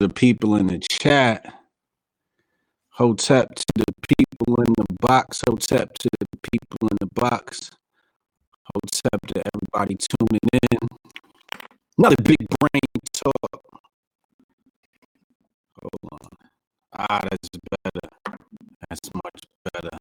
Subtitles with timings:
[0.00, 1.54] the people in the chat.
[2.88, 3.84] Hotep to the
[4.18, 5.42] people in the box.
[5.46, 7.70] Hotep to the people in the box.
[8.74, 10.40] Hotep to everybody tuning
[10.72, 10.88] in.
[11.98, 13.62] Another big brain talk.
[15.80, 16.18] Hold on.
[16.94, 18.08] Ah, that's better.
[18.88, 19.42] That's much
[19.72, 19.96] better.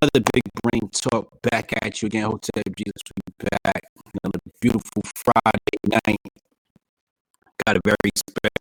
[0.00, 2.24] Another big brain talk back at you again.
[2.24, 3.82] Hotep Jesus, we back.
[4.22, 6.20] Another beautiful Friday night.
[7.66, 8.51] Got a very special.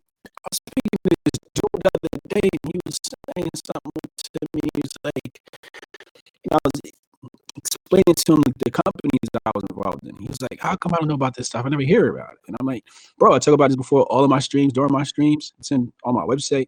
[0.44, 4.40] I was speaking to this dude the other day, and he was saying something to
[4.56, 4.70] me.
[4.74, 5.42] He was like,
[6.52, 6.82] I was
[7.56, 10.16] explaining to him the companies that I was involved in.
[10.18, 11.66] He was like, "How come I don't know about this stuff?
[11.66, 12.86] I never hear about it." And I'm like,
[13.18, 15.54] "Bro, I talk about this before all of my streams, during my streams.
[15.60, 16.66] It's in on my website.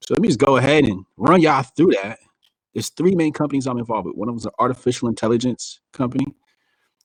[0.00, 2.18] So let me just go ahead and run y'all through that.
[2.74, 4.16] There's three main companies I'm involved with.
[4.16, 6.26] One of them is an artificial intelligence company,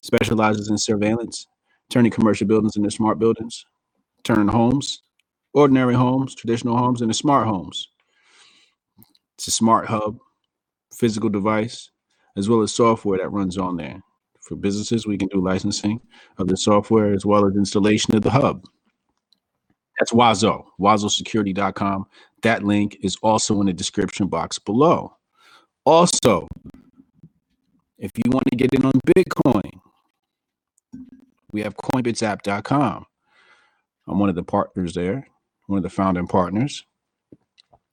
[0.01, 1.47] specializes in surveillance,
[1.89, 3.65] turning commercial buildings into smart buildings,
[4.23, 5.01] turning homes,
[5.53, 7.89] ordinary homes, traditional homes, and the smart homes.
[9.35, 10.17] It's a smart hub,
[10.93, 11.89] physical device,
[12.37, 14.01] as well as software that runs on there.
[14.41, 16.01] For businesses, we can do licensing
[16.37, 18.65] of the software as well as installation of the hub.
[19.99, 22.05] That's Wazo, wazosecurity.com.
[22.41, 25.15] That link is also in the description box below.
[25.85, 26.47] Also,
[27.97, 29.71] if you want to get in on Bitcoin,
[31.51, 33.05] we have coinbitsapp.com.
[34.07, 35.27] I'm one of the partners there,
[35.67, 36.85] one of the founding partners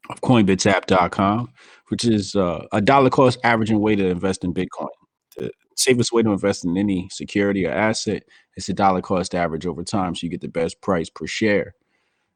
[0.08, 1.52] of coinbitsapp.com,
[1.88, 4.88] which is uh, a dollar cost averaging way to invest in Bitcoin.
[5.36, 8.24] The safest way to invest in any security or asset
[8.56, 11.74] is a dollar cost average over time so you get the best price per share.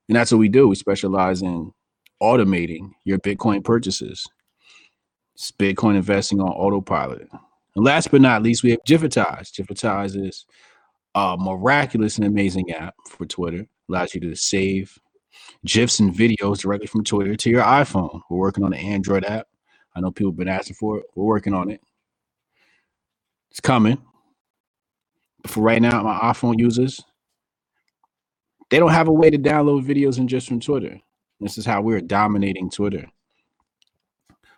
[0.09, 0.69] And that's what we do.
[0.69, 1.73] We specialize in
[2.23, 4.27] automating your Bitcoin purchases.
[5.35, 7.29] It's Bitcoin investing on autopilot.
[7.75, 9.51] And last but not least, we have Gifitize.
[9.51, 10.47] Gifitize is
[11.15, 13.67] a miraculous and amazing app for Twitter.
[13.89, 14.97] Allows you to save
[15.65, 18.21] GIFs and videos directly from Twitter to your iPhone.
[18.29, 19.47] We're working on the Android app.
[19.95, 21.07] I know people have been asking for it.
[21.15, 21.81] We're working on it.
[23.51, 23.99] It's coming.
[25.43, 27.01] But for right now, my iPhone users,
[28.71, 31.01] they don't have a way to download videos and just from Twitter.
[31.41, 33.07] This is how we're dominating Twitter.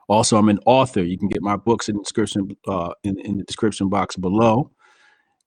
[0.09, 1.03] Also, I'm an author.
[1.03, 4.71] You can get my books in the description uh, in, in the description box below,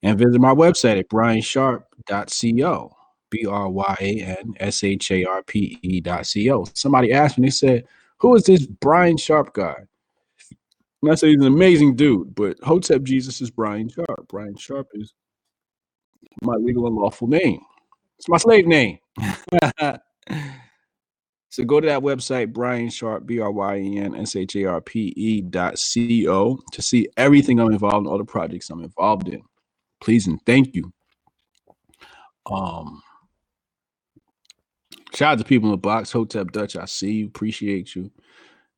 [0.04, 2.96] and visit my website at bryansharpe.co.
[3.30, 6.66] B R Y A N S H A R P E dot C O.
[6.74, 7.86] Somebody asked me, they said,
[8.20, 9.76] Who is this Bryan Sharpe guy?
[11.02, 14.28] And I said, He's an amazing dude, but Hotep Jesus is Bryan Sharpe.
[14.28, 15.14] Bryan Sharpe is
[16.42, 17.62] my legal and lawful name.
[18.18, 19.00] It's my slave name.
[21.50, 24.66] so go to that website, Bryan Sharpe, B R Y A N S H A
[24.66, 28.70] R P E dot C O, to see everything I'm involved in, all the projects
[28.70, 29.42] I'm involved in.
[30.02, 30.92] Please and thank you.
[32.46, 33.02] Um,
[35.14, 36.12] Shout out to people in the box.
[36.12, 37.28] Hotep Dutch, I see you.
[37.28, 38.12] Appreciate you.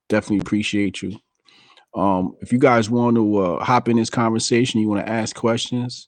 [0.09, 1.19] Definitely appreciate you.
[1.93, 5.35] Um, if you guys want to uh, hop in this conversation, you want to ask
[5.35, 6.07] questions,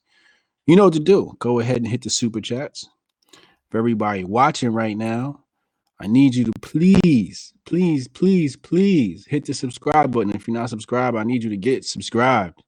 [0.66, 1.34] you know what to do.
[1.40, 2.88] Go ahead and hit the super chats.
[3.70, 5.44] For everybody watching right now,
[6.00, 10.36] I need you to please, please, please, please hit the subscribe button.
[10.36, 12.62] If you're not subscribed, I need you to get subscribed.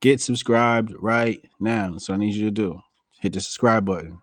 [0.00, 1.96] Get subscribed right now.
[1.98, 2.80] So I need you to do.
[3.20, 4.18] Hit the subscribe button.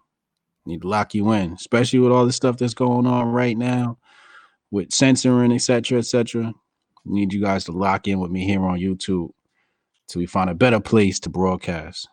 [0.70, 3.98] Need to lock you in, especially with all the stuff that's going on right now
[4.70, 6.54] with censoring, etc., etc.
[7.06, 9.32] Need you guys to lock in with me here on YouTube
[10.08, 12.08] till we find a better place to broadcast.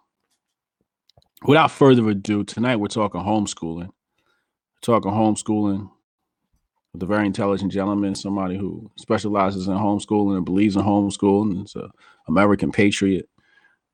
[1.44, 3.88] Without further ado, tonight we're talking homeschooling.
[3.88, 5.90] We're talking homeschooling
[6.94, 11.60] with a very intelligent gentleman, somebody who specializes in homeschooling and believes in homeschooling.
[11.60, 11.90] It's an
[12.26, 13.28] American patriot.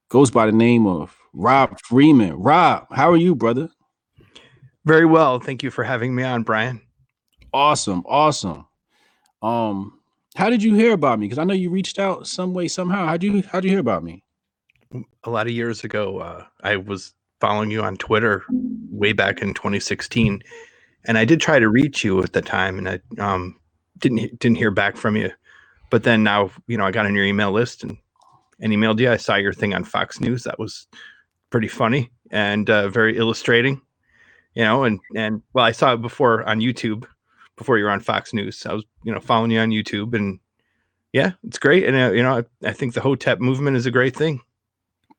[0.08, 2.34] Goes by the name of Rob Freeman.
[2.34, 3.68] Rob, how are you, brother?
[4.84, 5.38] Very well.
[5.38, 6.80] Thank you for having me on, Bryan.
[7.52, 8.02] Awesome.
[8.06, 8.66] Awesome.
[9.42, 10.00] Um,
[10.34, 11.26] how did you hear about me?
[11.26, 13.06] Because I know you reached out some way, somehow.
[13.06, 14.24] How'd you how'd you hear about me?
[15.24, 18.44] A lot of years ago, uh, I was following you on Twitter
[18.90, 20.42] way back in 2016.
[21.04, 23.58] And I did try to reach you at the time and I um,
[23.98, 25.30] didn't didn't hear back from you.
[25.90, 27.96] But then now, you know, I got on your email list and
[28.60, 29.10] and emailed you.
[29.10, 30.44] I saw your thing on Fox News.
[30.44, 30.86] That was
[31.50, 33.82] pretty funny and uh, very illustrating
[34.54, 37.04] you know, and and well, I saw it before on YouTube,
[37.56, 38.64] before you were on Fox News.
[38.66, 40.38] I was, you know, following you on YouTube, and
[41.12, 41.84] yeah, it's great.
[41.84, 44.40] And uh, you know, I, I think the Hotep movement is a great thing.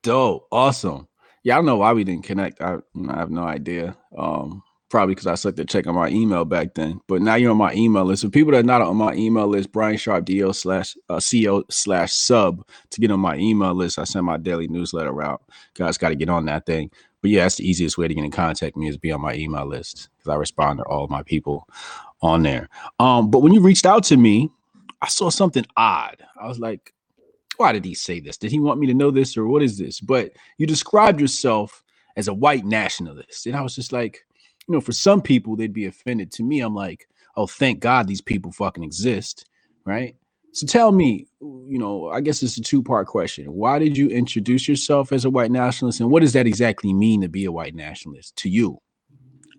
[0.01, 1.07] Dope, awesome.
[1.43, 2.61] Yeah, I don't know why we didn't connect.
[2.61, 2.77] I,
[3.09, 3.97] I have no idea.
[4.17, 4.63] Um,
[4.93, 7.01] probably because I sucked at checking my email back then.
[7.07, 8.21] But now you're on my email list.
[8.21, 11.63] For people that are not on my email list, Bryan Sharpe DO slash uh, CO
[11.71, 13.97] slash sub to get on my email list.
[13.97, 15.41] I send my daily newsletter out.
[15.73, 16.91] Guys got to get on that thing.
[17.23, 19.21] But yeah, that's the easiest way to get in contact with me is be on
[19.21, 21.65] my email list because I respond to all my people
[22.21, 22.67] on there.
[22.99, 24.51] Um, but when you reached out to me,
[25.01, 26.17] I saw something odd.
[26.37, 26.93] I was like,
[27.55, 28.35] why did he say this?
[28.35, 30.01] Did he want me to know this or what is this?
[30.01, 31.81] But you described yourself
[32.17, 33.45] as a white nationalist.
[33.45, 34.25] And I was just like,
[34.67, 36.29] you know, for some people, they'd be offended.
[36.33, 39.45] To me, I'm like, oh, thank God these people fucking exist.
[39.85, 40.17] Right.
[40.53, 43.45] So tell me, you know, I guess it's a two part question.
[43.47, 45.99] Why did you introduce yourself as a white nationalist?
[45.99, 48.79] And what does that exactly mean to be a white nationalist to you?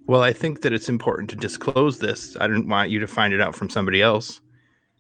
[0.07, 2.37] Well, I think that it's important to disclose this.
[2.41, 4.41] I didn't want you to find it out from somebody else.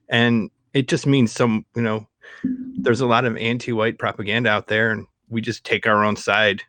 [0.08, 2.08] And it just means some, you know,
[2.42, 6.16] there's a lot of anti white propaganda out there, and we just take our own
[6.16, 6.62] side.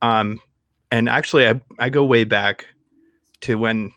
[0.00, 0.40] Um,
[0.90, 2.66] and actually, I, I go way back
[3.42, 3.92] to when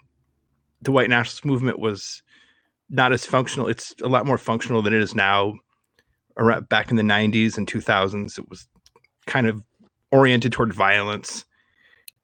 [0.84, 2.22] the white nationalist movement was
[2.96, 3.68] not as functional.
[3.68, 5.54] It's a lot more functional than it is now.
[6.38, 8.68] Around back in the 90s and 2000s, it was
[9.26, 9.62] kind of
[10.12, 11.46] oriented toward violence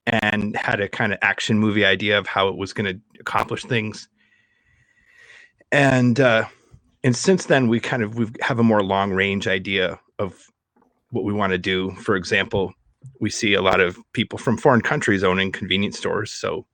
[0.06, 3.64] and had a kind of action movie idea of how it was going to accomplish
[3.64, 4.10] things.
[5.72, 6.46] And uh,
[7.04, 10.48] and since then, we kind of we have a more long range idea of
[11.12, 11.92] what we want to do.
[11.92, 12.74] For example,
[13.20, 16.32] we see a lot of people from foreign countries owning convenience stores.
[16.32, 16.66] So,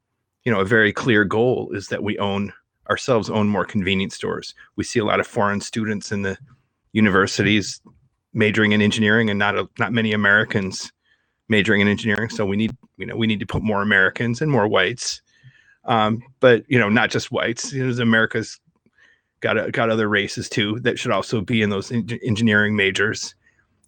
[0.43, 2.51] you know, a very clear goal is that we own
[2.89, 4.53] ourselves own more convenience stores.
[4.75, 6.37] We see a lot of foreign students in the
[6.93, 7.81] universities
[8.33, 10.91] majoring in engineering and not a, not many Americans
[11.49, 12.29] majoring in engineering.
[12.29, 15.21] So we need, you know, we need to put more Americans and more whites.
[15.85, 17.71] Um, but you know, not just whites.
[17.71, 18.59] You know, America's
[19.39, 23.35] got a, got other races too that should also be in those en- engineering majors,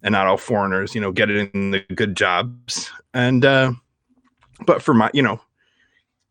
[0.02, 0.94] and not all foreigners.
[0.94, 2.90] You know, get it in the good jobs.
[3.12, 3.72] And uh,
[4.64, 5.40] but for my, you know,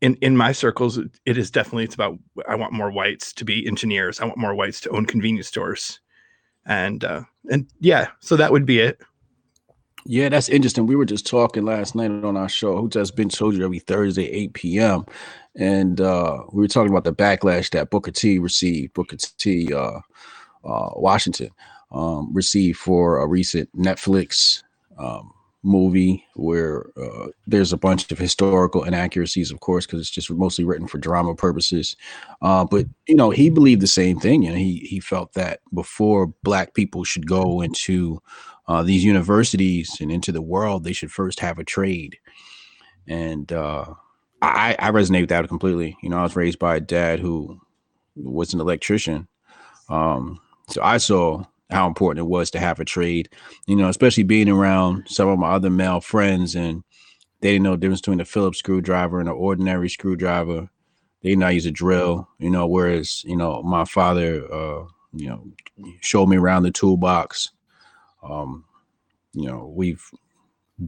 [0.01, 2.17] in in my circles, it is definitely it's about
[2.47, 4.19] I want more whites to be engineers.
[4.19, 5.99] I want more whites to own convenience stores,
[6.65, 8.99] and uh, and yeah, so that would be it.
[10.05, 10.87] Yeah, that's interesting.
[10.87, 13.79] We were just talking last night on our show, Who Just Been told you every
[13.79, 15.05] Thursday, 8 p.m.
[15.55, 19.99] And uh, we were talking about the backlash that Booker T received, Booker T uh,
[20.63, 21.49] uh, Washington
[21.91, 24.63] um, received for a recent Netflix
[24.97, 25.31] um,
[25.63, 30.63] movie where uh, there's a bunch of historical inaccuracies, of course, because it's just mostly
[30.63, 31.95] written for drama purposes.
[32.41, 34.43] Uh, but you know, he believed the same thing.
[34.43, 38.21] You know, he he felt that before black people should go into
[38.67, 42.17] uh, these universities and into the world, they should first have a trade.
[43.07, 43.85] And uh,
[44.41, 45.97] I, I resonate with that completely.
[46.01, 47.59] You know, I was raised by a dad who
[48.15, 49.27] was an electrician.
[49.89, 53.29] Um, so I saw how important it was to have a trade,
[53.67, 56.83] you know, especially being around some of my other male friends and
[57.41, 60.69] they didn't know the difference between a Phillips screwdriver and an ordinary screwdriver.
[61.21, 64.85] They did not know use a drill, you know, whereas, you know, my father, uh,
[65.13, 65.47] you know,
[66.01, 67.49] showed me around the toolbox.
[68.23, 68.65] Um,
[69.33, 70.03] you know, we've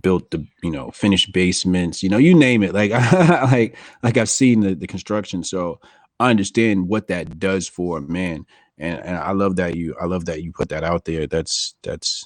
[0.02, 2.74] built the, you know, finished basements, you know, you name it.
[2.74, 2.92] Like,
[3.52, 5.44] like, like I've seen the, the construction.
[5.44, 5.80] So
[6.20, 8.46] I understand what that does for a man.
[8.82, 11.28] And, and I love that you, I love that you put that out there.
[11.28, 12.26] That's, that's,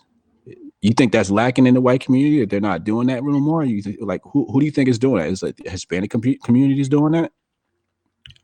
[0.81, 3.63] you think that's lacking in the white community that they're not doing that anymore?
[3.63, 5.30] You think, like, who, who do you think is doing that?
[5.30, 7.31] Is like Hispanic com- communities doing that?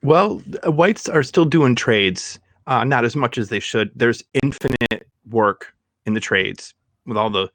[0.03, 3.91] Well, whites are still doing trades, uh, not as much as they should.
[3.95, 5.73] There's infinite work
[6.05, 6.73] in the trades
[7.05, 7.49] with all the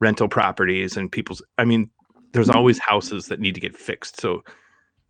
[0.00, 1.88] rental properties and people's i mean
[2.32, 2.58] there's mm-hmm.
[2.58, 4.42] always houses that need to get fixed so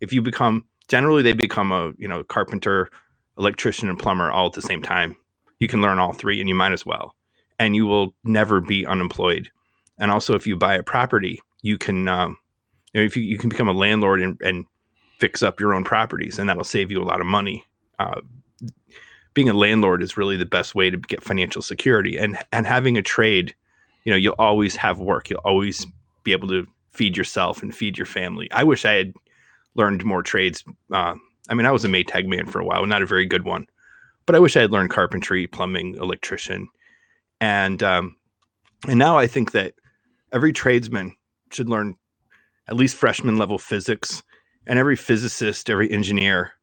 [0.01, 2.89] if you become generally they become a you know carpenter
[3.37, 5.15] electrician and plumber all at the same time.
[5.59, 7.15] You can learn all three and you might as well.
[7.59, 9.49] And you will never be unemployed.
[9.97, 12.37] And also if you buy a property you can um,
[12.93, 14.65] you if you, you can become a landlord and, and
[15.19, 17.65] fix up your own properties and that'll save you a lot of money.
[17.97, 18.21] Uh,
[19.33, 22.17] being a landlord is really the best way to get financial security.
[22.17, 23.55] And and having a trade
[24.03, 25.29] you know you'll always have work.
[25.29, 25.87] You'll always
[26.23, 28.51] be able to feed yourself and feed your family.
[28.51, 29.13] I wish i had
[29.75, 31.15] learned more trades uh,
[31.49, 33.65] i mean i was a maytag man for a while not a very good one
[34.25, 36.67] but i wish i had learned carpentry plumbing electrician.
[37.41, 38.15] And um,
[38.87, 39.73] and now i think that
[40.31, 41.15] every tradesman
[41.51, 41.95] should learn
[42.67, 44.23] at least freshman level physics
[44.65, 46.53] and every physicist every engineer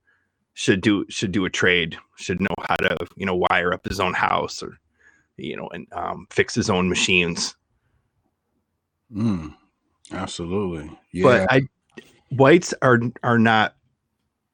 [0.54, 4.00] should do should do a trade should know how to you know wire up his
[4.00, 4.78] own house or
[5.36, 7.56] you know and um, fix his own machines.
[9.12, 9.54] Mm,
[10.12, 10.90] absolutely.
[11.12, 11.22] Yeah.
[11.22, 11.62] But i
[12.30, 13.74] whites are are not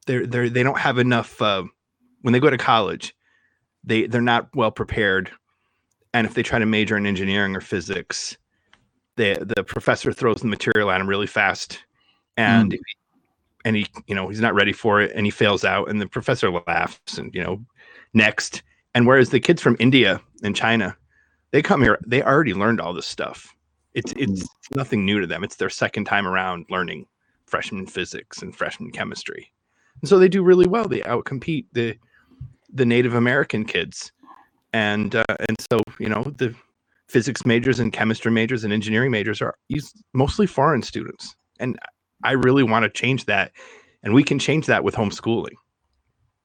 [0.06, 1.64] they're they're they don't have enough uh,
[2.22, 3.14] when they go to college
[3.86, 5.30] they they're not well prepared.
[6.12, 8.36] And if they try to major in engineering or physics
[9.16, 11.80] the the professor throws the material at him really fast
[12.36, 12.78] and mm
[13.64, 16.06] and he you know he's not ready for it and he fails out and the
[16.06, 17.60] professor laughs and you know
[18.14, 18.62] next.
[18.94, 20.96] And whereas the kids from india and china
[21.50, 23.56] they come here they already learned all this stuff.
[23.92, 25.42] It's it's nothing new to them.
[25.42, 27.06] It's their second time around learning
[27.46, 29.50] freshman physics and freshman chemistry,
[30.02, 30.88] and so they do really well.
[30.88, 31.96] They outcompete the
[32.72, 34.12] the Native American kids,
[34.72, 36.54] and uh, and so you know the
[37.08, 39.54] physics majors and chemistry majors and engineering majors are
[40.12, 41.78] mostly foreign students, and
[42.24, 43.52] I really want to change that,
[44.02, 45.54] and we can change that with homeschooling.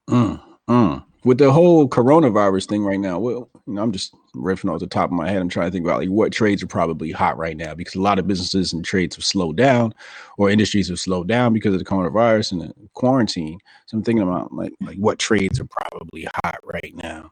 [0.09, 4.73] Mm, mm with the whole coronavirus thing right now, well, you know, I'm just riffing
[4.73, 5.41] off the top of my head.
[5.41, 8.01] I'm trying to think about like what trades are probably hot right now because a
[8.01, 9.93] lot of businesses and trades have slowed down,
[10.37, 13.59] or industries have slowed down because of the coronavirus and the quarantine.
[13.85, 17.31] So I'm thinking about like like what trades are probably hot right now.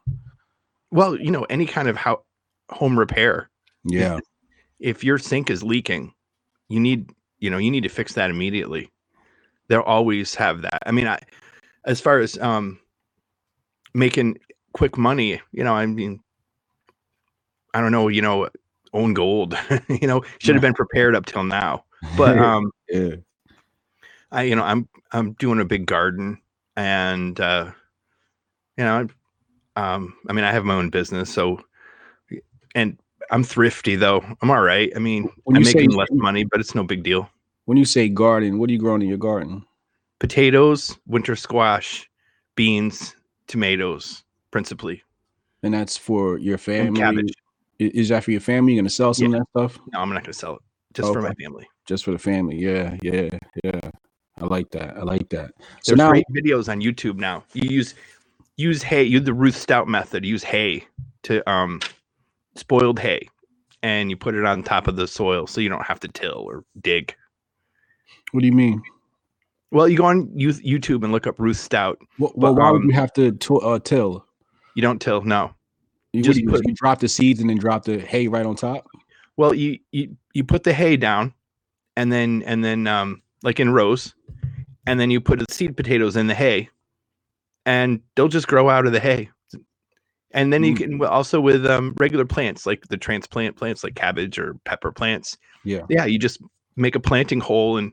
[0.92, 2.22] Well, you know, any kind of how
[2.70, 3.50] home repair.
[3.84, 4.18] Yeah.
[4.18, 4.22] If,
[4.78, 6.14] if your sink is leaking,
[6.68, 8.88] you need you know you need to fix that immediately.
[9.66, 10.82] They'll always have that.
[10.86, 11.18] I mean, I
[11.86, 12.78] as far as um
[13.94, 14.38] making
[14.72, 15.40] quick money.
[15.52, 16.20] You know, I mean,
[17.74, 18.48] I don't know, you know,
[18.92, 19.56] own gold,
[19.88, 21.84] you know, should have been prepared up till now.
[22.16, 23.16] But um yeah.
[24.32, 26.40] I you know, I'm I'm doing a big garden
[26.76, 27.70] and uh
[28.76, 29.08] you know,
[29.76, 31.60] um I mean, I have my own business, so
[32.74, 32.98] and
[33.30, 34.24] I'm thrifty though.
[34.42, 34.92] I'm all right.
[34.94, 37.30] I mean, I'm making less money, but it's no big deal.
[37.66, 39.64] When you say garden, what are you growing in your garden?
[40.18, 42.10] Potatoes, winter squash,
[42.56, 43.14] beans,
[43.50, 45.02] tomatoes principally.
[45.62, 46.86] And that's for your family.
[46.88, 47.32] And cabbage.
[47.78, 48.74] Is that for your family?
[48.74, 49.40] You're gonna sell some yeah.
[49.40, 49.82] of that stuff?
[49.92, 50.62] No, I'm not gonna sell it.
[50.94, 51.14] Just okay.
[51.14, 51.68] for my family.
[51.84, 52.56] Just for the family.
[52.56, 53.30] Yeah, yeah,
[53.64, 53.80] yeah.
[54.38, 54.96] I like that.
[54.96, 55.52] I like that.
[55.82, 57.44] So There's now, great videos on YouTube now.
[57.52, 57.94] You use
[58.56, 59.02] use hay.
[59.02, 60.24] Use the Ruth Stout method.
[60.24, 60.86] Use hay
[61.24, 61.80] to um
[62.54, 63.28] spoiled hay,
[63.82, 66.44] and you put it on top of the soil so you don't have to till
[66.46, 67.14] or dig.
[68.32, 68.82] What do you mean?
[69.70, 71.98] Well, you go on YouTube and look up Ruth Stout.
[72.18, 74.26] Well, but, why um, would you have to t- uh, till?
[74.74, 75.54] You don't till, no.
[76.12, 78.88] You just put, you drop the seeds and then drop the hay right on top.
[79.36, 81.32] Well, you you you put the hay down,
[81.96, 84.14] and then and then um like in rows,
[84.86, 86.68] and then you put the seed potatoes in the hay,
[87.64, 89.30] and they'll just grow out of the hay.
[90.32, 90.68] And then mm.
[90.68, 94.92] you can also with um, regular plants like the transplant plants like cabbage or pepper
[94.92, 95.36] plants.
[95.64, 96.04] Yeah, yeah.
[96.04, 96.40] You just
[96.76, 97.92] make a planting hole and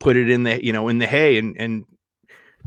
[0.00, 1.84] put it in the you know in the hay and and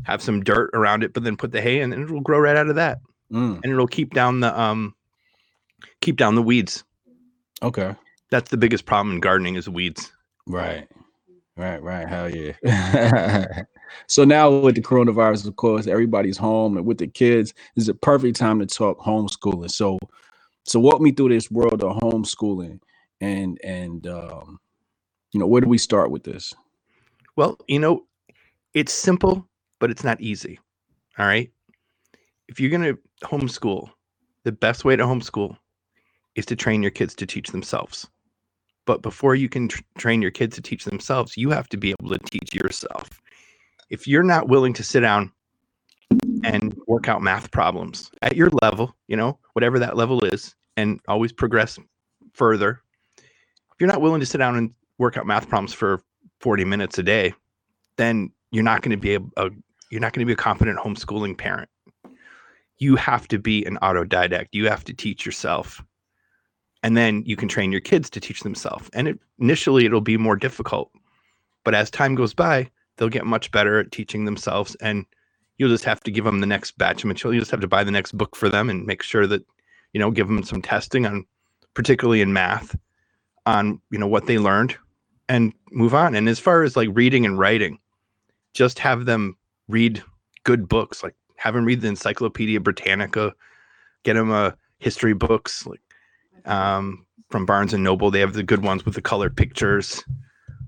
[0.04, 2.56] have some dirt around it, but then put the hay in and it'll grow right
[2.56, 2.98] out of that,
[3.32, 3.60] mm.
[3.62, 4.94] and it'll keep down the um
[6.00, 6.84] keep down the weeds.
[7.62, 7.94] Okay,
[8.30, 10.12] that's the biggest problem in gardening is weeds.
[10.46, 10.88] Right,
[11.56, 12.08] right, right.
[12.08, 13.46] Hell yeah.
[14.08, 17.94] so now with the coronavirus, of course, everybody's home and with the kids, is a
[17.94, 19.70] perfect time to talk homeschooling.
[19.70, 19.98] So,
[20.64, 22.80] so walk me through this world of homeschooling,
[23.20, 24.58] and and um,
[25.32, 26.52] you know, where do we start with this?
[27.36, 28.04] Well, you know,
[28.74, 29.46] it's simple,
[29.78, 30.58] but it's not easy.
[31.18, 31.50] All right.
[32.48, 33.90] If you're going to homeschool,
[34.44, 35.56] the best way to homeschool
[36.34, 38.08] is to train your kids to teach themselves.
[38.84, 41.90] But before you can tr- train your kids to teach themselves, you have to be
[41.90, 43.08] able to teach yourself.
[43.90, 45.32] If you're not willing to sit down
[46.44, 51.00] and work out math problems at your level, you know, whatever that level is, and
[51.06, 51.78] always progress
[52.32, 52.80] further,
[53.18, 56.02] if you're not willing to sit down and work out math problems for
[56.42, 57.32] 40 minutes a day,
[57.96, 59.50] then you're not going uh, to be a, a
[59.90, 61.68] you're not going to be a competent homeschooling parent.
[62.78, 64.48] You have to be an autodidact.
[64.52, 65.82] You have to teach yourself.
[66.82, 68.90] And then you can train your kids to teach themselves.
[68.94, 70.90] And it, initially it'll be more difficult.
[71.64, 75.04] But as time goes by, they'll get much better at teaching themselves and
[75.58, 77.34] you'll just have to give them the next batch of material.
[77.34, 79.44] You just have to buy the next book for them and make sure that,
[79.92, 81.24] you know, give them some testing on
[81.74, 82.76] particularly in math
[83.46, 84.76] on, you know, what they learned
[85.32, 86.14] and move on.
[86.14, 87.78] And as far as like reading and writing,
[88.52, 89.34] just have them
[89.66, 90.02] read
[90.44, 93.32] good books, like have them read the Encyclopedia Britannica,
[94.02, 95.80] get them a history books like
[96.44, 98.10] um, from Barnes and Noble.
[98.10, 100.04] They have the good ones with the color pictures,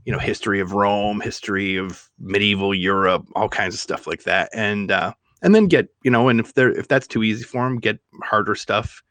[0.07, 4.49] you know, history of Rome, history of medieval Europe, all kinds of stuff like that.
[4.55, 7.65] And uh, and then get you know, and if they're if that's too easy for
[7.65, 9.03] them, get harder stuff.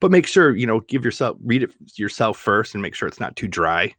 [0.00, 3.20] But make sure you know, give yourself read it yourself first, and make sure it's
[3.20, 3.94] not too dry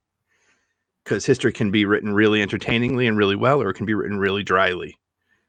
[1.04, 4.18] because history can be written really entertainingly and really well, or it can be written
[4.18, 4.98] really dryly.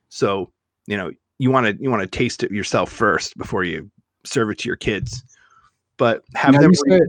[0.09, 0.53] So,
[0.87, 3.91] you know, you want to you want to taste it yourself first before you
[4.25, 5.25] serve it to your kids.
[5.97, 6.73] But have now them.
[6.73, 7.03] You said,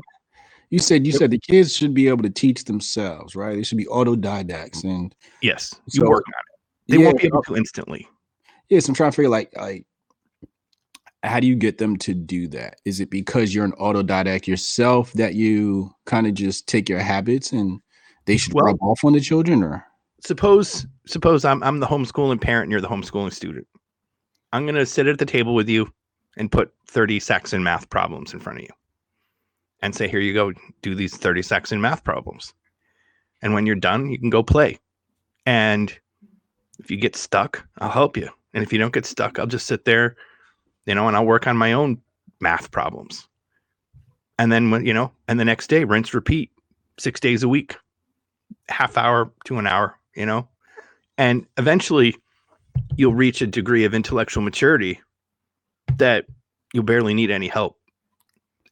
[0.69, 3.55] you said you said the kids should be able to teach themselves, right?
[3.55, 4.89] They should be autodidacts, mm-hmm.
[4.89, 6.91] and yes, you so, work on it.
[6.91, 8.07] They yeah, won't be able to instantly.
[8.69, 9.85] Yes, I'm trying to figure like like
[11.23, 12.81] how do you get them to do that?
[12.85, 17.51] Is it because you're an autodidact yourself that you kind of just take your habits
[17.51, 17.79] and
[18.25, 19.85] they should well, rub off on the children or
[20.21, 23.67] suppose suppose I'm I'm the homeschooling parent and you're the homeschooling student.
[24.53, 25.91] I'm gonna sit at the table with you
[26.37, 28.69] and put 30 Saxon math problems in front of you.
[29.81, 32.53] and say, here you go, do these 30 Saxon math problems.
[33.41, 34.79] And when you're done, you can go play.
[35.45, 35.91] And
[36.79, 38.29] if you get stuck, I'll help you.
[38.53, 40.15] And if you don't get stuck, I'll just sit there,
[40.85, 41.99] you know, and I'll work on my own
[42.39, 43.27] math problems.
[44.37, 46.51] And then when, you know, and the next day, rinse, repeat
[46.99, 47.75] six days a week,
[48.69, 50.47] half hour to an hour, you know,
[51.17, 52.15] and eventually
[52.95, 54.99] you'll reach a degree of intellectual maturity
[55.97, 56.25] that
[56.73, 57.77] you'll barely need any help.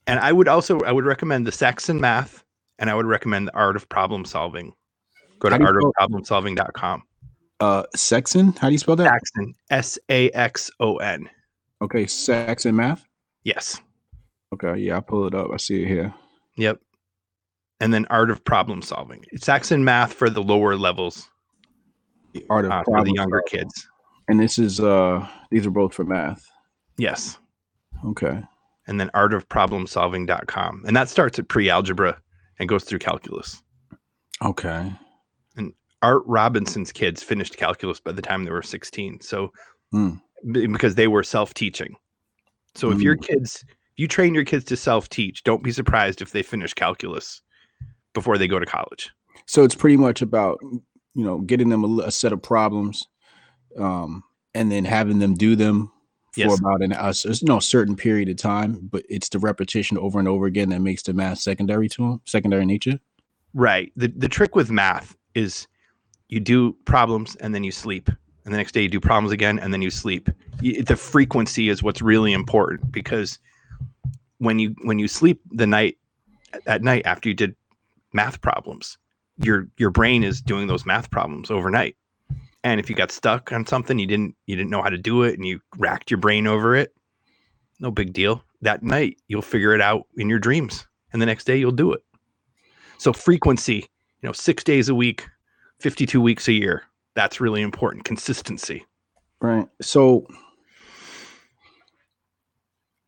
[0.07, 2.43] And I would also I would recommend the Saxon math
[2.79, 4.73] and I would recommend the art of problem solving.
[5.39, 7.03] Go to How do you spell- artofproblemsolving.com.
[7.61, 8.53] Uh, Sexton.
[8.53, 9.05] How do you spell that?
[9.07, 11.29] Saxon, S A X O N.
[11.81, 13.05] Okay, Saxon math.
[13.43, 13.81] Yes.
[14.53, 15.51] Okay, yeah, I pull it up.
[15.53, 16.13] I see it here.
[16.55, 16.79] Yep.
[17.81, 19.25] And then art of problem solving.
[19.31, 21.29] It's Saxon math for the lower levels,
[22.33, 23.87] The art of uh, for the younger kids.
[24.27, 26.45] And this is uh, these are both for math.
[26.97, 27.37] Yes.
[28.05, 28.41] Okay.
[28.87, 30.83] And then art of problem artofproblemsolving.com.
[30.87, 32.19] And that starts at pre-algebra
[32.59, 33.61] and goes through calculus.
[34.43, 34.91] Okay.
[35.55, 39.21] And Art Robinson's kids finished calculus by the time they were 16.
[39.21, 39.51] So
[39.91, 40.15] Hmm.
[40.51, 41.95] b- because they were self-teaching.
[42.75, 46.31] So if your kids if you train your kids to self-teach, don't be surprised if
[46.31, 47.41] they finish calculus
[48.13, 49.11] before they go to college.
[49.45, 50.81] So it's pretty much about you
[51.23, 53.07] know getting them a, a set of problems,
[53.77, 54.23] um,
[54.53, 55.91] and then having them do them
[56.33, 56.59] for Yes.
[56.59, 58.79] about an uh, s- no certain period of time.
[58.91, 62.21] But it's the repetition over and over again that makes the math secondary to them,
[62.25, 62.99] secondary nature.
[63.53, 63.91] Right.
[63.95, 65.67] The the trick with math is
[66.27, 68.09] you do problems and then you sleep.
[68.45, 70.29] And the next day you do problems again and then you sleep.
[70.61, 73.39] Y- The frequency is what's really important because
[74.37, 75.97] when you when you sleep the night
[76.67, 77.55] at night after you did
[78.13, 78.97] math problems,
[79.37, 81.95] your your brain is doing those math problems overnight.
[82.63, 85.23] And if you got stuck on something you didn't you didn't know how to do
[85.23, 86.93] it and you racked your brain over it,
[87.79, 88.43] no big deal.
[88.61, 91.93] That night you'll figure it out in your dreams and the next day you'll do
[91.93, 92.03] it.
[92.97, 93.87] So frequency,
[94.21, 95.25] you know, 6 days a week,
[95.79, 96.83] 52 weeks a year.
[97.15, 98.03] That's really important.
[98.03, 98.85] Consistency.
[99.39, 99.67] Right.
[99.81, 100.27] So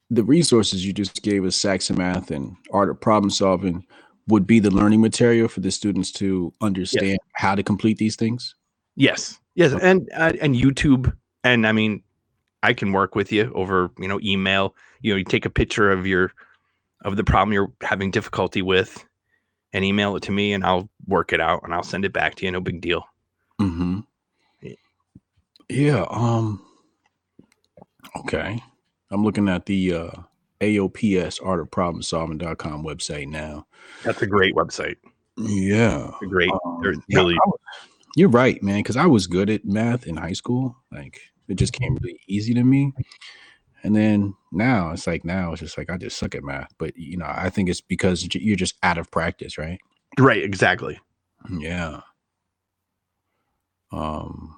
[0.09, 3.85] the resources you just gave us, Saxon Math and Art of Problem Solving,
[4.27, 8.55] would be the learning material for the students to understand how to complete these things.
[8.95, 9.39] Yes.
[9.55, 12.03] Yes, and uh, and YouTube and I mean
[12.63, 14.75] I can work with you over, you know, email.
[15.01, 16.31] You know, you take a picture of your
[17.03, 19.05] of the problem you're having difficulty with
[19.73, 22.35] and email it to me and I'll work it out and I'll send it back
[22.35, 22.51] to you.
[22.51, 23.03] No big deal.
[23.59, 24.01] Mm-hmm.
[24.61, 24.75] Yeah.
[25.69, 26.05] Yeah.
[26.09, 26.65] Um.
[28.19, 28.61] Okay.
[29.09, 30.11] I'm looking at the uh,
[30.61, 33.65] AOPS Art of Problem Solving.com website now.
[34.03, 34.95] That's a great website.
[35.37, 36.11] Yeah.
[36.19, 37.59] Great Um, they're yeah, really was-
[38.15, 38.79] you're right, man.
[38.79, 40.75] Because I was good at math in high school.
[40.91, 42.93] Like it just came really easy to me.
[43.83, 46.71] And then now it's like now it's just like I just suck at math.
[46.77, 49.79] But you know, I think it's because you're just out of practice, right?
[50.19, 50.99] right, exactly.
[51.49, 52.01] Yeah.
[53.91, 54.55] Um,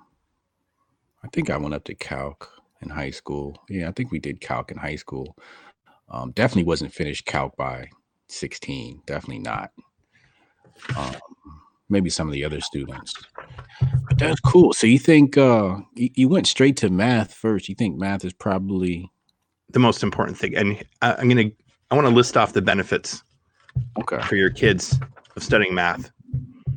[1.24, 2.50] I think I went up to calc
[2.82, 3.58] in high school.
[3.70, 5.38] Yeah, I think we did calc in high school.
[6.14, 7.90] Um, definitely wasn't finished calc by
[8.30, 9.02] 16.
[9.08, 9.72] Definitely not.
[10.96, 11.16] Um,
[11.90, 13.14] maybe some of the other students.
[13.80, 14.74] But that's cool.
[14.74, 17.68] So you think uh you, you went straight to math first.
[17.68, 19.10] You think math is probably
[19.72, 20.56] The most important thing.
[20.56, 21.50] And I, I'm gonna
[21.90, 23.24] I want to list off the benefits
[24.00, 24.22] okay.
[24.28, 25.00] for your kids
[25.36, 26.12] of studying math.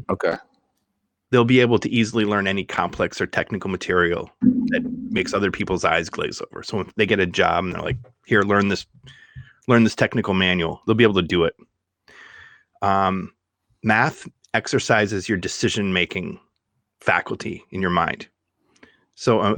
[0.09, 0.35] Okay.
[1.31, 4.31] they'll be able to easily learn any complex or technical material
[4.68, 6.62] that makes other people's eyes glaze over.
[6.62, 8.87] So if they get a job and they're like, "Here, learn this,
[9.66, 11.57] learn this technical manual," they'll be able to do it.
[12.83, 13.33] Um,
[13.83, 16.40] math exercises your decision-making
[17.00, 18.29] faculty in your mind.
[19.14, 19.57] So, uh,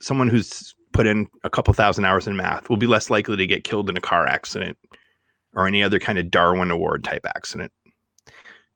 [0.00, 3.46] someone who's put in a couple thousand hours in math will be less likely to
[3.46, 4.76] get killed in a car accident
[5.54, 7.72] or any other kind of Darwin Award type accident.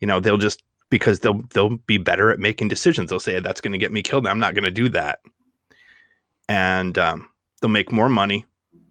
[0.00, 3.10] You know, they'll just because they'll they'll be better at making decisions.
[3.10, 4.26] They'll say that's going to get me killed.
[4.26, 5.20] I'm not going to do that,
[6.48, 7.28] and um,
[7.60, 8.44] they'll make more money.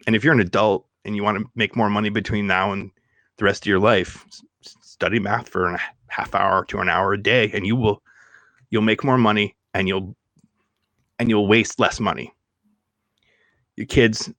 [0.08, 2.92] And if you're an adult and you want to make more money between now and
[3.38, 4.26] the rest of your life,
[4.62, 8.02] study math for a half hour to an hour a day, and you will
[8.70, 10.16] you'll make more money and you'll
[11.20, 12.34] and you'll waste less money.
[13.76, 14.32] Your kids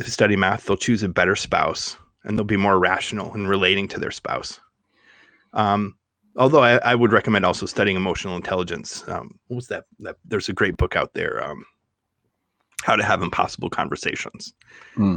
[0.00, 3.98] study math, they'll choose a better spouse and they'll be more rational in relating to
[3.98, 4.60] their spouse.
[5.54, 5.96] Um,
[6.36, 9.06] although I, I would recommend also studying emotional intelligence.
[9.08, 9.84] Um, what was that?
[10.00, 10.16] that?
[10.24, 11.64] There's a great book out there, um,
[12.82, 14.52] How to Have Impossible Conversations.
[14.94, 15.16] Hmm.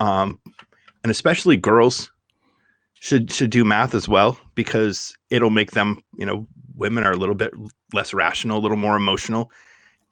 [0.00, 0.40] Um,
[1.04, 2.10] and especially girls
[3.00, 7.16] should should do math as well because it'll make them, you know, women are a
[7.16, 7.52] little bit
[7.92, 9.50] less rational, a little more emotional.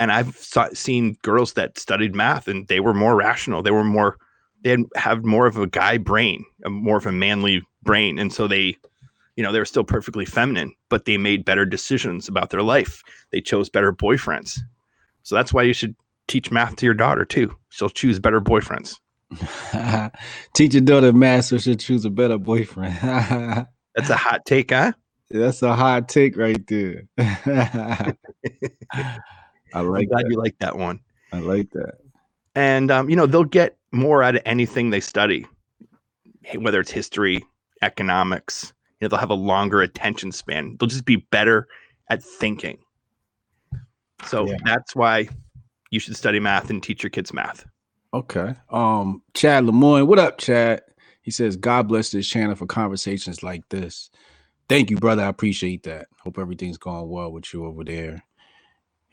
[0.01, 3.62] And I've saw, seen girls that studied math and they were more rational.
[3.62, 4.16] They were more,
[4.62, 8.18] they had, have more of a guy brain, a more of a manly brain.
[8.18, 8.77] And so they
[9.37, 13.03] you know they were still perfectly feminine but they made better decisions about their life.
[13.33, 14.59] They chose better boyfriends.
[15.22, 15.94] So that's why you should
[16.27, 17.55] teach math to your daughter too.
[17.68, 18.96] She'll choose better boyfriends
[20.54, 22.96] Teach your daughter math so she'll choose a better boyfriend.
[23.94, 24.92] that's a hot take huh
[25.30, 27.02] That's a hot take right there.
[27.18, 28.14] I
[29.74, 30.30] i'm like glad that.
[30.30, 31.00] you like that one
[31.32, 31.94] I like that.
[32.54, 35.46] and um, you know they'll get more out of anything they study
[36.56, 37.44] whether it's history
[37.82, 41.68] economics you know they'll have a longer attention span they'll just be better
[42.08, 42.78] at thinking
[44.24, 44.56] so Yeah.
[44.64, 45.28] that's why
[45.90, 47.66] you should study math and teach your kids math
[48.14, 48.55] Okay.
[48.71, 50.83] Um, Chad Lemoyne, what up, Chad?
[51.23, 54.11] He says, God bless this channel for conversations like this.
[54.68, 55.23] Thank you, brother.
[55.25, 56.09] I appreciate that.
[56.23, 58.23] Hope everything's going well with you over there.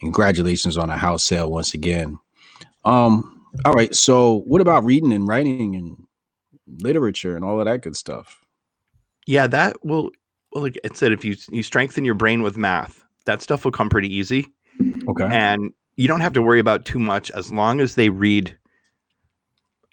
[0.02, 2.18] Congratulations on a house sale once again.
[2.86, 3.94] Um, all right.
[3.96, 5.98] So what about reading and writing and
[6.82, 8.42] literature and all of that good stuff?
[9.28, 10.12] yeah that will
[10.54, 13.72] well like it said if you you strengthen your brain with math that stuff will
[13.72, 14.48] come pretty easy
[15.10, 15.28] Okay.
[15.30, 18.58] and you don't have to worry about too much as long as they read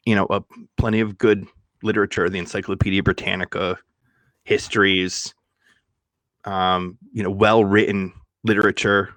[0.04, 0.42] you know a,
[0.76, 1.46] plenty of good
[1.82, 3.78] literature the encyclopedia britannica
[4.44, 5.34] histories
[6.44, 8.12] um you know well written
[8.44, 9.10] literature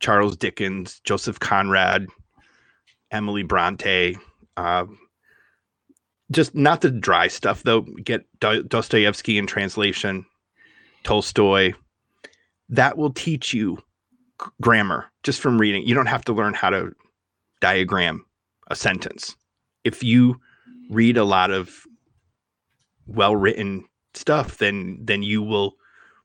[0.00, 2.06] charles dickens joseph conrad
[3.10, 4.16] emily bronte
[4.56, 4.98] um
[6.30, 10.26] just not the dry stuff though get Do- dostoevsky in translation
[11.04, 11.72] tolstoy
[12.70, 13.78] that will teach you
[14.60, 15.86] grammar just from reading.
[15.86, 16.92] You don't have to learn how to
[17.60, 18.24] diagram
[18.70, 19.36] a sentence.
[19.84, 20.40] If you
[20.90, 21.86] read a lot of
[23.06, 25.74] well-written stuff, then then you will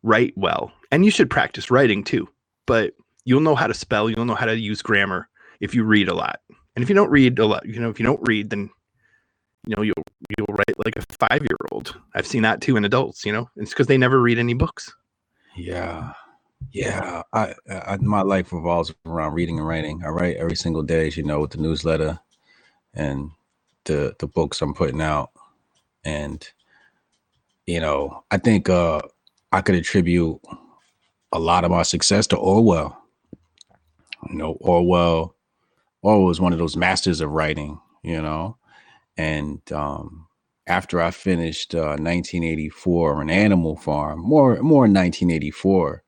[0.04, 0.72] write well.
[0.92, 2.28] And you should practice writing too.
[2.66, 2.94] But
[3.26, 5.28] you'll know how to spell, you'll know how to use grammar
[5.60, 6.40] if you read a lot.
[6.76, 8.70] And if you don't read a lot, you know, if you don't read then
[9.68, 10.04] you know, you'll
[10.38, 11.96] you'll write like a 5-year-old.
[12.16, 13.50] I've seen that too in adults, you know.
[13.58, 14.94] It's because they never read any books.
[15.56, 16.14] Yeah.
[16.72, 17.24] Yeah.
[17.34, 20.04] I, I my life revolves around reading and writing.
[20.06, 22.20] I write every single day, as you know, with the newsletter
[22.94, 23.30] and
[23.88, 25.32] the the books I'm putting out.
[26.06, 26.48] And
[27.66, 29.02] you know, I think uh
[29.52, 30.40] I could attribute
[31.32, 32.98] a lot of my success to Orwell.
[34.30, 35.36] You know, Orwell
[36.04, 38.58] Orwell was one of those masters of writing, you know.
[39.18, 40.28] And um
[40.68, 46.04] after I finished uh, 1984 an Animal Farm, more more in 1984,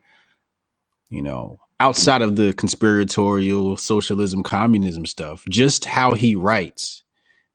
[1.10, 7.04] you know, outside of the conspiratorial socialism communism stuff, just how he writes,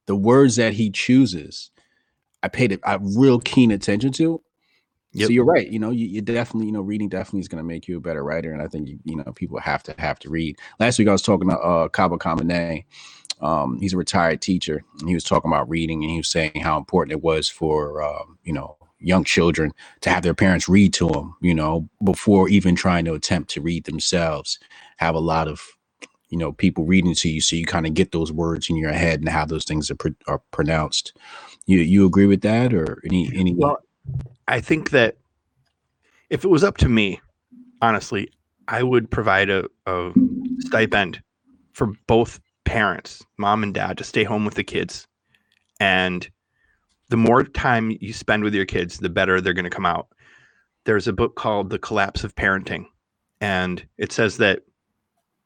[0.06, 1.70] the words that he chooses,
[2.42, 4.42] I paid a, a real keen attention to.
[5.14, 5.26] Yep.
[5.28, 5.68] So you're right.
[5.68, 8.00] You know, you, you definitely, you know, reading definitely is going to make you a
[8.00, 10.58] better writer, and I think you, you know people have to have to read.
[10.80, 12.84] Last week I was talking to uh, Kaba Kamene.
[13.40, 16.60] Um, he's a retired teacher, and he was talking about reading, and he was saying
[16.60, 20.92] how important it was for um, you know young children to have their parents read
[20.94, 21.36] to them.
[21.40, 24.58] You know, before even trying to attempt to read themselves.
[24.98, 25.60] Have a lot of
[26.34, 28.90] you know people reading to you, so you kind of get those words in your
[28.90, 31.16] head and how those things are, are pronounced.
[31.66, 33.54] You you agree with that, or any any?
[33.54, 33.78] Well,
[34.48, 35.16] I think that
[36.30, 37.20] if it was up to me,
[37.80, 38.32] honestly,
[38.66, 40.12] I would provide a, a
[40.58, 41.22] stipend
[41.72, 45.06] for both parents, mom and dad, to stay home with the kids.
[45.78, 46.28] And
[47.10, 50.08] the more time you spend with your kids, the better they're going to come out.
[50.82, 52.86] There's a book called The Collapse of Parenting.
[53.40, 54.62] And it says that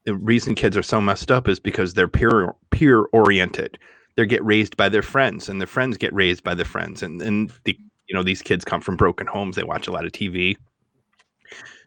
[0.05, 3.77] the reason kids are so messed up is because they're peer peer oriented.
[4.15, 7.21] They get raised by their friends, and their friends get raised by their friends, and
[7.21, 9.55] and the you know these kids come from broken homes.
[9.55, 10.57] They watch a lot of TV,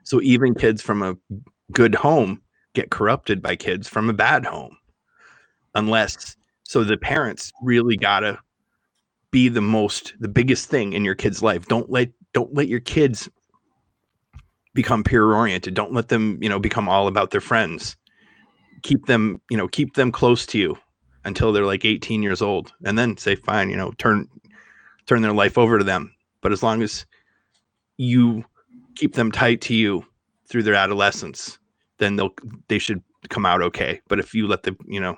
[0.05, 1.17] so even kids from a
[1.73, 2.41] good home
[2.75, 4.77] get corrupted by kids from a bad home,
[5.75, 8.39] unless so the parents really gotta
[9.31, 11.67] be the most the biggest thing in your kid's life.
[11.67, 13.29] Don't let don't let your kids
[14.75, 15.75] become peer oriented.
[15.75, 17.97] Don't let them you know become all about their friends
[18.83, 20.77] keep them you know keep them close to you
[21.25, 24.29] until they're like 18 years old and then say fine you know turn
[25.07, 27.07] turn their life over to them but as long as
[27.97, 28.45] you
[28.97, 30.05] keep them tight to you
[30.49, 31.59] through their adolescence
[31.99, 32.35] then they'll
[32.69, 35.17] they should come out okay but if you let them you know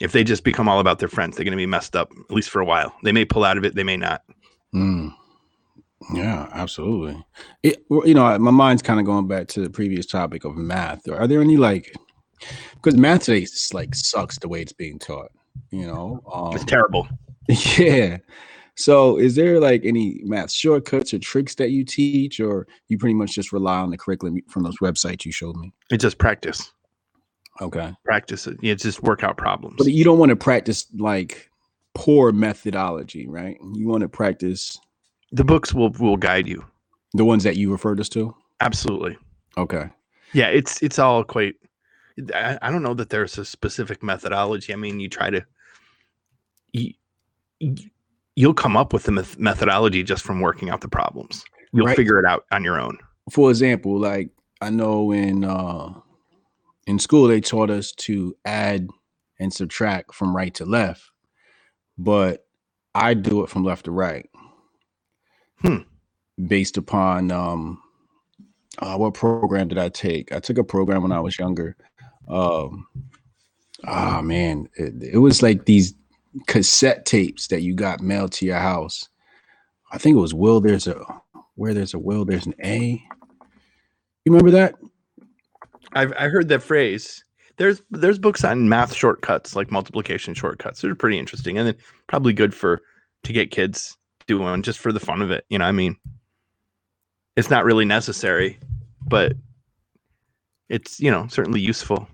[0.00, 2.34] if they just become all about their friends they're going to be messed up at
[2.34, 4.22] least for a while they may pull out of it they may not
[4.74, 5.14] Mm.
[6.12, 7.24] Yeah, absolutely.
[7.62, 11.08] It, you know, my mind's kind of going back to the previous topic of math.
[11.08, 11.94] Are there any like,
[12.74, 15.30] because math today is like sucks the way it's being taught.
[15.70, 17.08] You know, um, it's terrible
[17.78, 18.18] yeah.
[18.76, 23.14] So, is there like any math shortcuts or tricks that you teach, or you pretty
[23.14, 25.72] much just rely on the curriculum from those websites you showed me?
[25.90, 26.72] it's just practice
[27.60, 31.50] Okay, practice it it's just workout problems but you don't want to practice like
[31.94, 33.56] poor methodology, right?
[33.74, 34.78] You want to practice
[35.32, 36.64] the books will will guide you.
[37.14, 38.34] The ones that you referred us to.
[38.60, 39.16] Absolutely.
[39.56, 39.88] Okay.
[40.32, 41.54] Yeah, it's it's all quite.
[42.34, 44.72] I, I don't know that there's a specific methodology.
[44.72, 45.44] I mean, you try to.
[46.72, 46.92] You,
[48.36, 51.44] you'll come up with the meth- methodology just from working out the problems.
[51.72, 51.96] You'll Right.
[51.96, 52.98] figure it out on your own.
[53.30, 55.92] For example, like I know in uh
[56.86, 58.88] in school they taught us to add
[59.40, 61.02] and subtract from right to left,
[61.98, 62.46] but
[62.94, 64.28] I do it from left to right.
[65.62, 65.78] Hmm.
[66.46, 67.80] Based upon um
[68.80, 70.32] uh, what program did I take?
[70.32, 71.76] I took a program when I was younger.
[72.28, 72.86] Um
[73.86, 75.94] ah man, it, it was like these
[76.46, 79.08] cassette tapes that you got mailed to your house.
[79.92, 81.04] I think it was Will There's a
[81.54, 83.02] Where There's a Will, There's an A.
[84.24, 84.74] You remember that?
[85.92, 87.24] I've I heard that phrase.
[87.56, 90.80] There's there's books on math shortcuts, like multiplication shortcuts.
[90.80, 91.76] They're pretty interesting, and then
[92.08, 92.82] probably good for
[93.22, 95.44] to get kids doing just for the fun of it.
[95.48, 95.96] You know, I mean,
[97.36, 98.58] it's not really necessary,
[99.06, 99.34] but
[100.68, 102.08] it's you know certainly useful.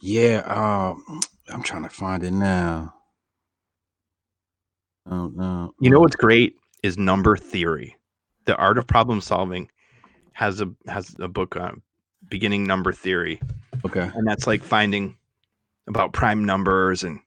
[0.00, 2.94] Yeah, um, I'm trying to find it now.
[5.10, 5.72] Oh no.
[5.80, 7.96] You know what's great is number theory.
[8.44, 9.70] The art of problem solving
[10.32, 11.82] has a has a book on
[12.28, 13.40] beginning number theory,
[13.84, 14.10] Okay.
[14.14, 15.16] and that's like finding
[15.86, 17.20] about prime numbers and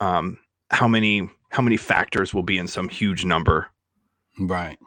[0.00, 0.38] um
[0.70, 3.68] how many how many factors will be in some huge number.
[4.40, 4.78] Right.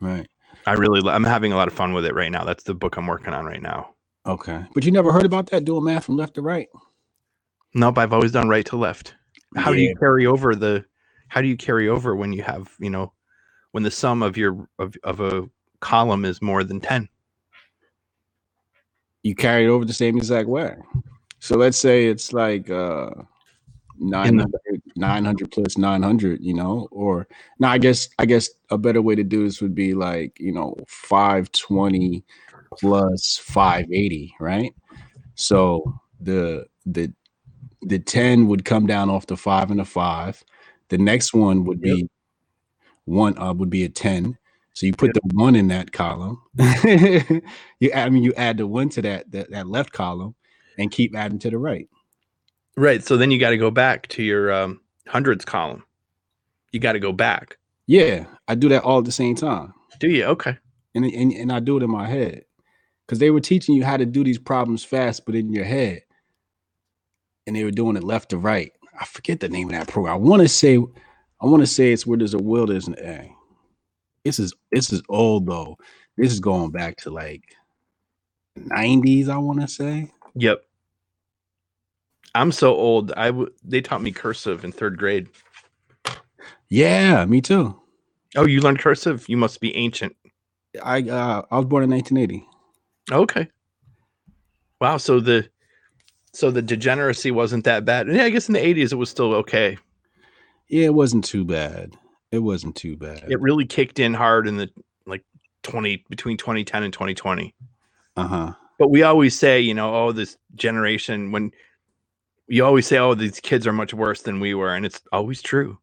[0.00, 0.26] Right.
[0.66, 2.44] I really I'm having a lot of fun with it right now.
[2.44, 3.94] That's the book I'm working on right now.
[4.28, 4.62] Okay.
[4.74, 6.68] But you never heard about that doing math from left to right?
[7.74, 9.14] Nope, I've always done right to left.
[9.56, 10.84] How do you carry over the
[11.28, 13.12] how do you carry over when you have, you know,
[13.72, 15.48] when the sum of your of, of a
[15.80, 17.08] column is more than 10?
[19.22, 20.76] You carry it over the same exact way.
[21.38, 23.10] So let's say it's like uh
[24.00, 27.26] 900, 900 plus 900, you know, or
[27.58, 30.52] now I guess I guess a better way to do this would be like, you
[30.52, 32.24] know, 520
[32.78, 34.74] plus 580, right?
[35.34, 37.12] So the the
[37.82, 40.42] the 10 would come down off the 5 and the 5.
[40.88, 41.96] The next one would Yep.
[41.96, 42.08] be
[43.04, 44.36] one uh would be a 10.
[44.74, 46.40] So you put the one in that column.
[46.58, 50.34] you add, I mean you add the one to that, that that left column
[50.78, 51.88] and keep adding to the right.
[52.76, 53.02] Right.
[53.04, 55.84] So then you got to go back to your um, hundreds column.
[56.70, 57.58] You got to go back.
[57.86, 59.72] Yeah, I do that all at the same time.
[59.98, 60.24] Do you?
[60.26, 60.56] Okay.
[60.94, 62.44] And and, and I do it in my head.
[63.08, 66.02] Because they were teaching you how to do these problems fast, but in your head.
[67.46, 68.70] And they were doing it left to right.
[69.00, 70.12] I forget the name of that program.
[70.12, 72.96] I want to say, I want to say it's where there's a will, there's an
[72.98, 73.34] A.
[74.24, 75.76] This is this is old though.
[76.18, 77.54] This is going back to like
[78.58, 80.12] 90s, I want to say.
[80.34, 80.62] Yep.
[82.34, 83.12] I'm so old.
[83.16, 85.28] I w- they taught me cursive in third grade.
[86.68, 87.80] Yeah, me too.
[88.36, 89.28] Oh, you learned cursive?
[89.28, 90.14] You must be ancient.
[90.82, 92.47] I uh, I was born in 1980.
[93.10, 93.48] Okay.
[94.80, 94.96] Wow.
[94.96, 95.48] So the
[96.32, 98.08] so the degeneracy wasn't that bad.
[98.08, 99.76] Yeah, I guess in the 80s it was still okay.
[100.68, 101.94] Yeah, it wasn't too bad.
[102.30, 103.24] It wasn't too bad.
[103.28, 104.70] It really kicked in hard in the
[105.06, 105.24] like
[105.62, 107.54] 20 between 2010 and 2020.
[108.16, 108.52] Uh-huh.
[108.78, 111.50] But we always say, you know, oh, this generation when
[112.48, 115.42] you always say, oh, these kids are much worse than we were, and it's always
[115.42, 115.78] true.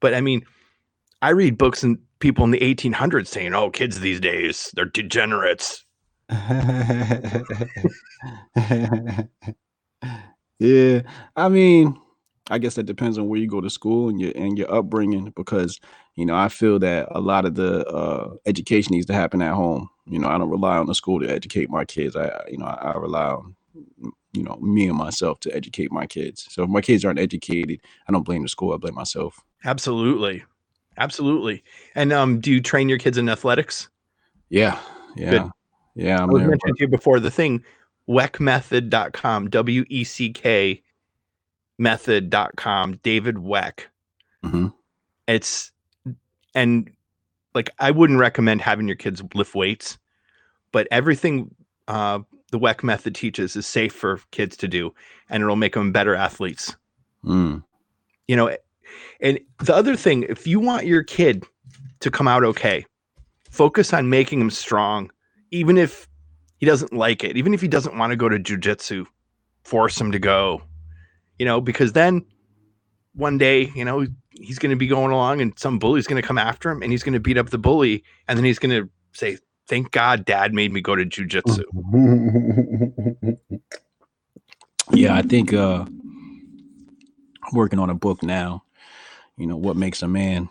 [0.00, 0.44] But I mean,
[1.22, 5.83] I read books and people in the 1800s saying, oh, kids these days, they're degenerates.
[10.58, 11.02] yeah,
[11.36, 12.00] I mean,
[12.50, 15.32] I guess that depends on where you go to school and your and your upbringing
[15.36, 15.80] because
[16.14, 19.54] you know I feel that a lot of the uh, education needs to happen at
[19.54, 19.88] home.
[20.06, 22.16] You know, I don't rely on the school to educate my kids.
[22.16, 23.54] I you know I, I rely on
[24.32, 26.46] you know me and myself to educate my kids.
[26.50, 28.74] So if my kids aren't educated, I don't blame the school.
[28.74, 29.40] I blame myself.
[29.64, 30.44] Absolutely.
[30.98, 31.64] Absolutely.
[31.94, 33.88] And um, do you train your kids in athletics?
[34.48, 34.78] Yeah,
[35.16, 35.48] yeah,
[35.94, 36.20] yeah.
[36.20, 36.50] I I'm was there.
[36.50, 37.64] mentioning to you before the thing,
[38.08, 40.82] weckmethod.com, W E C K
[41.78, 43.80] method.com, David Weck.
[44.44, 44.72] Mhm.
[45.26, 45.72] It's
[46.54, 46.90] and
[47.54, 49.98] like I wouldn't recommend having your kids lift weights,
[50.72, 51.54] but everything
[51.88, 54.94] uh, the Weck method teaches is safe for kids to do,
[55.28, 56.76] and it'll make them better athletes.
[57.24, 57.62] Mm.
[58.28, 58.56] You know,
[59.20, 61.44] and the other thing, if you want your kid
[62.00, 62.86] to come out okay,
[63.50, 65.10] focus on making him strong,
[65.54, 66.08] even if
[66.58, 69.06] he doesn't like it, even if he doesn't want to go to jujitsu,
[69.62, 70.62] force him to go.
[71.38, 72.24] You know, because then
[73.14, 76.26] one day, you know, he's going to be going along and some bully's going to
[76.26, 78.82] come after him and he's going to beat up the bully and then he's going
[78.82, 79.38] to say,
[79.68, 81.62] "Thank God dad made me go to jujitsu."
[84.92, 88.64] yeah, I think uh I'm working on a book now.
[89.36, 90.48] You know, what makes a man.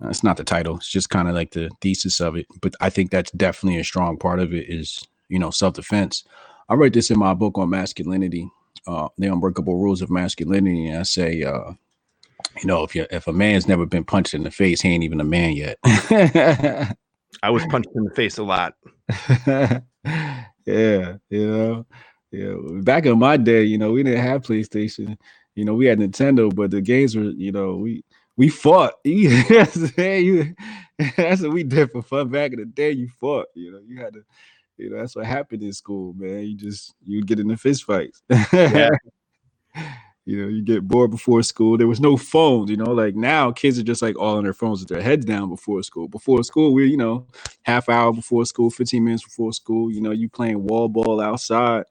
[0.00, 0.76] That's not the title.
[0.76, 2.46] It's just kind of like the thesis of it.
[2.60, 6.24] But I think that's definitely a strong part of it is, you know, self-defense.
[6.68, 8.50] I write this in my book on masculinity,
[8.86, 10.88] uh, the unbreakable rules of masculinity.
[10.88, 11.72] And I say, uh,
[12.60, 15.04] you know, if you if a man's never been punched in the face, he ain't
[15.04, 15.78] even a man yet.
[17.42, 18.74] I was punched in the face a lot.
[20.66, 21.86] yeah, you know,
[22.30, 22.54] yeah.
[22.82, 25.16] Back in my day, you know, we didn't have PlayStation.
[25.54, 28.04] You know, we had Nintendo, but the games were, you know, we
[28.36, 28.94] we fought.
[29.04, 29.76] that's
[31.42, 32.92] what we did for fun back in the day.
[32.92, 33.46] You fought.
[33.54, 34.24] You know, you had to.
[34.76, 36.44] You know, that's what happened in school, man.
[36.44, 38.22] You just you would get in the fist fights.
[38.52, 38.90] Yeah.
[40.24, 41.76] you know, you get bored before school.
[41.76, 44.54] There was no phones, you know, like now kids are just like all on their
[44.54, 46.08] phones with their heads down before school.
[46.08, 47.26] Before school, we're, you know,
[47.62, 51.84] half hour before school, 15 minutes before school, you know, you playing wall ball outside.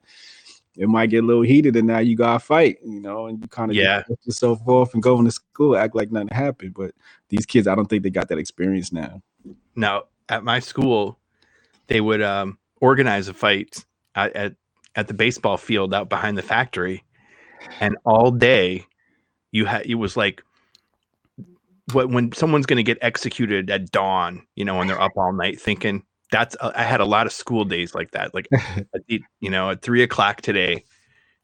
[0.77, 3.47] It might get a little heated, and now you gotta fight, you know, and you
[3.47, 6.73] kind of yeah get yourself off and go into school, act like nothing happened.
[6.73, 6.93] But
[7.29, 9.21] these kids, I don't think they got that experience now.
[9.75, 11.19] Now, at my school,
[11.87, 14.55] they would um, organize a fight at, at
[14.95, 17.03] at the baseball field out behind the factory
[17.79, 18.85] and all day
[19.51, 20.43] you had it was like
[21.91, 25.33] what when someone's going to get executed at dawn you know when they're up all
[25.33, 28.47] night thinking that's uh, i had a lot of school days like that like
[29.07, 30.83] you know at three o'clock today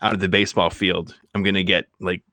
[0.02, 2.23] out of the baseball field i'm going to get like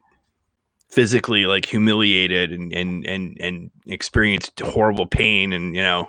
[0.88, 6.08] physically like humiliated and and and and experienced horrible pain and you know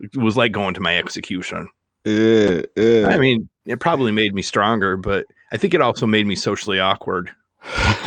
[0.00, 1.68] it was like going to my execution
[2.04, 3.06] yeah, yeah.
[3.08, 6.80] i mean it probably made me stronger but I think it also made me socially
[6.80, 7.30] awkward.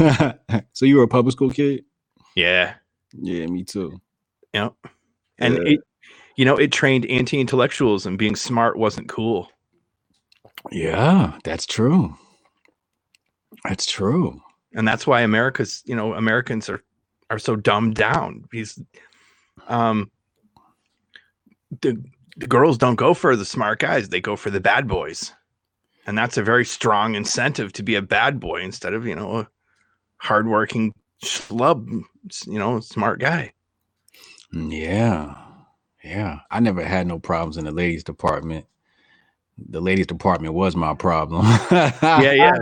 [0.73, 1.85] so you were a public school kid?
[2.35, 2.73] Yeah.
[3.13, 4.01] Yeah, me too.
[4.53, 4.73] Yep.
[5.39, 5.63] And yeah.
[5.63, 5.79] it
[6.37, 9.49] you know, it trained anti-intellectuals and being smart wasn't cool.
[10.71, 12.17] Yeah, that's true.
[13.65, 14.41] That's true.
[14.73, 16.81] And that's why America's, you know, Americans are
[17.29, 18.45] are so dumbed down.
[18.49, 18.81] Because
[19.67, 20.09] um
[21.81, 22.01] the
[22.37, 25.33] the girls don't go for the smart guys, they go for the bad boys
[26.07, 29.39] and that's a very strong incentive to be a bad boy instead of you know
[29.39, 29.49] a
[30.19, 31.85] hardworking schlub,
[32.47, 33.51] you know, smart guy.
[34.53, 35.35] Yeah,
[36.03, 36.39] yeah.
[36.51, 38.65] I never had no problems in the ladies department.
[39.69, 41.45] The ladies department was my problem.
[41.71, 42.57] yeah,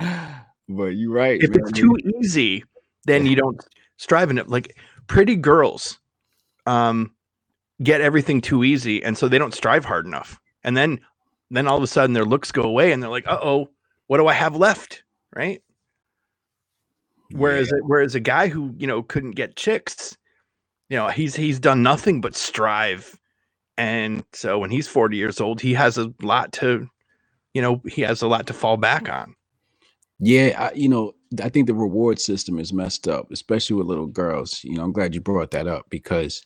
[0.00, 0.32] yeah.
[0.68, 1.40] But you're right.
[1.40, 1.60] If man.
[1.60, 2.64] it's too easy,
[3.04, 3.64] then you don't
[3.98, 4.48] strive in it.
[4.48, 5.98] Like pretty girls,
[6.66, 7.12] um,
[7.82, 10.40] get everything too easy, and so they don't strive hard enough.
[10.64, 11.00] And then
[11.50, 13.70] then all of a sudden their looks go away and they're like, uh oh,
[14.08, 15.04] what do I have left?
[15.34, 15.62] Right.
[17.30, 17.80] Whereas yeah.
[17.82, 20.16] whereas a guy who, you know, couldn't get chicks,
[20.88, 23.18] you know, he's he's done nothing but strive.
[23.78, 26.88] And so when he's 40 years old, he has a lot to,
[27.52, 29.34] you know, he has a lot to fall back on.
[30.18, 34.06] Yeah, I, you know, I think the reward system is messed up, especially with little
[34.06, 34.64] girls.
[34.64, 36.42] You know, I'm glad you brought that up because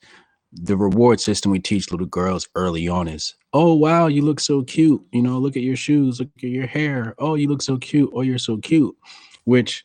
[0.52, 4.62] the reward system we teach little girls early on is oh wow you look so
[4.62, 7.76] cute you know look at your shoes look at your hair oh you look so
[7.76, 8.96] cute oh you're so cute
[9.44, 9.84] which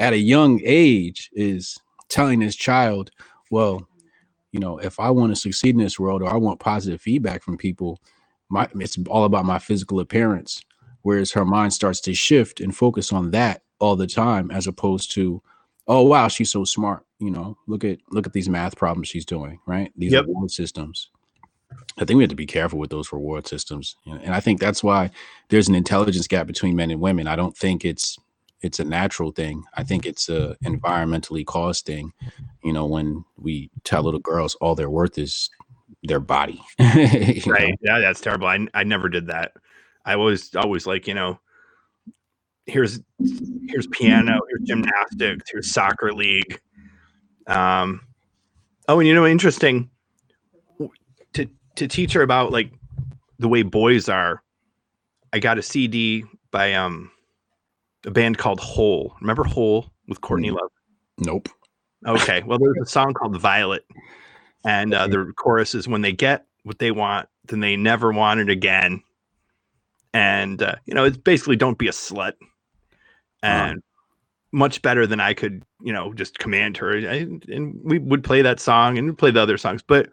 [0.00, 3.10] at a young age is telling this child
[3.50, 3.86] well
[4.52, 7.42] you know if i want to succeed in this world or i want positive feedback
[7.42, 7.98] from people
[8.48, 10.62] my it's all about my physical appearance
[11.02, 15.10] whereas her mind starts to shift and focus on that all the time as opposed
[15.12, 15.42] to
[15.86, 17.56] oh wow she's so smart you know?
[17.68, 19.92] Look at look at these math problems she's doing right?
[19.96, 20.24] These yep.
[20.24, 21.10] reward systems.
[21.98, 24.82] I think we have to be careful with those reward systems and i think that's
[24.82, 25.08] why
[25.50, 27.28] there's an intelligence gap between men and women.
[27.28, 28.18] I don't think it's
[28.62, 32.12] it's a natural thing i think it's a environmentally caused thing
[32.62, 35.50] you know when we tell little girls all their worth is
[36.04, 37.76] their body right know?
[37.82, 39.52] yeah that's terrible I, I never did that
[40.04, 41.38] i was always like you know
[42.70, 43.00] here's
[43.68, 46.60] here's piano, here's gymnastics, here's soccer league.
[47.46, 48.02] Um,
[48.88, 49.90] oh, and you know, interesting
[51.34, 52.72] to to teach her about like
[53.38, 54.42] the way boys are.
[55.32, 57.10] I got a CD by um
[58.06, 59.14] a band called Hole.
[59.20, 60.70] Remember Hole with Courtney Love?
[61.18, 61.48] Nope.
[62.06, 62.42] Okay.
[62.46, 63.84] Well, there's a song called Violet,
[64.64, 68.40] and uh, the chorus is when they get what they want, then they never want
[68.40, 69.02] it again.
[70.12, 72.32] And uh, you know, it's basically don't be a slut
[73.42, 73.82] and um,
[74.52, 76.96] much better than I could, you know, just command her.
[76.96, 79.82] I, and we would play that song and play the other songs.
[79.82, 80.10] But,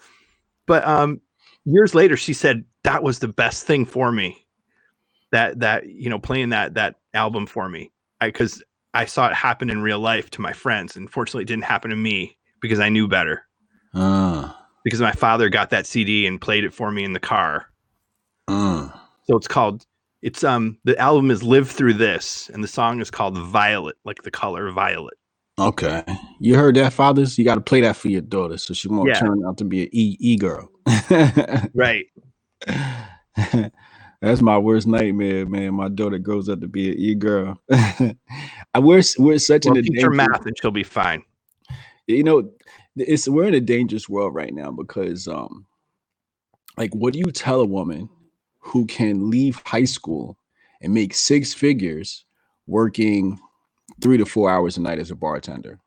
[0.66, 1.22] but um,
[1.66, 4.46] years later, she said that was the best thing for me.
[5.32, 8.64] That that you know, playing that that album for me, because
[8.94, 10.96] I, I saw it happen in real life to my friends.
[10.96, 13.44] and fortunately, it didn't happen to me because I knew better.
[13.94, 14.52] Uh,
[14.84, 17.68] because my father got that CD and played it for me in the car.
[18.48, 18.90] Uh,
[19.26, 19.86] so it's called
[20.22, 24.24] it's um the album is live through this and the song is called violet like
[24.24, 25.14] the color violet
[25.60, 26.04] Okay,
[26.40, 27.36] you heard that, fathers.
[27.40, 29.20] You got to play that for your daughter, so she won't Yeah.
[29.20, 30.70] turn out to be an e e girl.
[31.74, 32.06] Right.
[34.22, 35.76] That's my worst nightmare, man.
[35.76, 37.62] My daughter grows up to be an e girl.
[37.70, 41.24] I we're we're such Well, an teach math and she'll be fine.
[42.08, 42.52] you know
[42.96, 45.66] it's we're in a dangerous world right now because um
[46.78, 48.10] like what do you tell a woman
[48.60, 50.36] who can leave high school
[50.82, 52.26] and make six figures
[52.66, 53.40] working
[54.02, 55.80] three to four hours a night as a bartender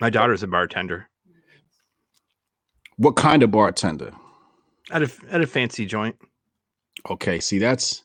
[0.00, 1.08] My daughter's a bartender
[2.96, 4.12] what kind of bartender
[4.90, 6.16] at a at a fancy joint.
[7.10, 8.04] Okay see that's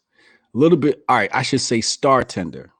[0.53, 2.71] a little bit all right i should say star tender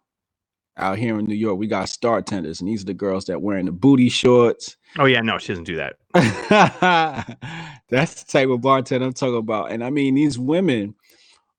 [0.78, 3.42] out here in new york we got star tenders and these are the girls that
[3.42, 5.96] wearing the booty shorts Oh yeah, no, she doesn't do that.
[7.90, 9.72] That's the type of bartender I'm talking about.
[9.72, 10.96] And I mean, these women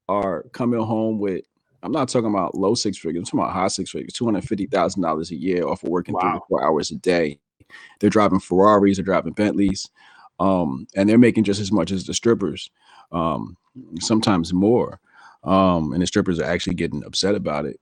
[0.08, 1.44] are coming home with,
[1.82, 5.34] I'm not talking about low six figures, I'm talking about high six figures, $250,000 a
[5.34, 7.38] year off of working three to four hours a day.
[8.00, 9.88] They're driving Ferraris, they're driving Bentleys,
[10.38, 12.70] um, and they're making just as much as the strippers,
[13.12, 13.56] um,
[14.00, 15.00] sometimes more.
[15.44, 17.80] Um, and the strippers are actually getting upset about it.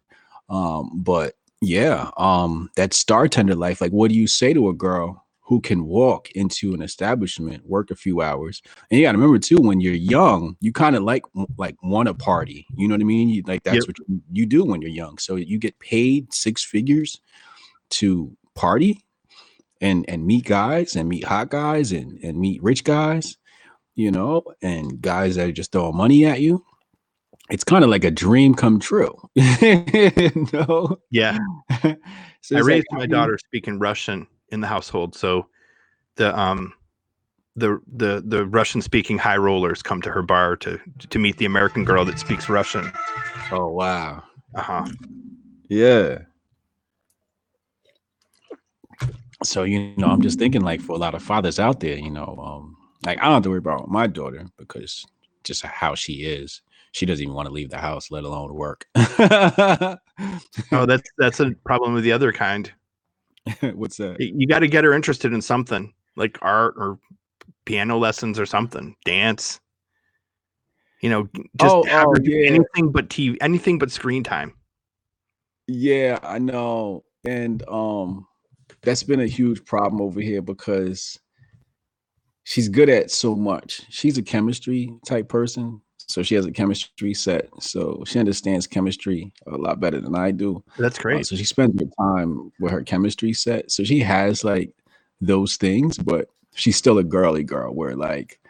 [0.48, 4.74] Um, but yeah, um, that star tender life, like, what do you say to a
[4.74, 8.62] girl who can walk into an establishment, work a few hours.
[8.88, 11.24] And you got to remember too, when you're young, you kind of like
[11.58, 12.68] like want a party.
[12.76, 13.28] You know what I mean?
[13.28, 13.88] You, like that's Yep.
[13.88, 15.18] what you, you do when you're young.
[15.18, 17.20] So you get paid six figures
[17.90, 19.04] to party
[19.80, 23.36] and and meet guys and meet hot guys and and meet rich guys,
[24.00, 26.64] you know, and guys that are just throwing money at you.
[27.50, 29.14] It's kind of like a dream come true.
[29.36, 30.98] no.
[31.10, 31.36] Yeah,
[31.82, 35.46] So I it's like, raised my do you- daughter speaking Russian in the household, so
[36.16, 36.72] the um
[37.56, 40.78] the the the Russian speaking high rollers come to her bar to
[41.10, 42.90] to meet the American girl that speaks Russian.
[43.50, 44.22] Oh wow.
[44.54, 44.86] Uh huh.
[45.68, 46.18] Yeah.
[49.42, 52.10] So you know, I'm just thinking like for a lot of fathers out there, you
[52.10, 55.04] know, um, like I don't have to worry about my daughter because
[55.44, 56.60] just how she is,
[56.92, 58.86] she doesn't even want to leave the house, let alone work.
[58.96, 62.70] Oh, that's that's a problem with the other kind.
[63.74, 64.20] What's that?
[64.20, 66.98] You got to get her interested in something like art or
[67.64, 69.60] piano lessons or something, dance.
[71.00, 72.48] You know, just Oh, oh, yeah.
[72.48, 74.52] anything but TV, anything but screen time.
[75.66, 77.04] Yeah, I know.
[77.24, 78.26] And um
[78.82, 81.18] that's been a huge problem over here because
[82.50, 83.82] she's good at so much.
[83.90, 85.80] She's a chemistry type person.
[86.08, 87.48] So she has a chemistry set.
[87.60, 90.60] So she understands chemistry a lot better than I do.
[90.76, 91.26] That's Uh, great.
[91.26, 93.70] so she spends her time with her chemistry set.
[93.70, 94.72] So she has like
[95.20, 98.40] those things, but she's still a girly girl where like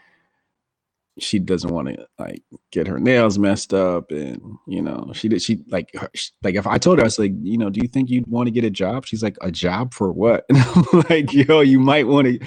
[1.19, 5.43] she doesn't want to like get her nails messed up and you know she did
[5.43, 7.81] she like her, sh- like if I told her I was like you know do
[7.83, 9.07] you think you'd want to get a job?
[9.07, 10.45] She's like a job for what?
[10.51, 10.59] And
[10.93, 12.39] I'm like yo you might want to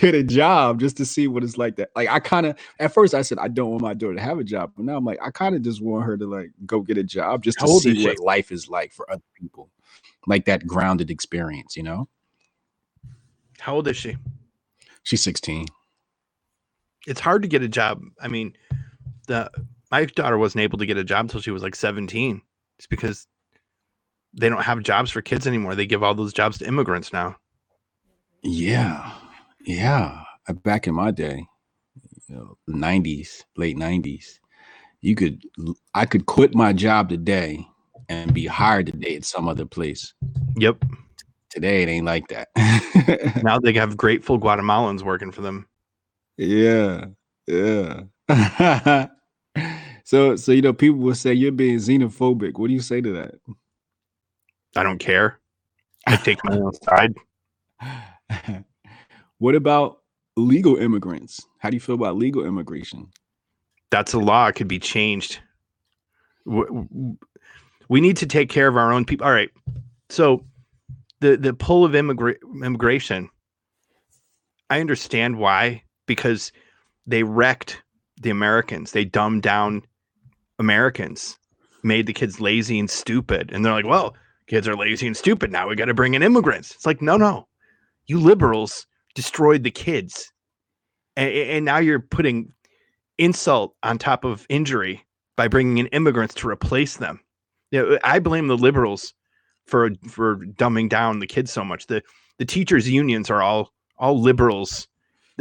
[0.00, 2.92] get a job just to see what it's like that like I kind of at
[2.92, 5.04] first I said I don't want my daughter to have a job but now I'm
[5.04, 7.68] like I kind of just want her to like go get a job just to
[7.80, 9.70] see what life is like for other people
[10.26, 12.08] like that grounded experience you know?
[13.60, 14.16] How old is she?
[15.02, 15.66] she's 16
[17.06, 18.02] It's hard to get a job.
[18.20, 18.54] I mean,
[19.26, 19.50] the
[19.90, 22.40] my daughter wasn't able to get a job until she was like 17.
[22.78, 23.26] It's because
[24.32, 25.74] they don't have jobs for kids anymore.
[25.74, 27.36] They give all those jobs to immigrants now.
[28.42, 29.12] Yeah,
[29.66, 30.22] yeah.
[30.48, 31.46] Uh, Back in my day,
[32.28, 34.40] you know, nineties, late nineties,
[35.00, 35.42] you could,
[35.94, 37.66] I could quit my job today
[38.08, 40.14] and be hired today at some other place.
[40.56, 40.84] Yep.
[41.50, 42.48] Today, it ain't like that.
[43.42, 45.66] Now they have grateful Guatemalans working for them.
[46.40, 47.04] Yeah,
[47.46, 48.04] yeah.
[50.04, 52.58] so, so you know, people will say you're being xenophobic.
[52.58, 53.34] What do you say to that?
[54.74, 55.38] I don't care.
[56.06, 57.14] I take my own side.
[59.38, 59.98] what about
[60.36, 61.44] legal immigrants?
[61.58, 63.08] How do you feel about legal immigration?
[63.90, 64.46] That's a law.
[64.46, 65.40] It could be changed.
[66.46, 69.26] We need to take care of our own people.
[69.26, 69.50] All right.
[70.08, 70.46] So
[71.20, 73.28] the the pull of immigra- immigration,
[74.70, 76.52] I understand why because
[77.06, 77.82] they wrecked
[78.20, 78.92] the Americans.
[78.92, 79.82] They dumbed down
[80.58, 81.38] Americans,
[81.82, 83.50] made the kids lazy and stupid.
[83.52, 84.14] And they're like, well,
[84.46, 85.50] kids are lazy and stupid.
[85.50, 86.74] Now we got to bring in immigrants.
[86.74, 87.46] It's like, no, no.
[88.06, 90.32] You liberals destroyed the kids.
[91.16, 92.52] And, and now you're putting
[93.18, 95.04] insult on top of injury
[95.36, 97.20] by bringing in immigrants to replace them.
[97.70, 99.14] You know, I blame the liberals
[99.66, 101.86] for for dumbing down the kids so much.
[101.86, 102.02] The
[102.38, 104.88] the teachers unions are all all liberals,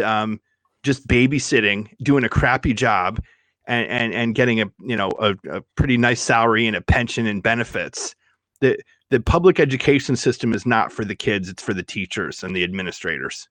[0.04, 0.40] um,
[0.84, 3.22] just babysitting, doing a crappy job,
[3.68, 7.26] and and and getting a you know a, a pretty nice salary and a pension
[7.28, 8.16] and benefits,
[8.62, 8.78] the
[9.10, 12.64] the public education system is not for the kids; it's for the teachers and the
[12.64, 13.48] administrators.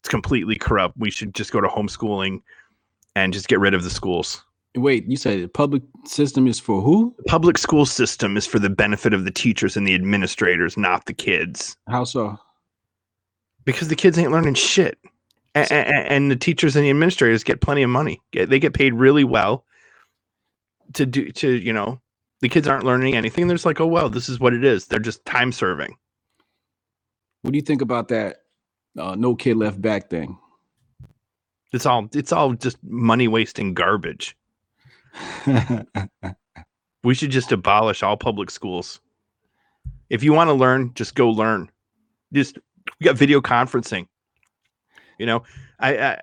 [0.00, 0.96] It's completely corrupt.
[0.96, 2.40] We should just go to homeschooling
[3.16, 4.44] and just get rid of the schools.
[4.76, 7.14] Wait, you said the public system is for who?
[7.18, 11.06] The public school system is for the benefit of the teachers and the administrators, not
[11.06, 11.76] the kids.
[11.88, 12.38] How so?
[13.64, 14.98] Because the kids ain't learning shit.
[15.70, 18.20] And, and, the teachers and the administrators get plenty of money.
[18.32, 19.64] They get paid really well
[20.94, 22.00] to do to you know
[22.40, 23.46] the kids aren't learning anything.
[23.46, 24.86] They're just like, oh well, this is what it is.
[24.86, 25.96] They're just time serving.
[27.42, 28.38] What do you think about that?
[28.98, 30.38] Uh, no kid left back thing.
[31.72, 34.36] It's all it's all just money wasting garbage.
[37.04, 39.00] we should just abolish all public schools.
[40.10, 41.70] If you want to learn, just go learn.
[42.32, 42.58] Just
[42.98, 44.06] we got video conferencing.
[45.18, 45.42] You know,
[45.80, 46.20] I, I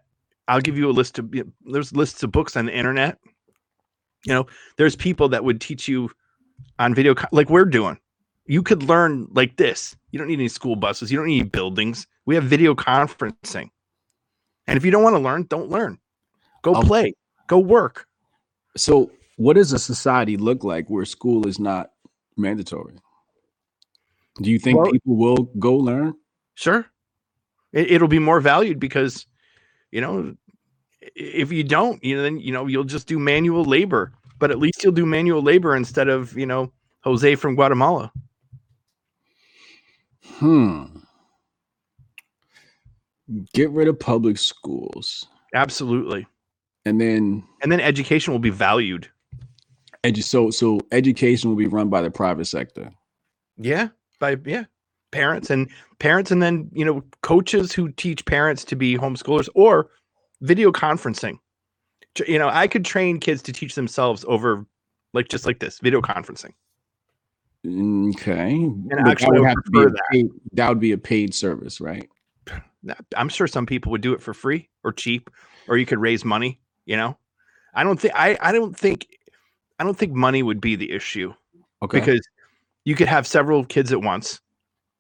[0.47, 3.19] I'll give you a list of you know, there's lists of books on the internet.
[4.25, 6.09] You know there's people that would teach you
[6.79, 7.99] on video like we're doing.
[8.47, 9.95] You could learn like this.
[10.11, 11.11] You don't need any school buses.
[11.11, 12.07] You don't need buildings.
[12.25, 13.69] We have video conferencing.
[14.67, 15.99] And if you don't want to learn don't learn.
[16.61, 17.13] Go I'll, play.
[17.47, 18.07] Go work.
[18.77, 21.91] So what does a society look like where school is not
[22.37, 22.95] mandatory?
[24.41, 26.15] Do you think well, people will go learn?
[26.55, 26.89] Sure
[27.75, 29.27] it, it'll be more valued because
[29.91, 30.35] you know
[31.15, 34.11] if you don't, you know, then you know you'll just do manual labor.
[34.39, 36.71] But at least you'll do manual labor instead of you know
[37.01, 38.11] Jose from Guatemala.
[40.23, 40.85] Hmm.
[43.53, 45.27] Get rid of public schools.
[45.53, 46.27] Absolutely.
[46.85, 49.09] And then and then education will be valued.
[50.03, 52.91] Edu- so so education will be run by the private sector.
[53.57, 54.65] Yeah, by yeah,
[55.15, 59.89] parents and parents and then, you know, coaches who teach parents to be homeschoolers or
[60.41, 61.37] video conferencing.
[62.27, 64.65] You know, I could train kids to teach themselves over
[65.13, 66.51] like just like this video conferencing.
[67.65, 68.51] Okay.
[68.51, 70.01] And actually, that would, that.
[70.11, 72.07] Paid, that would be a paid service, right?
[73.15, 75.29] I'm sure some people would do it for free or cheap,
[75.67, 76.59] or you could raise money.
[76.85, 77.17] You know,
[77.73, 79.07] I don't think I I don't think
[79.79, 81.33] I don't think money would be the issue.
[81.81, 81.99] Okay.
[81.99, 82.21] Because
[82.83, 84.39] you could have several kids at once,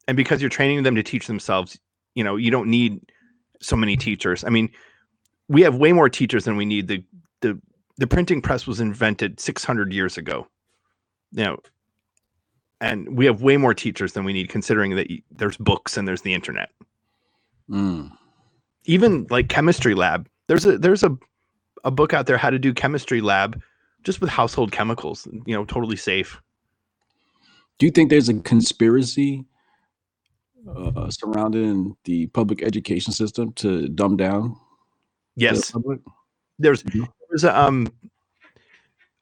[0.07, 1.79] and because you're training them to teach themselves,
[2.13, 2.99] you know, you don't need
[3.61, 4.43] so many teachers.
[4.43, 4.69] I mean,
[5.47, 6.87] we have way more teachers than we need.
[6.87, 7.03] The
[7.41, 7.59] the
[7.97, 10.47] the printing press was invented 600 years ago.
[11.31, 11.57] You know,
[12.81, 16.21] and we have way more teachers than we need, considering that there's books and there's
[16.21, 16.69] the internet.
[17.69, 18.11] Mm.
[18.85, 21.17] Even like chemistry lab, there's a there's a
[21.83, 23.61] a book out there how to do chemistry lab
[24.03, 25.27] just with household chemicals.
[25.45, 26.41] You know, totally safe.
[27.77, 29.45] Do you think there's a conspiracy
[30.67, 34.55] uh, surrounding the public education system to dumb down
[35.35, 35.71] Yes.
[35.71, 35.99] The
[36.59, 37.03] there's mm-hmm.
[37.29, 37.87] there's a um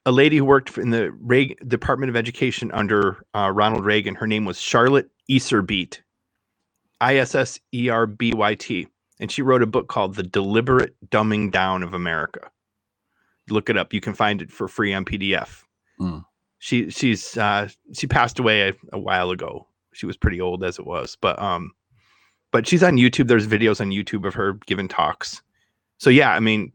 [0.06, 4.14] a lady who worked in the Reagan, Department of Education under uh, Ronald Reagan.
[4.14, 6.00] Her name was Charlotte Isserbyt,
[7.00, 8.88] I S S E R B Y T,
[9.18, 12.50] and she wrote a book called "The Deliberate Dumbing Down of America."
[13.50, 13.92] Look it up.
[13.92, 15.62] You can find it for free on PDF.
[16.00, 16.24] Mm.
[16.58, 19.66] She she's uh, she passed away a, a while ago.
[19.94, 21.72] She was pretty old as it was, but um,
[22.52, 23.28] but she's on YouTube.
[23.28, 25.42] There's videos on YouTube of her giving talks
[25.98, 26.72] so yeah, I mean,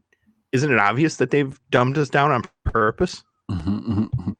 [0.52, 3.22] isn't it obvious that they've dumbed us down on purpose?
[3.50, 4.02] Mm-hmm, mm-hmm.
[4.02, 4.32] mm-hmm.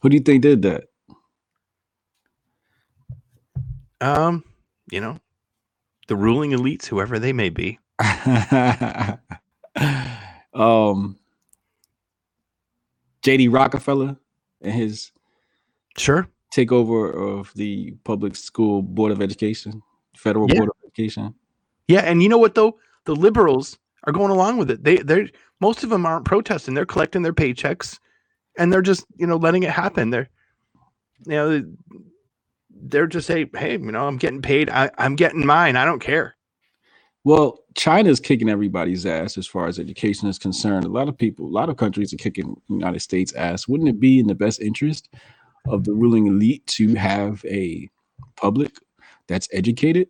[0.00, 0.84] Who do you think did that?
[4.00, 4.44] Um,
[4.90, 5.18] you know,
[6.06, 7.78] the ruling elites, whoever they may be.
[10.52, 11.18] um,
[13.22, 13.48] J.D.
[13.48, 14.16] Rockefeller
[14.60, 15.12] and his
[15.96, 19.82] sure takeover of the public school board of education,
[20.16, 20.58] federal yeah.
[20.58, 21.34] board of education.
[21.88, 24.82] Yeah, and you know what though, the liberals are going along with it.
[24.82, 25.28] They they're
[25.60, 26.74] most of them aren't protesting.
[26.74, 27.98] They're collecting their paychecks
[28.58, 30.10] and they're just, you know, letting it happen.
[30.10, 30.28] They're
[31.26, 31.64] you know,
[32.70, 34.68] they're just say, hey, you know, I'm getting paid.
[34.68, 35.76] I, I'm getting mine.
[35.76, 36.36] I don't care.
[37.24, 40.84] Well, China's kicking everybody's ass as far as education is concerned.
[40.84, 43.66] A lot of people, a lot of countries are kicking United States ass.
[43.66, 45.08] Wouldn't it be in the best interest
[45.68, 47.88] of the ruling elite to have a
[48.36, 48.76] public
[49.26, 50.08] that's educated?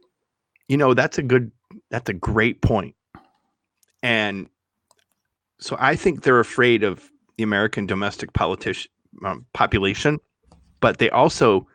[0.68, 1.50] You know, that's a good
[1.90, 2.94] that's a great point.
[4.02, 4.48] And
[5.58, 8.90] so I think they're afraid of the American domestic politician
[9.24, 10.18] um, population,
[10.80, 11.66] but they also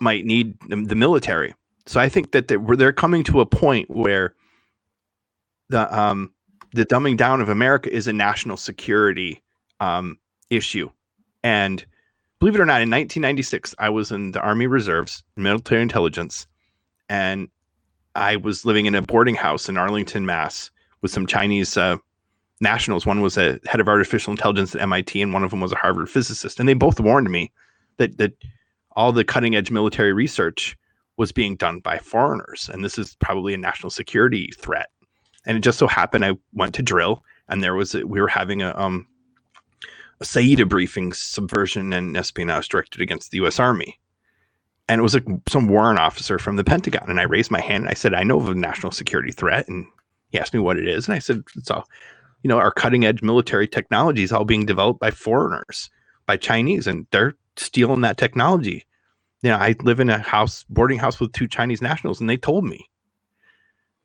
[0.00, 1.54] might need the, military.
[1.86, 4.34] So I think that they're, they're coming to a point where
[5.68, 6.32] the um,
[6.72, 9.42] the dumbing down of America is a national security
[9.80, 10.18] um,
[10.50, 10.90] issue.
[11.42, 11.84] And
[12.40, 16.46] believe it or not, in 1996, I was in the Army Reserves, military intelligence,
[17.08, 17.48] and
[18.14, 20.70] I was living in a boarding house in Arlington, Mass
[21.00, 21.96] with some Chinese uh,
[22.60, 23.06] nationals.
[23.06, 25.76] One was a head of artificial intelligence at MIT, and one of them was a
[25.76, 26.58] Harvard physicist.
[26.58, 27.52] And they both warned me
[27.96, 28.32] that that
[28.92, 30.76] all the cutting edge military research
[31.16, 34.90] was being done by foreigners, and this is probably a national security threat.
[35.46, 38.28] And it just so happened I went to drill, and there was a, we were
[38.28, 39.06] having a um
[40.22, 43.60] SAEDA briefing, subversion and espionage directed against the U.S.
[43.60, 43.98] Army,
[44.88, 47.08] and it was a, some warrant officer from the Pentagon.
[47.08, 49.68] And I raised my hand and I said, "I know of a national security threat,"
[49.68, 49.86] and
[50.30, 51.88] he asked me what it is, and I said, "It's all."
[52.42, 55.90] You know, our cutting edge military technology is all being developed by foreigners,
[56.26, 58.86] by Chinese, and they're stealing that technology.
[59.42, 62.36] You know, I live in a house, boarding house with two Chinese nationals, and they
[62.36, 62.88] told me.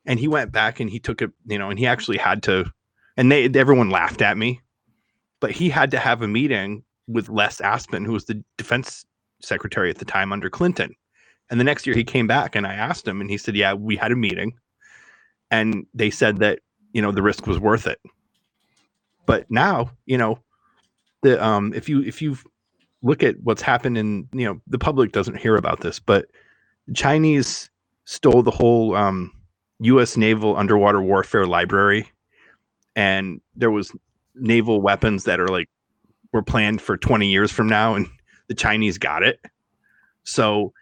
[0.06, 2.72] And he went back and he took it, you know, and he actually had to,
[3.16, 4.62] and they everyone laughed at me,
[5.44, 9.04] but he had to have a meeting with Les Aspin, who was the defense
[9.42, 10.96] secretary at the time under Clinton.
[11.50, 13.74] And the next year he came back and I asked him, and he said, Yeah,
[13.74, 14.54] we had a meeting.
[15.52, 16.60] And they said that,
[16.94, 18.00] you know, the risk was worth it.
[19.26, 20.40] But now, you know,
[21.24, 22.38] the um if you if you
[23.02, 26.28] look at what's happened in, you know, the public doesn't hear about this, but
[26.88, 27.70] the Chinese
[28.06, 29.30] stole the whole um
[29.82, 32.10] US naval underwater warfare library
[32.96, 33.92] and there was
[34.36, 35.70] naval weapons that are like
[36.32, 38.08] were planned for 20 years from now and
[38.48, 39.40] the Chinese got it.
[40.24, 40.74] So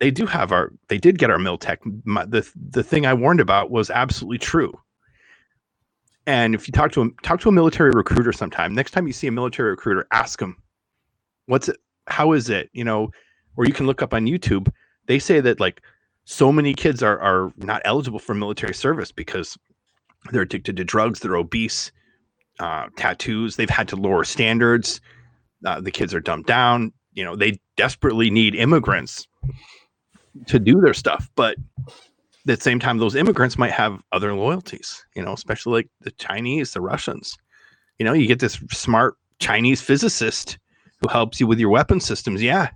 [0.00, 1.78] they do have our they did get our Miltech.
[2.04, 4.72] My, the the thing I warned about was absolutely true.
[6.26, 8.74] And if you talk to him, talk to a military recruiter sometime.
[8.74, 10.56] Next time you see a military recruiter, ask them,
[11.46, 11.76] "What's it?
[12.06, 13.10] How is it?" You know,
[13.56, 14.68] or you can look up on YouTube.
[15.06, 15.82] They say that like
[16.24, 19.56] so many kids are are not eligible for military service because
[20.32, 21.92] they're addicted to drugs, they're obese,
[22.60, 23.56] uh, tattoos.
[23.56, 25.00] They've had to lower standards.
[25.64, 26.92] Uh, the kids are dumbed down.
[27.12, 29.26] You know, they desperately need immigrants
[30.46, 35.04] to do their stuff, but at the same time, those immigrants might have other loyalties,
[35.14, 37.36] you know, especially like the Chinese, the Russians.
[37.98, 40.58] You know, you get this smart Chinese physicist
[41.00, 42.42] who helps you with your weapon systems.
[42.42, 42.68] Yeah.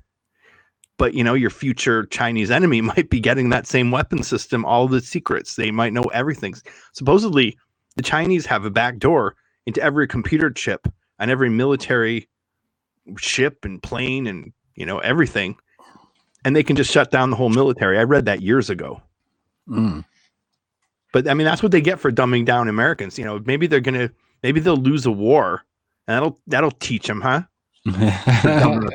[0.96, 4.88] But, you know, your future Chinese enemy might be getting that same weapon system, all
[4.88, 5.56] the secrets.
[5.56, 6.54] They might know everything.
[6.92, 7.58] Supposedly,
[7.96, 9.36] the Chinese have a back door
[9.68, 10.88] into every computer chip
[11.18, 12.26] on every military
[13.18, 15.56] ship and plane and, you know, everything.
[16.42, 17.98] And they can just shut down the whole military.
[17.98, 19.02] I read that years ago.
[19.68, 20.06] Mm.
[21.12, 23.18] But I mean, that's what they get for dumbing down Americans.
[23.18, 24.10] You know, maybe they're gonna,
[24.42, 25.64] maybe they'll lose a war,
[26.06, 27.42] and that'll that'll teach them, huh?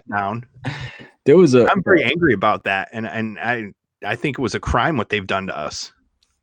[0.09, 0.45] Down.
[1.26, 1.69] there was a.
[1.69, 3.74] I'm very angry about that, and and I
[4.05, 5.91] I think it was a crime what they've done to us.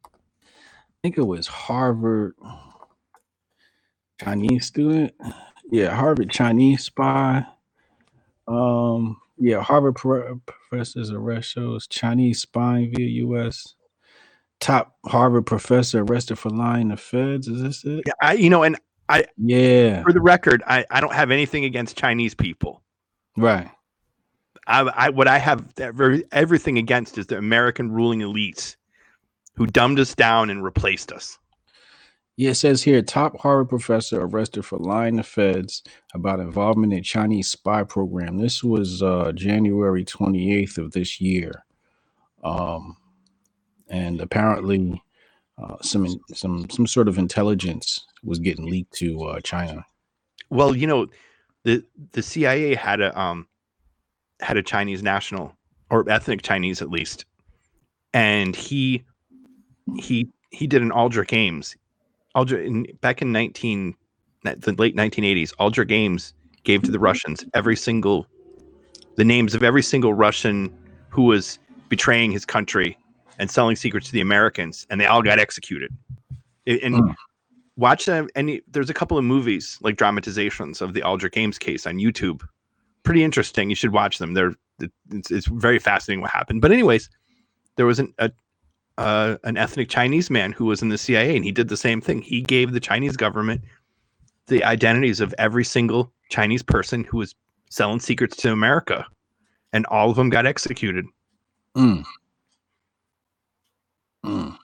[0.05, 0.09] I
[1.03, 2.35] think it was Harvard
[4.25, 5.13] Chinese student.
[5.71, 7.47] Yeah, Harvard Chinese spy.
[8.49, 13.75] Um, yeah, Harvard pro- professors arrest shows Chinese spying via U.S.
[14.61, 17.49] Top Harvard professor arrested for lying to feds.
[17.49, 18.05] Is this it?
[18.07, 18.77] Yeah, I you know, and
[19.09, 22.83] I Yeah, for the record, I I don't have anything against Chinese people.
[23.37, 23.71] right.
[24.67, 28.77] I, I what I have every, everything against is the American ruling elites
[29.57, 31.40] who dumbed us down and replaced us.
[32.37, 35.83] Yeah, it says here top Harvard professor arrested for lying to feds
[36.15, 38.39] about involvement in Chinese spy program.
[38.39, 41.65] This was uh, January 28th of this year.
[42.43, 42.97] Um,
[43.91, 45.03] and apparently
[45.59, 49.85] uh, some some some sort of intelligence was getting leaked to uh, China.
[50.49, 51.09] Well, you know,
[51.65, 53.47] the the CIA had a um
[54.41, 55.55] had a Chinese national
[55.91, 57.27] or ethnic Chinese at least,
[58.15, 59.05] and he
[59.99, 61.77] he he did an Aldrich Ames.
[62.35, 63.95] Aldrich in, back in nineteen
[64.43, 65.53] the late nineteen eighties.
[65.59, 68.27] Aldrich Ames gave to the Russians every single
[69.17, 70.73] the names of every single Russian
[71.09, 71.59] who was
[71.89, 72.97] betraying his country
[73.39, 75.91] and selling secrets to the Americans, and they all got executed.
[76.67, 77.15] And Mm.
[77.77, 78.29] watch them.
[78.35, 82.43] And there's a couple of movies like dramatizations of the Aldrich Ames case on YouTube.
[83.03, 83.71] Pretty interesting.
[83.71, 84.35] You should watch them.
[84.35, 84.55] They're
[85.11, 86.63] it's, it's very fascinating what happened.
[86.63, 87.11] But anyways,
[87.77, 88.31] there was an a,
[89.01, 92.03] uh, an ethnic Chinese man who was in the CIA, and he did the same
[92.03, 92.21] thing.
[92.21, 93.63] He gave the Chinese government
[94.47, 97.35] the identities of every single Chinese person who was
[97.71, 99.07] selling secrets to America,
[99.73, 101.07] and all of them got executed.
[101.75, 102.05] Mm.
[104.27, 104.59] Mm.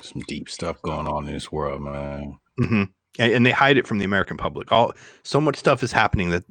[0.00, 2.38] Some deep stuff going on in this world, man.
[2.56, 2.84] hmm
[3.18, 4.70] And, and they hide it from the American public.
[4.70, 4.92] All
[5.24, 6.44] so much stuff is happening that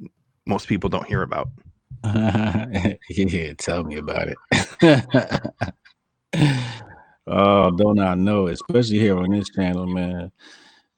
[0.44, 1.48] most people don't hear about.
[3.08, 5.54] yeah, tell me about it.
[7.26, 8.48] oh, don't I know?
[8.48, 10.32] Especially here on this channel, man.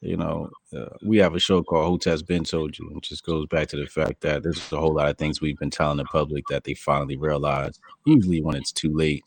[0.01, 3.25] You know, uh, we have a show called Who Has Been Told You, which just
[3.25, 5.97] goes back to the fact that there's a whole lot of things we've been telling
[5.97, 9.25] the public that they finally realize, usually when it's too late.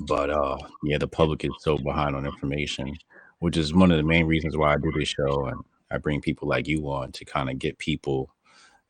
[0.00, 2.96] But uh, yeah, the public is so behind on information,
[3.40, 5.60] which is one of the main reasons why I do this show, and
[5.90, 8.30] I bring people like you on to kind of get people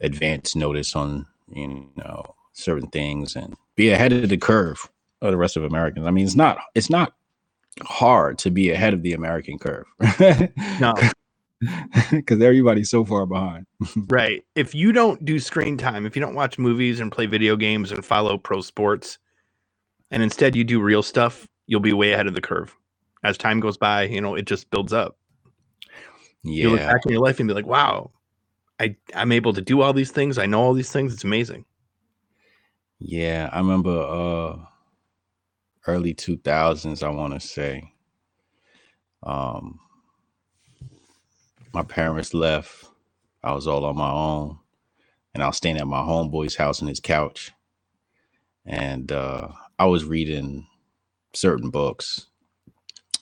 [0.01, 4.89] advance notice on you know certain things and be ahead of the curve
[5.21, 6.07] of the rest of Americans.
[6.07, 7.15] I mean, it's not it's not
[7.83, 9.87] hard to be ahead of the American curve.
[10.81, 10.95] No,
[12.11, 13.67] Because everybody's so far behind.
[14.09, 14.45] right.
[14.55, 17.91] If you don't do screen time, if you don't watch movies and play video games
[17.91, 19.19] and follow pro sports,
[20.11, 22.75] and instead you do real stuff, you'll be way ahead of the curve.
[23.25, 25.19] As time goes by, you know, it just builds up.
[26.45, 26.63] Yeah.
[26.63, 28.13] You look back in your life and be like, wow,
[28.79, 30.39] I, I'm able to do all these things.
[30.39, 31.13] I know all these things.
[31.13, 31.65] It's amazing.
[33.01, 33.51] Yeah.
[33.53, 34.65] I remember uh
[35.89, 37.93] early 2000s, I want to say.
[39.23, 39.81] Um
[41.73, 42.87] my parents left.
[43.43, 44.59] I was all on my own.
[45.35, 47.53] And I was staying at my homeboy's house on his couch.
[48.67, 50.67] And uh I was reading
[51.35, 52.27] certain books.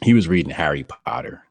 [0.02, 1.42] He was reading Harry Potter.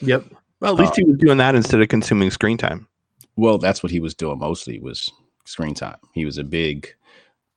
[0.00, 0.24] Yep.
[0.60, 2.88] Well, at least Uh, he was doing that instead of consuming screen time.
[3.36, 5.10] Well, that's what he was doing mostly was
[5.44, 5.98] screen time.
[6.12, 6.94] He was a big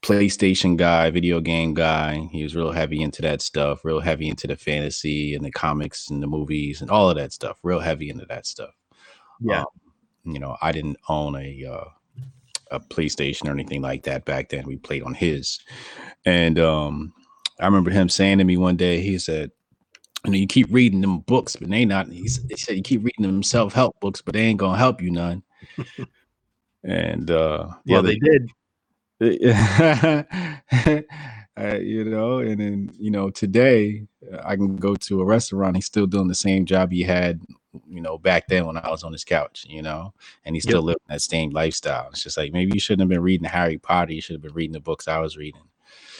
[0.06, 2.30] PlayStation guy, video game guy.
[2.32, 6.12] He was real heavy into that stuff, real heavy into the fantasy and the comics
[6.12, 7.58] and the movies and all of that stuff.
[7.64, 8.70] Real heavy into that stuff.
[9.40, 9.62] Yeah.
[9.62, 9.66] Um,
[10.24, 11.86] you know, I didn't own a uh,
[12.70, 14.66] a PlayStation or anything like that back then.
[14.68, 15.60] We played on his,
[16.24, 17.12] and um,
[17.60, 19.50] I remember him saying to me one day, he said,
[20.24, 23.24] "You know, you keep reading them books, but they not." He, said, "You keep reading
[23.24, 25.42] them self help books, but they ain't gonna help you none."
[26.84, 28.52] and uh, Yeah, well, they did.
[29.22, 30.24] uh,
[31.78, 35.76] you know, and then you know, today uh, I can go to a restaurant.
[35.78, 37.42] He's still doing the same job he had,
[37.88, 39.66] you know, back then when I was on his couch.
[39.70, 40.14] You know,
[40.44, 42.10] and he's still living that same lifestyle.
[42.10, 44.14] It's just like maybe you shouldn't have been reading Harry Potter.
[44.14, 45.64] You should have been reading the books I was reading.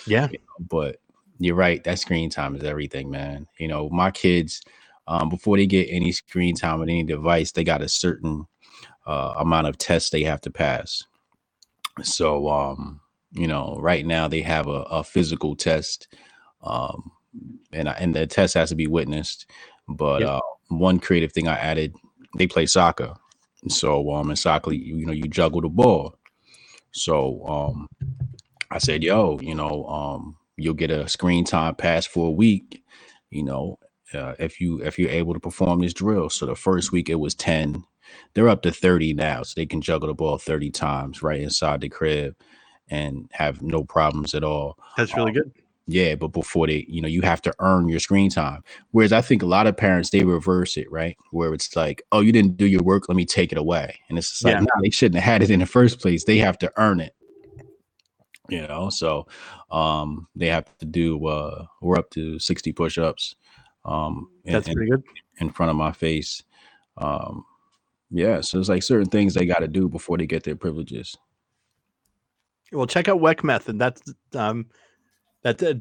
[0.08, 0.30] Yeah.
[0.60, 0.98] But
[1.40, 1.84] you're right.
[1.84, 3.48] That screen time is everything, man.
[3.60, 4.62] You know, my kids,
[5.08, 8.46] um, before they get any screen time with any device, they got a certain
[9.06, 11.04] uh, amount of tests they have to pass.
[12.04, 16.08] So, um, you know, right now they have a, a physical test,
[16.64, 17.12] um,
[17.72, 19.50] and I, and the test has to be witnessed.
[19.88, 20.24] But Yep.
[20.24, 21.96] uh, one creative thing I added,
[22.38, 23.14] they play soccer.
[23.70, 26.18] So, um, in soccer, you, you know, you juggle the ball.
[26.92, 27.88] So, um,
[28.72, 32.84] I said, yo, you know, um, you'll get a screen time pass for a week,
[33.30, 33.80] you know,
[34.14, 36.30] uh, if you if you're able to perform this drill.
[36.30, 37.84] So the first week it was 10.
[38.34, 39.44] They're up to 30 now.
[39.44, 42.36] So they can juggle the ball 30 times right inside the crib
[42.90, 44.78] and have no problems at all.
[44.98, 45.52] That's really good.
[45.88, 48.64] Yeah, but before they, you know, you have to earn your screen time.
[48.90, 51.16] Whereas I think a lot of parents they reverse it, right?
[51.30, 54.00] Where it's like, oh, you didn't do your work, let me take it away.
[54.10, 54.62] And it's like, Yeah.
[54.62, 56.24] no, they shouldn't have had it in the first place.
[56.24, 57.14] They have to earn it.
[58.50, 59.28] You know, so
[59.72, 63.36] um they have to do uh we're up to 60 push-ups
[63.86, 65.04] um in, That's pretty good.
[65.40, 66.44] in front of my face.
[66.98, 67.46] Um
[68.10, 71.16] yeah, so it's like certain things they got to do before they get their privileges.
[72.72, 73.80] Well, check out Weck Method.
[73.80, 74.02] That's
[74.34, 74.68] um,
[75.44, 75.80] that's a,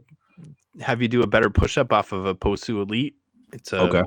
[0.81, 3.15] have you do a better push up off of a BOSU Elite.
[3.53, 4.03] It's a Okay.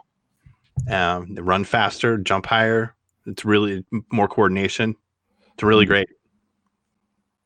[0.89, 2.95] um, they run faster, jump higher.
[3.25, 4.95] It's really more coordination.
[5.53, 5.89] It's really Mhm.
[5.89, 6.09] great.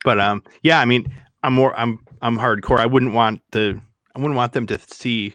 [0.04, 1.12] But um, yeah, I mean,
[1.44, 2.80] I'm more I'm I'm hardcore.
[2.80, 3.80] I wouldn't want the
[4.16, 5.34] I wouldn't want them to see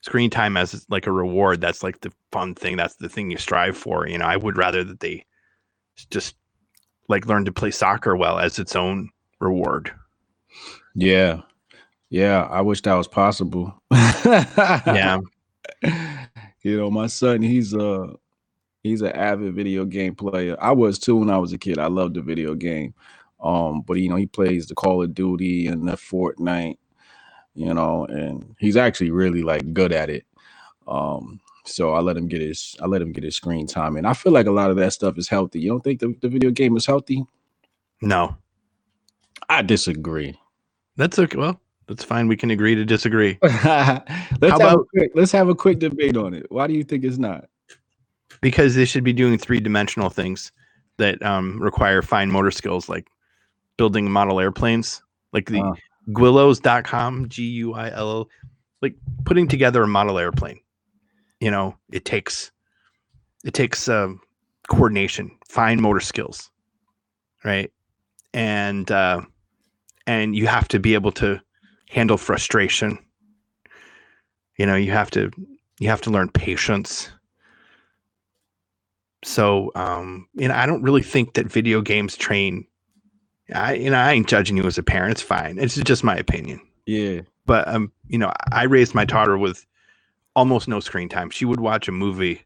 [0.00, 1.60] screen time as like a reward.
[1.60, 2.76] That's like the fun thing.
[2.76, 4.06] That's the thing you strive for.
[4.08, 5.24] You know, I would rather that they
[6.10, 6.36] just
[7.08, 9.92] like learn to play soccer well as its own reward.
[10.94, 11.40] Yeah.
[12.08, 13.74] Yeah, I wish that was possible.
[13.92, 15.18] Yeah.
[16.62, 18.14] you know, my son, he's a
[18.82, 20.56] he's an avid video game player.
[20.60, 21.78] I was too when I was a kid.
[21.78, 22.94] I loved the video game.
[23.40, 26.78] Um, but you know, he plays the Call of Duty and the Fortnite,
[27.56, 30.24] you know, and he's actually really like good at it.
[30.86, 33.96] Um, so I let him get his I let him get his screen time.
[33.96, 35.60] And I feel like a lot of that stuff is healthy.
[35.60, 37.24] You don't think the, the video game is healthy?
[38.02, 38.36] No,
[39.48, 40.38] I disagree.
[40.96, 41.36] that's okay.
[41.38, 42.28] Well, that's fine.
[42.28, 44.04] We can agree to disagree let's have
[44.40, 46.46] a about- quick, let's have a quick debate on it.
[46.50, 47.46] Why do you think it's not?
[48.42, 50.52] because they should be doing three dimensional things
[50.98, 53.08] that um, require fine motor skills, like
[53.78, 55.02] building model airplanes,
[55.32, 55.72] like the Uh.
[56.08, 58.28] Guillows.com, G U I L O,
[58.82, 58.94] like
[59.24, 60.60] putting together a model airplane.
[61.40, 62.50] You know, it takes
[63.44, 64.20] it takes um,
[64.68, 66.50] coordination, fine motor skills,
[67.44, 67.70] right?
[68.34, 69.22] And uh,
[70.06, 71.40] and you have to be able to
[71.88, 72.98] handle frustration.
[74.56, 75.30] You know, you have to
[75.78, 77.10] you have to learn patience.
[79.24, 82.66] So, um, you know, I don't really think that video games train.
[83.54, 85.12] I, you know, I ain't judging you as a parent.
[85.12, 85.58] It's fine.
[85.58, 86.60] It's just my opinion.
[86.86, 87.20] Yeah.
[87.46, 89.64] But um, you know, I raised my daughter with
[90.34, 91.30] almost no screen time.
[91.30, 92.42] She would watch a movie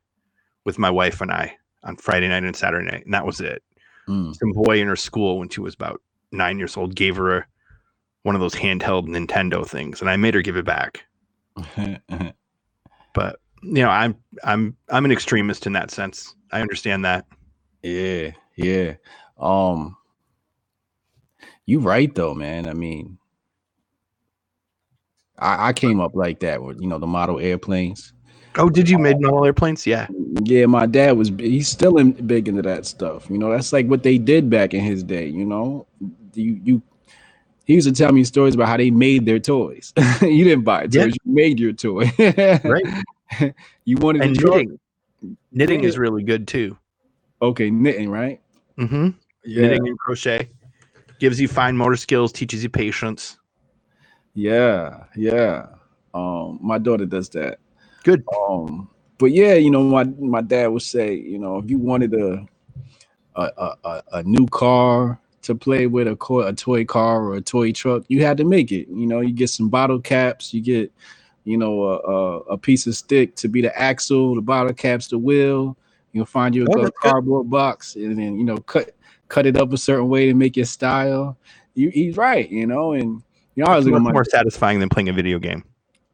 [0.65, 3.63] with my wife and I on Friday night and Saturday night, and that was it.
[4.09, 4.37] Mm.
[4.37, 7.47] Some boy in her school when she was about nine years old gave her a,
[8.23, 11.05] one of those handheld Nintendo things, and I made her give it back.
[13.13, 16.35] But you know, I'm I'm I'm an extremist in that sense.
[16.53, 17.27] I understand that.
[17.83, 18.95] yeah, yeah.
[19.39, 19.97] Um,
[21.71, 22.67] you right though, man.
[22.69, 23.17] I mean,
[25.39, 28.13] I, I came up like that with you know the model airplanes.
[28.57, 29.87] Oh, did you made model airplanes?
[29.87, 30.09] Yeah.
[30.43, 33.31] Yeah, my dad was he's still in, big into that stuff.
[33.31, 35.29] You know, that's like what they did back in his day.
[35.29, 35.87] You know,
[36.35, 36.83] you you
[37.65, 39.93] he used to tell me stories about how they made their toys.
[40.23, 41.05] you didn't buy toys, Yeah.
[41.05, 42.11] you made your toy.
[42.19, 43.55] Right.
[43.85, 44.81] you wanted And knitting.
[45.53, 45.89] Knitting Yeah.
[45.89, 46.77] is really good too.
[47.41, 48.41] Okay, knitting, right?
[48.79, 49.11] Mm-hmm.
[49.45, 50.49] Yeah, Knitting and crochet
[51.21, 53.39] gives you fine motor skills, teaches you patience.
[54.35, 55.67] yeah, yeah.
[56.15, 57.59] Um, my daughter does that.
[58.05, 58.25] Good.
[58.35, 62.15] Um, but yeah, you know, my my dad would say, you know, if you wanted
[62.15, 62.47] a
[63.37, 67.41] a a, a, new car to play with, a, co- a toy car or a
[67.41, 68.89] toy truck, you had to make it.
[68.89, 70.93] You know, you get some bottle caps, you get,
[71.45, 75.09] you know, a, a, a piece of stick to be the axle, the bottle caps,
[75.09, 75.77] the wheel.
[76.13, 76.93] You'll find you a Oh, good.
[76.95, 78.95] cardboard box, and then you know, cut
[79.31, 81.39] cut it up a certain way to make your style.
[81.75, 83.23] You, he's right, you know, and
[83.55, 85.65] you know, It's much more satisfying than playing a video game.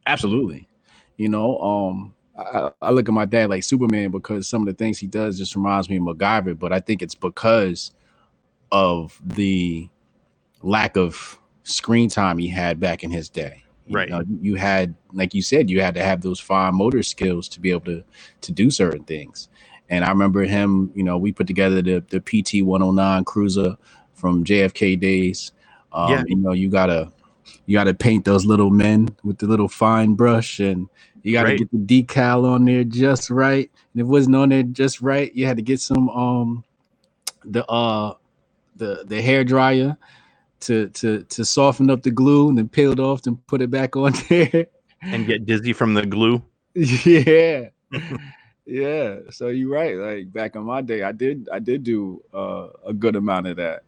[0.07, 0.69] Absolutely.
[1.17, 4.75] You know, um, I, I look at my dad like Superman because some of the
[4.75, 7.93] things he does just reminds me of MacGyver, but I think it's because
[8.71, 9.89] of the
[10.63, 13.65] lack of screen time he had back in his day.
[13.87, 14.09] You Right.
[14.09, 17.61] know, you had, like you said, you had to have those fine motor skills to
[17.61, 18.05] be able to
[18.43, 19.49] to do certain things.
[19.91, 23.77] And I remember him, you know, we put together the the PT 109 cruiser
[24.15, 25.53] from JFK days.
[25.93, 26.25] Um, Yeah.
[26.29, 27.13] you know, you gotta
[27.67, 30.89] you gotta paint those little men with the little fine brush and
[31.23, 31.59] you gotta Right.
[31.59, 33.71] get the decal on there just right.
[33.95, 36.65] And if it wasn't on there just right, you had to get some um
[37.45, 38.15] the uh
[38.77, 39.97] the the hair dryer
[40.61, 43.71] to to to soften up the glue and then peel it off and put it
[43.71, 44.67] back on there.
[45.03, 46.43] And get dizzy from the glue.
[46.75, 47.69] yeah.
[48.67, 49.17] yeah.
[49.31, 49.97] So you're right.
[49.97, 53.57] Like back in my day, I did I did do uh, a good amount of
[53.57, 53.83] that.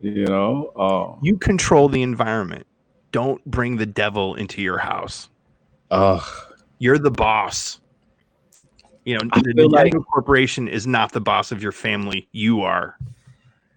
[0.00, 0.72] You know?
[0.76, 2.66] Um You control the environment.
[3.12, 5.28] Don't bring the devil into your house.
[5.90, 6.22] ugh.
[6.78, 7.80] You're the boss.
[9.06, 12.28] You know, the like- Corporation is not the boss of your family.
[12.32, 12.98] You are.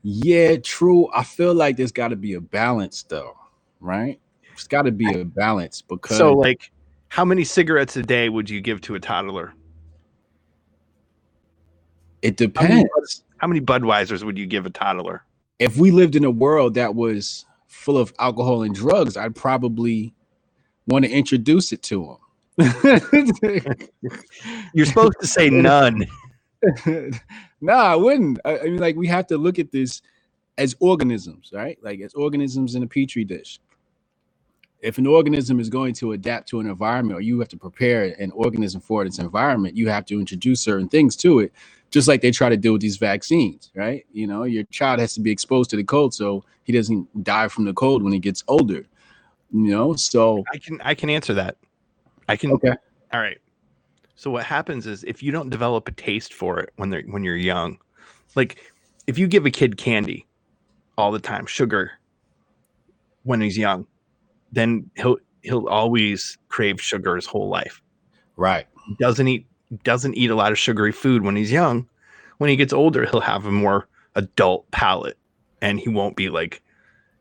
[0.02, 1.08] Yeah, true.
[1.14, 3.36] I feel like there's got to be a balance, though,
[3.80, 4.20] right?
[4.48, 6.72] There's got to be a balance because So, like,
[7.10, 9.54] how many cigarettes a day would you give to a toddler?
[12.22, 13.24] It how many depends.
[13.38, 15.24] How many Budweisers would you give a toddler?
[15.60, 20.14] If we lived in a world that was full of alcohol and drugs, I'd probably
[20.88, 22.18] want to introduce it to them.
[24.74, 26.06] You're supposed to say none.
[27.62, 28.40] no, I wouldn't.
[28.44, 30.02] I, I mean, like we have to look at this
[30.58, 31.78] as organisms, right?
[31.82, 33.60] Like as organisms in a petri dish.
[34.82, 38.16] If an organism is going to adapt to an environment, or you have to prepare
[38.20, 41.54] an organism for its environment, you have to introduce certain things to it,
[41.92, 44.06] just like they try to do with these vaccines, right?
[44.12, 47.48] You know, your child has to be exposed to the cold so he doesn't die
[47.48, 48.86] from the cold when he gets older.
[49.52, 51.58] You know, so I can I can answer that.
[52.28, 52.74] I can okay,
[53.12, 53.40] All right.
[54.16, 57.24] So what happens is if you don't develop a taste for it when they're when
[57.24, 57.80] you're young,
[58.36, 58.72] like
[59.08, 60.28] if you give a kid candy
[60.98, 61.94] all the time, sugar
[63.24, 63.88] when he's young,
[64.52, 67.82] then he'll he'll always crave sugar his whole life.
[68.36, 69.48] right, He doesn't eat
[69.84, 71.88] doesn't eat a lot of sugary food when he's young.
[72.38, 75.18] When he gets older, he'll have a more adult palate
[75.62, 76.62] and he won't be like,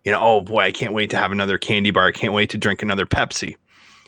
[0.05, 2.07] you know, oh boy, I can't wait to have another candy bar.
[2.07, 3.57] I can't wait to drink another Pepsi.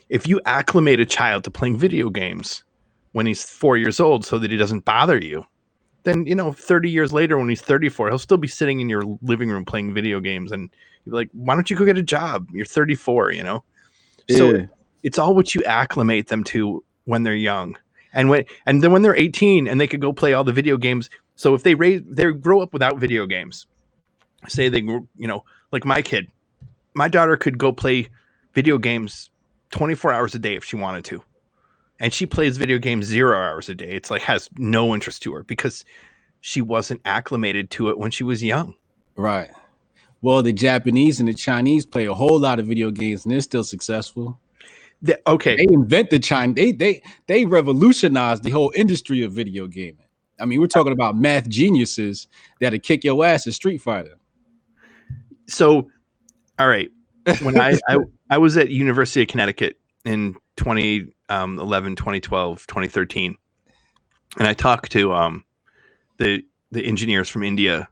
[0.08, 2.64] If you acclimate a child to playing video games
[3.12, 5.44] when he's four years old so that he doesn't bother you,
[6.04, 9.02] then, you know, 30 years later, when he's 34, he'll still be sitting in your
[9.22, 10.50] living room playing video games.
[10.52, 10.70] And
[11.04, 12.48] you're like, why don't you go get a job?
[12.52, 13.62] You're 34, you know?
[14.30, 14.66] So
[15.02, 17.76] it's all what you acclimate them to when they're young
[18.12, 20.76] and when and then when they're 18 and they could go play all the video
[20.76, 23.66] games so if they raise they grow up without video games
[24.48, 26.28] say they you know like my kid
[26.94, 28.08] my daughter could go play
[28.54, 29.30] video games
[29.70, 31.22] 24 hours a day if she wanted to
[32.00, 35.32] and she plays video games zero hours a day it's like has no interest to
[35.32, 35.84] her because
[36.40, 38.74] she wasn't acclimated to it when she was young
[39.20, 39.50] Right.
[40.22, 43.40] Well, the Japanese and the Chinese play a whole lot of video games and they're
[43.40, 44.38] still successful.
[45.02, 46.52] The- okay They invented China.
[46.54, 50.04] They they they revolutionized the whole industry of video gaming.
[50.38, 52.28] I mean, we're talking about math geniuses
[52.60, 54.16] that'll kick your ass in Street Fighter.
[55.46, 55.90] so
[56.58, 56.90] all right
[57.42, 57.98] when I, I
[58.30, 63.36] I was at University of Connecticut in 2011, 2012, 2013,
[64.38, 65.44] and I talked to um
[66.18, 66.42] the
[66.72, 67.88] the engineers from India,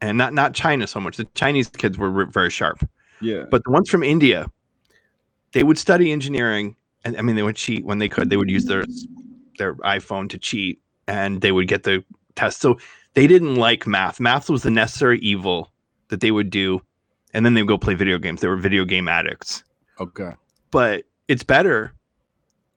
[0.00, 1.16] and not not China so much.
[1.16, 2.86] The Chinese kids were very sharp,
[3.20, 3.44] Yeah.
[3.50, 4.50] But the ones from India,
[5.52, 8.30] they would study engineering, and I mean, they would cheat when they could.
[8.30, 8.84] They would use their
[9.58, 12.60] their iPhone to cheat, and they would get the test.
[12.60, 12.78] So
[13.14, 14.20] they didn't like math.
[14.20, 15.72] Math was the necessary evil
[16.08, 16.80] that they would do,
[17.34, 18.40] and then they would go play video games.
[18.40, 19.62] They were video game addicts.
[20.00, 20.30] okay.
[20.70, 21.92] But it's better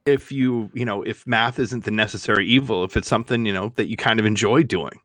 [0.06, 3.72] if you you know if math isn't the necessary evil if it's something you know
[3.76, 5.00] that you kind of enjoy doing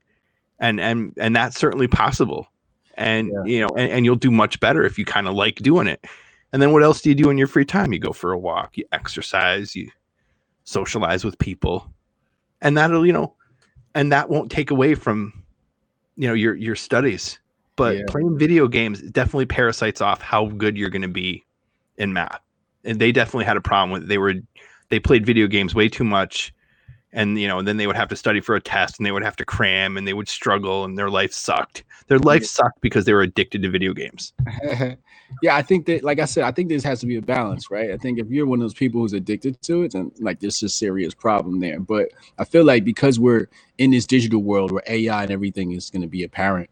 [0.59, 2.47] and and and that's certainly possible
[2.95, 3.45] and Yeah.
[3.45, 6.03] you know and, and you'll do much better if you kind of like doing it
[6.53, 8.39] and then what else do you do in your free time you go for a
[8.39, 9.91] walk you exercise you
[10.65, 11.93] socialize with people
[12.61, 13.35] and that'll you know
[13.95, 15.33] and that won't take away from
[16.17, 17.39] you know your your studies
[17.77, 18.05] but Yeah.
[18.09, 21.45] playing video games definitely parasites off how good you're going to be
[21.99, 22.41] in math
[22.85, 24.09] and they definitely had a problem with it.
[24.09, 24.35] they were
[24.89, 26.53] they played video games way too much
[27.13, 29.13] and you know and then they would have to study for a test and they
[29.13, 32.81] would have to cram and they would struggle and their life sucked their life sucked
[32.81, 34.33] because they were addicted to video games
[35.43, 37.71] yeah, I think that, like I said, I think this has to be a balance,
[37.71, 37.91] right?
[37.91, 40.63] I think if you're one of those people who's addicted to it, then like there's
[40.63, 41.81] a serious problem there.
[41.81, 43.49] But I feel like because we're
[43.79, 46.71] in this digital world where AI and everything is going to be apparent,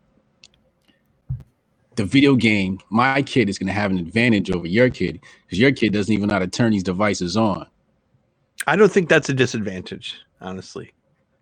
[1.97, 5.59] the video game, my kid is going to have an advantage over your kid because
[5.59, 7.67] your kid doesn't even know how to turn these devices on.
[8.67, 10.93] I don't think that's a disadvantage honestly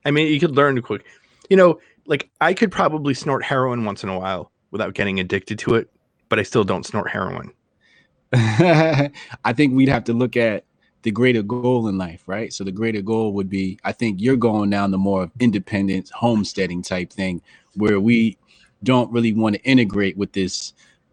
[0.05, 1.05] i mean you could learn quick
[1.49, 5.59] you know like i could probably snort heroin once in a while without getting addicted
[5.59, 5.91] to it
[6.29, 7.53] but i still don't snort heroin
[8.35, 10.65] I think we'd have to look at
[11.03, 12.53] the greater goal in life, right?
[12.53, 16.83] So the greater goal would be, I think you're going down the more independent homesteading
[16.83, 17.43] type thing,
[17.75, 18.39] where we
[18.83, 20.73] don't really want to integrate with this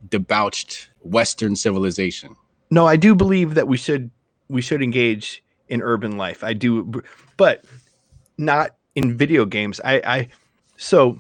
[0.10, 2.36] debauched Western civilization.
[2.72, 4.10] no i do believe that we should
[4.47, 6.43] we should engage in urban life.
[6.43, 7.01] I do
[7.38, 7.63] but
[8.38, 9.80] not in video games.
[9.84, 10.28] I i
[10.78, 11.20] so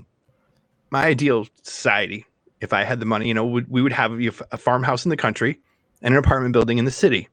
[0.91, 2.25] my ideal society
[2.61, 4.19] if i had the money you know would, we would have
[4.51, 5.59] a farmhouse in the country
[6.01, 7.27] and an apartment building in the city.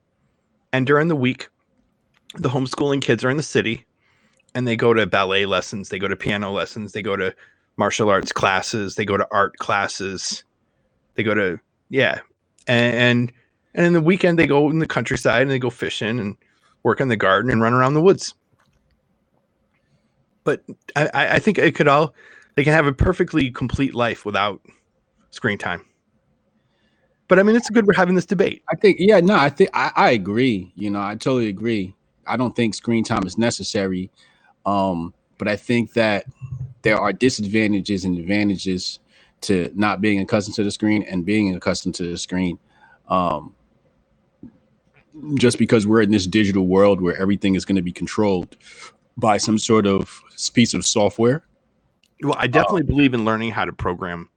[0.73, 1.49] And during the week
[2.35, 3.85] the homeschooling kids are in the city
[4.55, 7.35] and they go to ballet lessons they go to piano lessons they go to
[7.77, 10.45] martial arts classes they go to art classes
[11.15, 11.59] they go to
[11.89, 12.21] yeah.
[12.67, 13.33] And and,
[13.75, 16.37] and in the weekend they go in the countryside and they go fishing and
[16.87, 18.35] work in the garden and run around the woods
[20.45, 20.63] but
[20.95, 22.15] I, I think it could all
[22.55, 24.61] they can have a perfectly complete life without
[25.31, 25.85] screen time
[27.29, 29.71] but i mean it's good we're having this debate I think, yeah, no, I think
[29.73, 30.71] I, I agree.
[30.77, 31.95] You know, I totally agree.
[32.27, 34.11] I don't think screen time is necessary.
[34.67, 36.27] Um, but I think that
[36.83, 38.99] there are disadvantages and advantages
[39.43, 42.59] to not being accustomed to the screen and being accustomed to the screen.
[43.09, 43.55] Um,
[45.35, 48.57] just because we're in this digital world where everything is going to be controlled
[49.17, 51.43] by some sort of piece of software.
[52.23, 54.29] well i definitely believe in learning how to program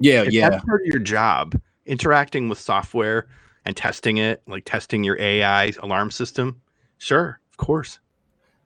[0.00, 3.28] Yeah, if yeah, that's part of your job interacting with software
[3.64, 6.60] and testing it like testing your ai alarm system
[6.98, 8.00] sure of course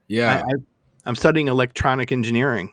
[0.09, 0.43] yeah.
[0.47, 0.53] I,
[1.05, 2.73] i'm studying electronic engineering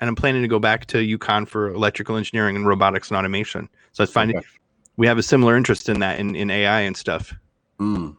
[0.00, 3.68] and i'm planning to go back to UConn for electrical engineering and robotics and automation
[3.92, 4.46] so i find Okay.
[4.96, 7.34] We have a similar interest in that in, in ai and stuff
[7.80, 8.16] Mm.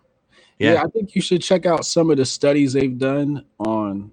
[0.59, 0.73] Yeah.
[0.73, 0.83] Yeah.
[0.83, 4.11] I think you should check out some of the studies they've done on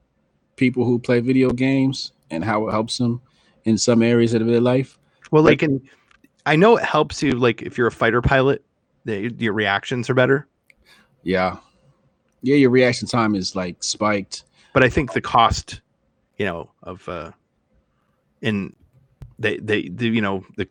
[0.57, 3.21] people who play video games and how it helps them
[3.65, 4.99] in some areas of their life.
[5.33, 5.81] well like in
[6.47, 8.65] i know it helps you like if you're a fighter pilot
[9.05, 10.47] the, your reactions are better
[11.25, 11.57] Yeah.
[12.43, 14.45] Yeah, your reaction time is like spiked.
[14.75, 15.81] but I think the cost,
[16.39, 17.31] you know, of uh
[18.43, 18.75] in
[19.39, 20.69] they they, the you know the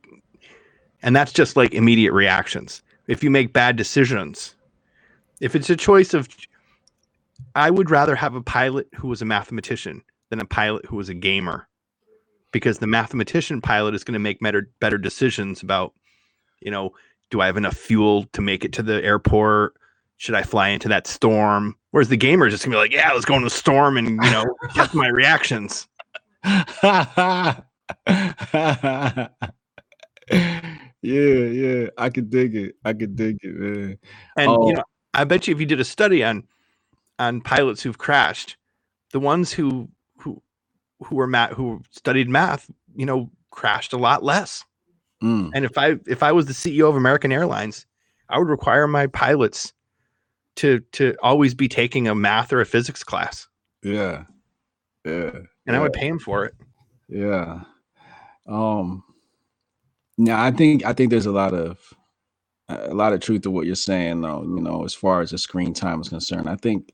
[1.04, 2.82] and that's just like immediate reactions.
[3.08, 4.56] If you make bad decisions,
[5.40, 6.28] if it's a choice of
[7.56, 11.10] I would rather have a pilot who was a mathematician than a pilot who was
[11.10, 11.68] a gamer.
[12.52, 15.94] Because the mathematician pilot is going to make better better decisions about,
[16.62, 16.92] you know,
[17.30, 19.74] do I have enough fuel to make it to the airport?
[20.18, 21.76] Should I fly into that storm?
[21.92, 24.10] Whereas the gamer is just gonna be like, yeah, let's go in the storm and
[24.10, 24.46] you know,
[24.76, 25.88] just my reactions.
[31.02, 31.88] yeah, yeah.
[31.98, 32.76] I could dig it.
[32.86, 33.98] I could dig it, man.
[34.38, 34.68] And Oh.
[34.68, 34.84] you know,
[35.14, 36.44] I bet you if you did a study on
[37.20, 38.58] on pilots who've crashed,
[39.12, 40.42] the ones who who
[41.04, 44.64] who were math who studied math, you know, crashed a lot less.
[45.24, 47.86] Mm, And if I if I was the CEO of American Airlines,
[48.30, 49.74] I would require my pilots
[50.58, 53.48] to to always be taking a math or a physics class,
[53.84, 54.24] yeah.
[55.06, 55.32] Yeah.
[55.68, 56.54] and I would pay him for it.
[57.08, 57.62] Yeah.
[58.48, 59.04] Um
[60.28, 61.80] yeah, I think I think there's a lot of
[62.70, 65.38] a lot of truth to what you're saying though, you know, as far as the
[65.38, 66.48] screen time is concerned.
[66.50, 66.94] I think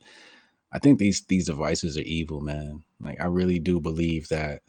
[0.72, 2.84] I think these these devices are evil, man.
[3.02, 4.62] Like I really do believe that.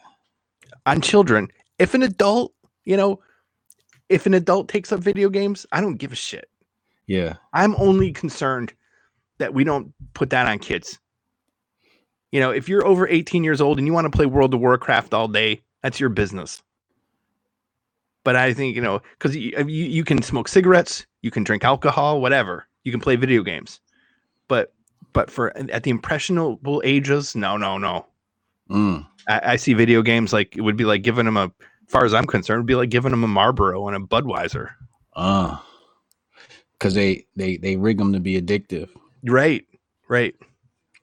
[0.86, 1.48] on children.
[1.78, 2.52] If an adult,
[2.84, 3.20] you know,
[4.08, 6.48] if an adult takes up video games, I don't give a shit.
[7.06, 7.34] Yeah.
[7.52, 8.72] I'm only concerned
[9.38, 10.98] that we don't put that on kids.
[12.32, 14.60] You know, if you're over 18 years old and you want to play World of
[14.60, 16.62] Warcraft all day, that's your business.
[18.28, 21.64] But I think, you know, because you, you, you can smoke cigarettes, you can drink
[21.64, 23.80] alcohol, whatever, you can play video games.
[24.48, 24.74] But
[25.14, 28.04] but for at the impressionable ages, no, no, no.
[28.70, 29.06] Mm.
[29.28, 32.04] I, I see video games like it would be like giving them a, as far
[32.04, 34.72] as I'm concerned, it'd be like giving them a Marlboro and a Budweiser.
[35.16, 35.56] Uh,
[36.78, 38.90] because they they they rig them to be addictive.
[39.24, 39.64] Right,
[40.06, 40.34] right.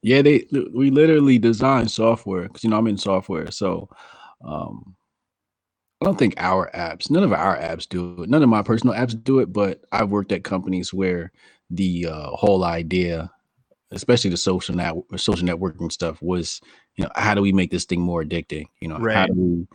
[0.03, 0.45] Yeah, they
[0.76, 3.89] we literally design software because you know I'm in software, so
[4.43, 4.95] um,
[6.06, 8.30] I don't think our apps, none of our apps do it.
[8.30, 11.32] None of my personal apps do it, but I've worked at companies where
[11.72, 13.32] the uh, whole idea,
[13.89, 16.62] especially the social net social networking stuff, was
[16.95, 18.68] you know how do we make this thing more addicting?
[18.82, 19.28] You know, how Right.
[19.28, 19.68] do we?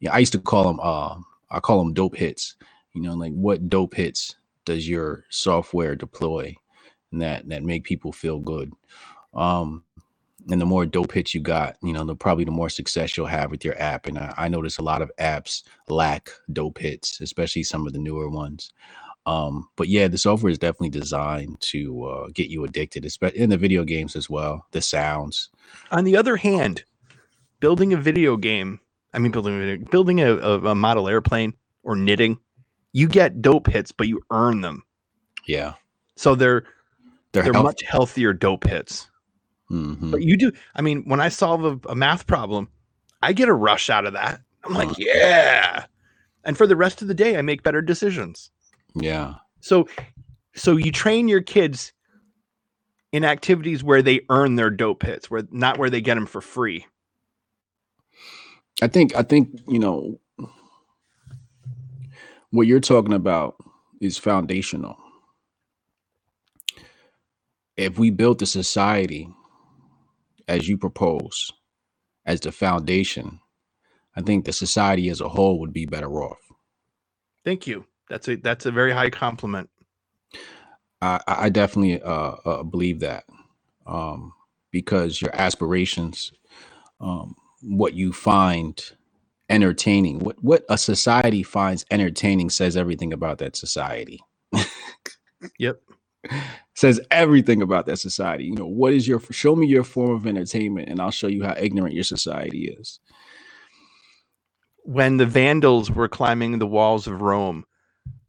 [0.00, 0.80] Yeah, I used to call them.
[0.82, 1.16] Uh,
[1.50, 2.56] I call them dope hits.
[2.94, 6.56] You know, like what dope hits does your software deploy,
[7.12, 8.72] and that that make people feel good.
[9.34, 9.83] Um,
[10.50, 13.26] and the more dope hits you got, you know, the probably the more success you'll
[13.26, 14.06] have with your app.
[14.06, 17.98] And I, I notice a lot of apps lack dope hits, especially some of the
[17.98, 18.72] newer ones.
[19.26, 23.48] Um, but yeah, the software is definitely designed to uh, get you addicted, especially in
[23.48, 24.66] the video games as well.
[24.72, 25.48] The sounds,
[25.90, 26.84] On the other hand,
[27.60, 28.80] building a video game,
[29.14, 32.38] I mean, building building a, a, a model airplane or knitting,
[32.92, 34.82] you get dope hits, but you earn them.
[35.46, 35.72] yeah,
[36.16, 36.64] So they're
[37.32, 39.08] they're, they're health- much healthier dope hits.
[39.70, 40.10] Mhm.
[40.12, 42.68] But you do, I mean, when I solve a, a math problem,
[43.22, 44.40] I get a rush out of that.
[44.64, 44.94] I'm like, Uh.
[44.98, 45.86] yeah.
[46.44, 48.50] And for the rest of the day, I make better decisions.
[48.96, 49.88] yeah, So
[50.56, 51.92] so you train your kids
[53.12, 56.40] in activities where they earn their dope hits, where not where they get them for
[56.42, 56.86] free.
[58.82, 60.20] I think I think you know
[62.50, 63.56] what you're talking about
[64.00, 64.96] is foundational.
[67.76, 69.28] If we built a society
[70.48, 71.52] as you propose
[72.26, 73.40] as the foundation,
[74.16, 76.38] I think the society as a whole would be better off.
[77.44, 77.84] Thank you.
[78.08, 79.70] That's a that's a very high compliment.
[81.02, 83.24] I, I definitely uh, uh, believe that
[83.86, 84.32] um,
[84.70, 86.32] because your aspirations,
[87.00, 88.82] um, what you find
[89.50, 94.20] entertaining, what what a society finds entertaining, says everything about that society.
[95.58, 95.80] Yep.
[96.74, 98.44] Says everything about that society.
[98.44, 101.44] You know, what is your show me your form of entertainment, and I'll show you
[101.44, 103.00] how ignorant your society is.
[104.84, 107.64] When the Vandals were climbing the walls of Rome,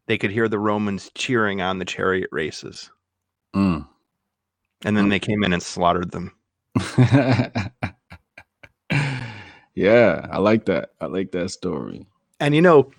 [0.07, 2.89] they could hear the Romans cheering on the chariot races.
[3.55, 3.87] Mm.
[4.83, 6.31] And then they came in and slaughtered them.
[9.73, 10.91] yeah, I like that.
[11.01, 12.05] I like that story.
[12.39, 12.91] And you know,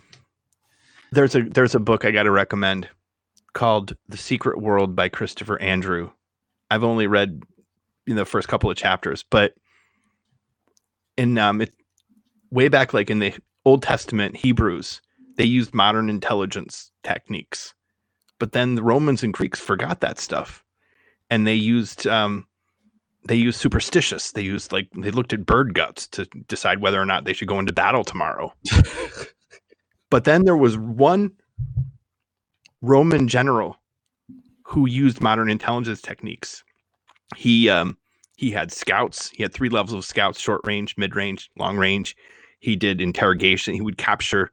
[1.12, 2.88] there's a there's a book I got to recommend
[3.56, 6.10] called The Secret World by Christopher Andrew.
[6.70, 7.42] I've only read
[8.04, 9.54] you know the first couple of chapters, but
[11.16, 11.72] in um it,
[12.50, 13.34] way back like in the
[13.64, 15.00] Old Testament Hebrews,
[15.38, 17.72] they used modern intelligence techniques.
[18.38, 20.62] But then the Romans and Greeks forgot that stuff.
[21.30, 22.46] And they used um
[23.26, 24.32] they used superstitious.
[24.32, 27.48] They used like they looked at bird guts to decide whether or not they should
[27.48, 28.52] go into battle tomorrow.
[30.10, 31.32] But then there was one
[32.82, 33.78] Roman general
[34.62, 36.64] who used modern intelligence techniques.
[37.36, 37.96] He um
[38.36, 39.30] he had scouts.
[39.30, 42.16] He had three levels of scouts: short range, mid range, long range.
[42.60, 43.74] He did interrogation.
[43.74, 44.50] He would capture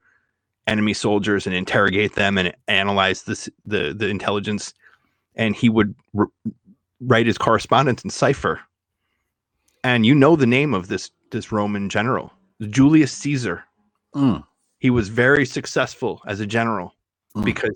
[0.68, 4.74] enemy soldiers and interrogate them and analyze this the the intelligence.
[5.36, 6.28] And he would r-
[7.02, 8.62] write his correspondence in cipher.
[9.84, 12.32] And you know the name of this this Roman general,
[12.70, 13.64] Julius Caesar
[14.16, 14.44] Mm,
[14.78, 16.94] he was very successful as a general
[17.36, 17.46] Mm.
[17.46, 17.76] because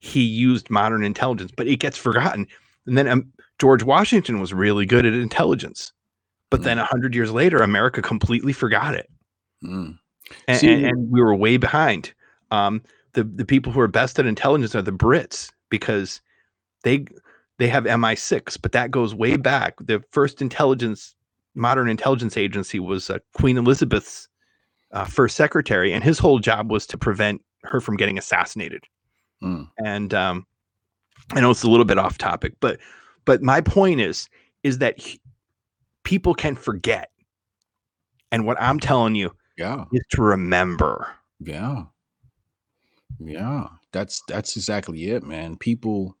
[0.00, 2.46] he used modern intelligence but it gets forgotten.
[2.86, 5.92] And then um, george washington was really good at intelligence
[6.50, 6.64] but Mm.
[6.64, 9.08] then a hundred years later america completely forgot it.
[9.64, 9.98] Mm.
[10.48, 12.12] and, See- and, and we were way behind.
[12.50, 12.82] Um,
[13.12, 16.20] the, the people who are best at intelligence are the brits because
[16.82, 17.04] they
[17.58, 19.74] they have mi6 but that goes way back.
[19.80, 21.14] The first intelligence
[21.54, 24.28] modern intelligence agency was uh, queen elizabeth's
[24.92, 28.82] uh, first secretary and his whole job was to prevent her from getting assassinated
[29.42, 29.68] Mm.
[29.84, 30.46] and um,
[31.32, 32.78] i know it's a little bit off topic but
[33.24, 34.28] but my point is
[34.62, 35.20] is that he-
[36.04, 37.10] people can forget
[38.32, 41.08] and what i'm telling you Yeah, is to remember
[41.40, 41.84] yeah,
[43.18, 43.68] yeah.
[43.92, 45.56] That's that's exactly it, man.
[45.56, 46.16] People,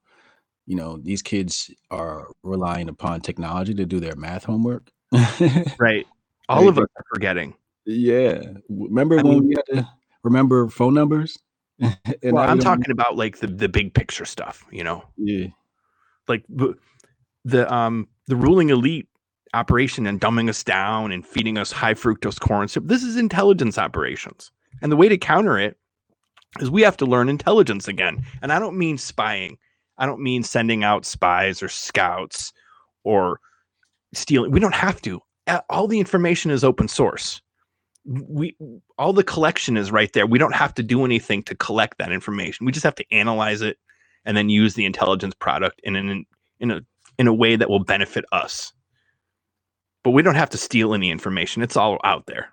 [0.66, 4.90] you know, these kids are relying upon technology to do their math homework.
[5.78, 6.06] right
[6.48, 8.40] all of us are forgetting Yeah.
[8.68, 9.88] Remember I when mean- we had to
[10.22, 11.38] remember phone numbers?
[12.22, 15.04] well, I'm talking about like the the big picture stuff, you know.
[15.16, 15.48] Yeah.
[16.28, 16.74] like the
[17.44, 19.08] the um the ruling elite
[19.54, 22.88] operation and dumbing us down and feeding us high fructose corn syrup.
[22.88, 24.52] This is intelligence operations.
[24.82, 25.76] And the way to counter it
[26.60, 28.24] is we have to learn intelligence again.
[28.42, 29.58] And I don't mean spying.
[29.98, 32.52] I don't mean sending out spies or scouts
[33.04, 33.40] or
[34.14, 34.50] stealing.
[34.50, 35.20] We don't have to.
[35.68, 37.40] All the information is open source.
[38.04, 38.56] We
[38.98, 40.26] all the collection is right there.
[40.26, 42.66] We don't have to do anything to collect that information.
[42.66, 43.78] We just have to analyze it
[44.24, 46.24] and then use the intelligence product in an
[46.58, 46.80] in a
[47.18, 48.72] in a way that will benefit us.
[50.02, 51.62] But we don't have to steal any information.
[51.62, 52.48] It's all out there.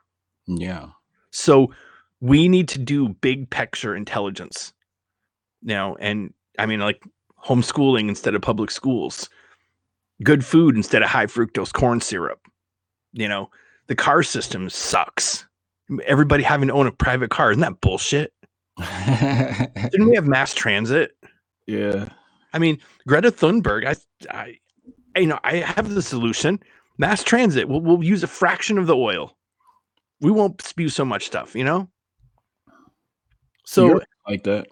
[0.48, 0.88] Yeah.
[1.32, 1.74] So
[2.20, 4.74] we need to do big picture intelligence
[5.62, 5.96] now.
[6.00, 7.02] And I mean, like
[7.46, 9.30] homeschooling instead of public schools,
[10.24, 12.40] good food instead of high fructose corn syrup.
[13.14, 13.50] You know,
[13.88, 15.46] the car system sucks.
[16.06, 17.52] Everybody having to own a private car.
[17.52, 18.34] Isn't that bullshit?
[18.78, 21.12] Didn't we have mass transit?
[21.66, 22.10] yeah.
[22.54, 23.96] I mean, Greta Thunberg, I,
[24.34, 26.60] I, you know, I have the solution.
[26.98, 27.68] Mass transit.
[27.68, 29.38] We'll, we'll use a fraction of the oil.
[30.22, 31.90] We won't spew so much stuff, you know?
[33.66, 34.68] So, You're like that.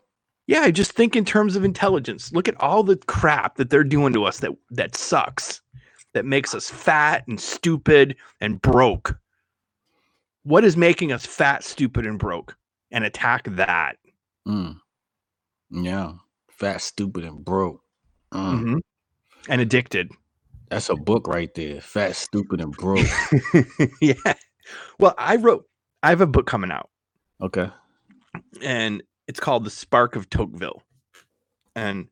[0.48, 2.32] yeah, I just think in terms of intelligence.
[2.32, 5.62] Look at all the crap that they're doing to us that that sucks.
[6.16, 9.20] That makes us fat and stupid and broke.
[10.44, 12.56] What is making us fat, stupid, and broke?
[12.90, 13.98] And attack that.
[14.48, 14.78] Mm.
[15.70, 16.14] Yeah.
[16.50, 17.82] Fat, stupid, and broke.
[18.34, 18.62] Mm.
[18.64, 18.80] Mhm.
[19.50, 20.10] And addicted.
[20.70, 21.82] That's a book right there.
[21.82, 23.06] Fat, stupid, and broke.
[24.02, 24.34] yeah.
[24.98, 25.68] Well, I wrote.
[26.02, 26.90] I have a book coming out.
[27.42, 27.70] okay.
[28.62, 30.82] and it's called The Spark of Tocqueville.
[31.76, 32.08] And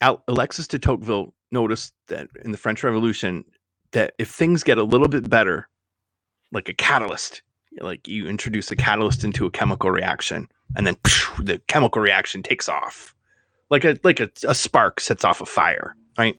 [0.00, 3.44] Alexis de Tocqueville noticed that in the French Revolution,
[3.92, 5.68] that if things get a little bit better,
[6.52, 7.42] like a catalyst,
[7.80, 10.96] like you introduce a catalyst into a chemical reaction, and then
[11.42, 13.14] the chemical reaction takes off,
[13.70, 16.36] like a like a, a spark sets off a fire, right?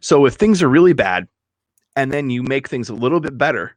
[0.00, 1.28] So if things are really bad,
[1.96, 3.76] and then you make things a little bit better,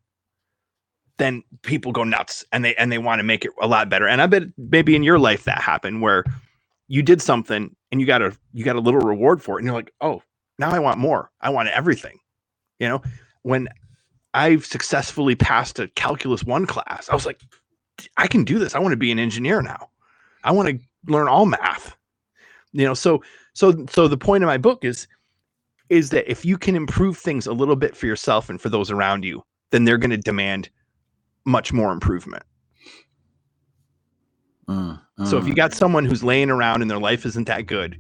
[1.18, 4.08] then people go nuts and they and they want to make it a lot better.
[4.08, 6.24] And I bet maybe in your life that happened where
[6.88, 9.66] you did something and you got a you got a little reward for it and
[9.68, 10.22] you're like, "Oh,
[10.62, 11.30] now I want more.
[11.42, 12.20] I want everything."
[12.80, 13.02] You know,
[13.44, 13.68] when
[14.34, 17.42] I've successfully passed a calculus 1 class, I was like,
[18.18, 18.76] "I can do this.
[18.76, 19.90] I want to be an engineer now.
[20.44, 20.80] I want to
[21.12, 21.98] learn all math."
[22.72, 23.22] You know, so
[23.54, 25.08] so so the point of my book is
[25.90, 28.90] is that if you can improve things a little bit for yourself and for those
[28.90, 30.70] around you, then they're going to demand
[31.46, 32.44] much more improvement.
[34.70, 35.58] Mm, So if you mm.
[35.58, 38.00] got someone who's laying around and their life isn't that good,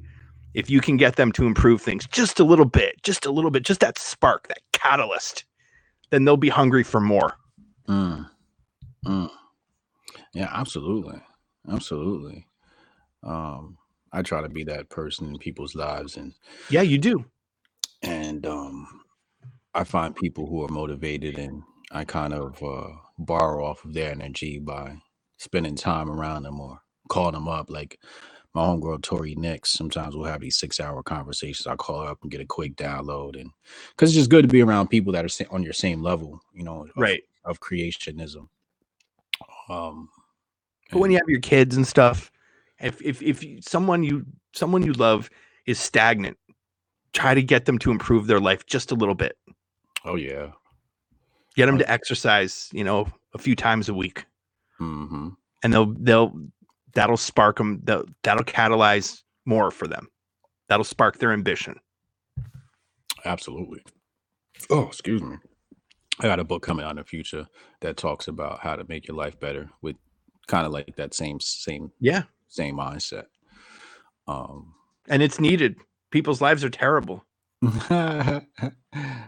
[0.53, 3.52] if you can get them to improve things just a little bit, just a little
[3.52, 5.45] bit, just that spark, that catalyst,
[6.11, 7.36] then they'll be hungry for more.
[7.90, 8.30] Mm,
[9.06, 9.32] mm.
[10.34, 11.22] Yeah, absolutely,
[11.72, 12.48] absolutely.
[13.23, 13.78] Um,
[14.14, 16.34] I try to be that person in people's lives, and
[16.69, 17.26] Yeah, you do.
[18.03, 18.88] and um,
[19.76, 24.11] I find people who are motivated, and I kind of uh, borrow off of their
[24.11, 24.98] energy by
[25.38, 27.69] spending time around them or call them up.
[27.69, 27.99] Like
[28.53, 31.68] my homegirl Tori Nix, sometimes we'll have these six-hour conversations.
[31.68, 33.52] I call her up and get a quick download, and
[33.91, 36.64] because it's just good to be around people that are on your same level, you
[36.64, 37.23] know, of, Right.
[37.45, 38.48] of creationism.
[39.69, 40.10] Um,
[40.91, 42.32] But when you have your kids and stuff,
[42.82, 45.30] if if if you- someone you someone you love
[45.65, 46.38] is stagnant,
[47.14, 49.38] try to get them to improve their life just a little bit.
[50.03, 50.52] oh yeah,
[51.56, 54.26] Get them to exercise, you know, a few times a week.
[54.78, 55.30] hmm
[55.64, 56.34] and they'll they'll
[56.94, 60.08] that'll spark them that'll, that'll catalyze more for them
[60.70, 61.76] that'll spark their ambition
[63.26, 63.82] absolutely.
[64.70, 65.38] Oh, excuse me.
[66.20, 67.48] I got a book coming out in the future
[67.82, 69.96] that talks about how to make your life better with
[70.48, 73.26] kind of like that same same yeah same mindset.
[74.28, 74.74] Um,
[75.08, 75.78] and it's needed
[76.12, 77.26] people's lives are terrible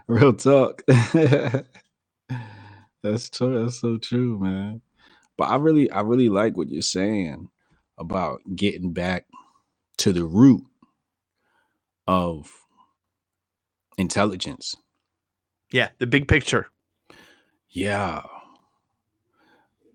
[0.06, 0.82] real talk.
[3.02, 3.64] that's true.
[3.64, 4.80] That's so true, man.
[5.36, 7.48] But I really, I really like what you're saying
[7.98, 9.26] about getting back
[9.98, 10.64] to the root
[12.06, 12.50] of
[13.98, 14.74] intelligence.
[15.70, 16.68] yeah the big picture
[17.70, 18.22] Yeah.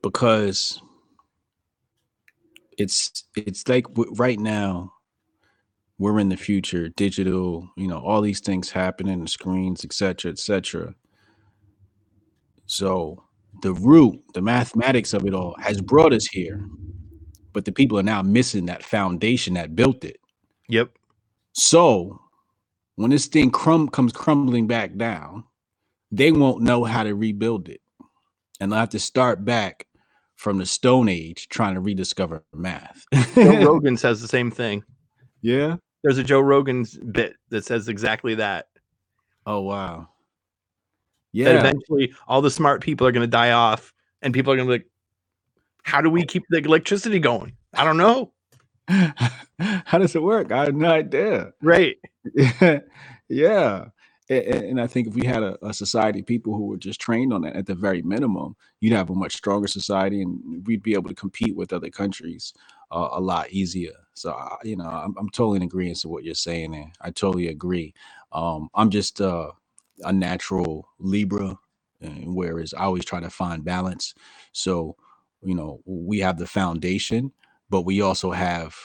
[0.02, 0.82] Because
[2.78, 4.94] it's it's like right now
[5.98, 10.96] we're in the future, digital, you know, all these things happening, the screens, etc., etc.
[12.66, 13.24] So
[13.62, 16.66] the root, the mathematics of it all has brought us here.
[17.54, 20.20] But the people are now missing that foundation that built it.
[20.68, 20.92] yep
[21.54, 22.20] So
[22.96, 25.46] when this thing crum comes crumbling back down,
[26.12, 27.82] they won't know how to rebuild it.
[28.60, 29.88] And they'll have to start back
[30.36, 33.06] from the Stone Age trying to rediscover math.
[33.36, 34.84] Joe Rogan says the same thing.
[35.42, 35.78] Yeah.
[36.04, 38.68] There's a Joe Rogan's bit that says exactly that.
[39.46, 40.10] Oh wow.
[41.32, 41.54] Yeah.
[41.54, 44.68] That eventually all the smart people are going to die off, and people are going
[44.68, 44.89] to be like,
[45.84, 48.32] "How do we keep the electricity going?" I don't know.
[49.60, 50.52] How does it work?
[50.52, 51.54] I have no idea.
[51.62, 51.98] Right.
[53.30, 53.86] yeah.
[54.30, 56.78] A- a- And I think if we had a, a society of people who were
[56.78, 60.66] just trained on that at the very minimum, you'd have a much stronger society and
[60.68, 62.54] we'd be able to compete with other countries
[62.92, 63.94] uh, a lot easier.
[64.16, 66.92] So, I- you know, I'm, I'm totally in agreement with what you're saying there.
[67.02, 67.94] I totally agree.
[68.32, 69.52] Um, I'm just uh,
[70.04, 71.58] a natural Libra,
[72.02, 74.14] and whereas I always try to find balance.
[74.54, 74.96] So,
[75.42, 77.32] you know, we have the foundation,
[77.70, 78.76] but we also have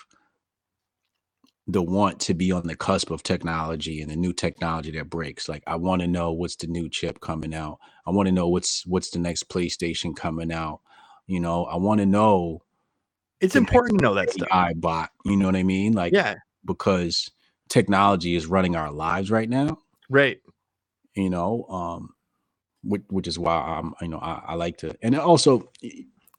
[1.67, 5.49] the want to be on the cusp of technology and the new technology that breaks.
[5.49, 7.79] Like I want to know what's the new chip coming out.
[8.07, 10.81] I want to know what's what's the next PlayStation coming out.
[11.27, 12.63] You know, I want to know
[13.41, 14.49] It's important to know that stuff.
[14.51, 15.11] i bot.
[15.25, 15.95] You know what I mean?
[15.95, 16.35] Like Yeah.
[16.67, 17.31] because
[17.71, 19.79] technology is running our lives right now.
[20.11, 20.41] Right.
[21.15, 22.11] You know, um,
[22.83, 25.71] which, which is why I'm, you know, I, I like to, and also,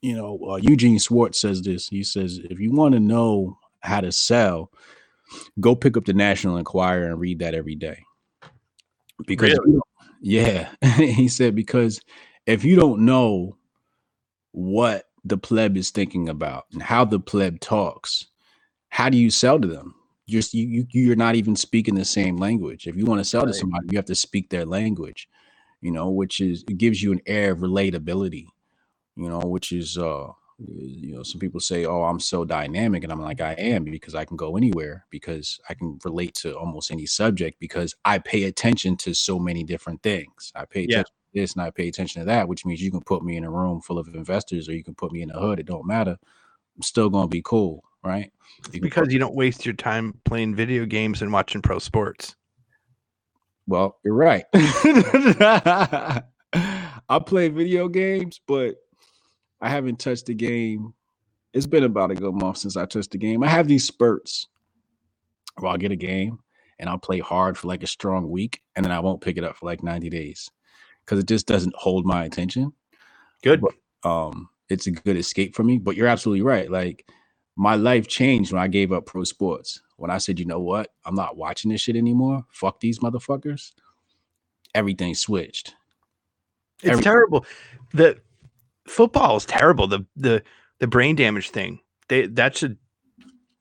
[0.06, 1.88] you know, uh, Eugene Schwartz says this.
[1.88, 4.72] He says, if you want to know how to sell,
[5.60, 8.04] go pick up the National Enquirer and read that every day.
[9.26, 9.80] Because, Really?
[10.22, 12.02] yeah, he said, because
[12.46, 13.58] if you don't know
[14.52, 18.28] what the pleb is thinking about and how the pleb talks,
[18.90, 19.96] how do you sell to them?
[20.28, 22.86] You're you, you you're not even speaking the same language.
[22.86, 25.28] If you want to sell to somebody, you have to speak their language,
[25.82, 28.46] you know, which is it gives you an air of relatability,
[29.16, 30.28] you know, which is uh
[30.58, 34.16] you know, some people say, "Oh, I'm so dynamic," and I'm like, "I am because
[34.16, 38.44] I can go anywhere because I can relate to almost any subject because I pay
[38.44, 40.54] attention to so many different things.
[40.56, 41.00] I pay Yeah.
[41.00, 43.36] attention to this and I pay attention to that, which means you can put me
[43.36, 45.60] in a room full of investors or you can put me in a hood.
[45.60, 46.18] It don't matter.
[46.78, 48.32] I'm still gonna be cool, right?
[48.72, 52.38] You Because put- you don't waste your time playing video games and watching pro sports.
[53.68, 54.46] Well, you're right.
[54.54, 56.24] I
[57.26, 58.76] play video games, but
[59.66, 60.94] I haven't touched the game.
[61.52, 63.42] It's been about a good month since I touched the game.
[63.42, 64.46] I have these spurts
[65.58, 66.38] where I'll get a game
[66.78, 69.44] and I'll play hard for like a strong week and then I won't pick it
[69.44, 70.52] up for like 90 days
[71.04, 72.74] because it just doesn't hold my attention.
[73.42, 73.64] Good.
[74.04, 75.80] Um, it's a good escape for me.
[75.80, 76.70] But you're absolutely right.
[76.70, 77.10] Like
[77.56, 79.82] my life changed when I gave up pro sports.
[79.98, 82.46] When I said, you know what, I'm not watching this shit anymore.
[82.52, 83.72] Fuck these motherfuckers.
[84.76, 85.74] Everything switched.
[86.84, 87.48] It's Every- terrible.
[87.94, 88.20] The
[88.88, 89.88] football is terrible.
[89.88, 90.44] The the
[90.80, 91.80] the brain damage thing.
[92.10, 92.78] They that should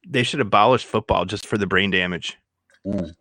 [0.06, 2.38] they should abolish football just for the brain damage.
[2.86, 3.14] Mm.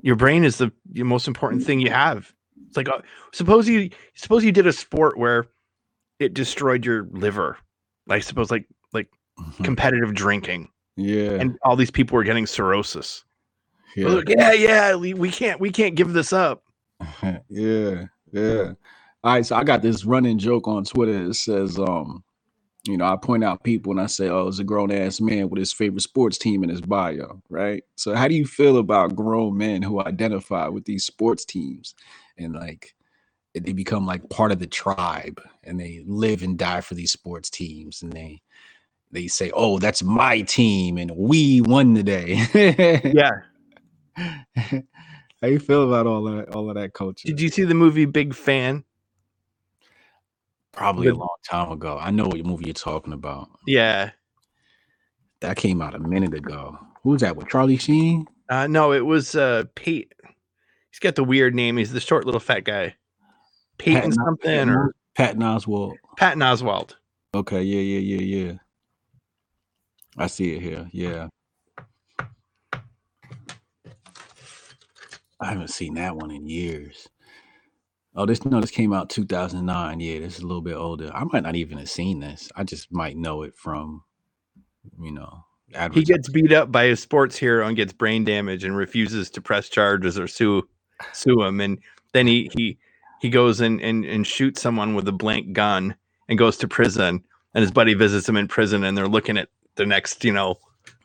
[0.00, 2.32] Your brain is the, the most important thing you have.
[2.68, 3.00] It's like uh,
[3.32, 5.46] suppose you suppose you did a sport where
[6.20, 7.58] it destroyed your liver.
[8.06, 9.08] Like suppose like like
[9.62, 11.32] competitive drinking Yeah.
[11.32, 13.24] and all these people were getting cirrhosis.
[13.96, 14.08] yeah.
[14.08, 16.62] Like, yeah, yeah, we, we can't we can't give this up.
[17.48, 18.72] yeah, yeah.
[19.24, 21.30] All right, so I got this running joke on Twitter.
[21.30, 22.22] It says, um,
[22.86, 25.48] you know, I point out people and I say, oh, it's a grown ass man
[25.50, 27.82] with his favorite sports team in his bio, right?
[27.96, 31.94] So, how do you feel about grown men who identify with these sports teams
[32.38, 32.94] and like
[33.54, 37.50] they become like part of the tribe and they live and die for these sports
[37.50, 38.40] teams and they
[39.10, 42.46] they say, oh, that's my team and we won today.
[43.04, 43.40] Yeah.
[45.40, 47.26] How you feel about all that all of that culture?
[47.26, 48.84] Did you see the movie Big Fan?
[50.78, 51.98] Probably a long time ago.
[52.00, 53.48] I know what movie you're talking about.
[53.66, 54.12] Yeah.
[55.40, 56.78] That came out a minute ago.
[57.02, 58.26] Who's that with Charlie Sheen?
[58.48, 60.12] Uh, no, it was uh Pete.
[60.90, 61.76] He's got the weird name.
[61.76, 62.94] He's the short little fat guy.
[63.78, 65.96] Peyton Patton- something or Patton Oswalt.
[66.16, 66.94] Patton Oswalt.
[67.34, 68.52] Okay, yeah, yeah, yeah, yeah.
[70.16, 70.88] I see it here.
[70.92, 71.28] Yeah.
[75.40, 77.08] I haven't seen that one in years.
[78.18, 80.00] Oh, this no, this came out 2009.
[80.00, 81.08] Yeah, this is a little bit older.
[81.14, 82.50] I might not even have seen this.
[82.56, 84.02] I just might know it from,
[85.00, 85.44] you know,
[85.92, 89.40] He gets beat up by a sports hero and gets brain damage and refuses to
[89.40, 90.68] press charges or sue
[91.12, 91.60] sue him.
[91.60, 91.78] And
[92.12, 92.76] then he he
[93.20, 95.94] he goes and and, and shoots someone with a blank gun
[96.28, 97.22] and goes to prison.
[97.54, 100.56] And his buddy visits him in prison and they're looking at the next, you know,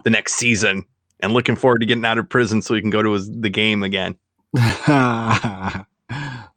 [0.03, 0.83] the next season
[1.19, 3.49] and looking forward to getting out of prison so he can go to his the
[3.49, 4.15] game again.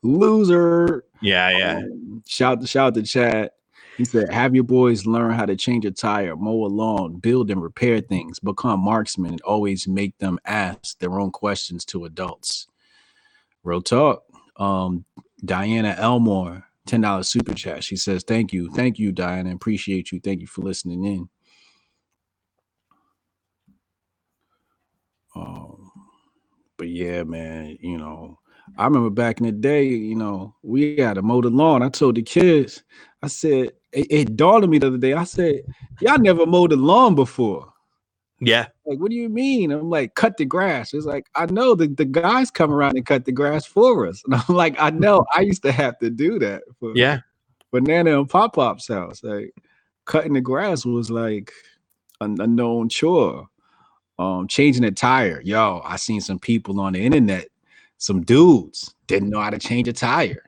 [0.06, 1.04] Loser.
[1.20, 1.76] Yeah, yeah.
[1.78, 3.50] Um, shout shout to Chad.
[3.96, 7.50] He said, "Have your boys learn how to change a tire, mow a lawn, build
[7.50, 12.66] and repair things, become marksmen, and always make them ask their own questions to adults."
[13.64, 14.24] Real talk.
[14.56, 15.04] Um,
[15.44, 17.82] Diana Elmore ten dollars super chat.
[17.82, 19.54] She says, "Thank you, thank you, Diana.
[19.54, 20.20] Appreciate you.
[20.20, 21.28] Thank you for listening in."
[25.34, 25.90] Um,
[26.76, 28.38] but yeah, man, you know,
[28.78, 31.82] I remember back in the day, you know, we had to mow the lawn.
[31.82, 32.82] I told the kids,
[33.22, 35.14] I said, it, it dawned on me the other day.
[35.14, 35.62] I said,
[36.00, 37.72] y'all never mowed the lawn before.
[38.40, 38.66] Yeah.
[38.84, 39.72] Like, what do you mean?
[39.72, 40.92] I'm like, cut the grass.
[40.92, 44.22] It's like, I know the, the guys come around and cut the grass for us.
[44.26, 47.20] And I'm like, I know I used to have to do that for Yeah.
[47.70, 49.24] for Nana and Pop Pop's house.
[49.24, 49.54] Like
[50.04, 51.50] cutting the grass was like
[52.20, 53.48] a known chore.
[54.18, 55.42] Um, changing a tire.
[55.42, 57.48] Yo, I seen some people on the internet,
[57.98, 60.44] some dudes didn't know how to change a tire.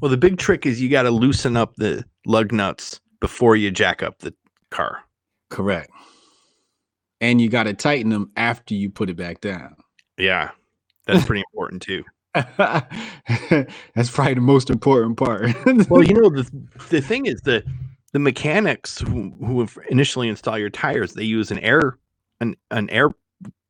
[0.00, 3.70] Well, the big trick is you got to loosen up the lug nuts before you
[3.70, 4.34] jack up the
[4.70, 5.00] car.
[5.50, 5.90] Correct.
[7.20, 9.76] And you got to tighten them after you put it back down.
[10.16, 10.50] Yeah.
[11.06, 12.04] That's pretty important too.
[12.34, 15.54] That's probably the most important part.
[15.88, 16.48] Well, you know, the
[16.88, 17.64] the thing is the
[18.12, 21.98] the mechanics who, who have initially install your tires, they use an air
[22.40, 23.10] an, an air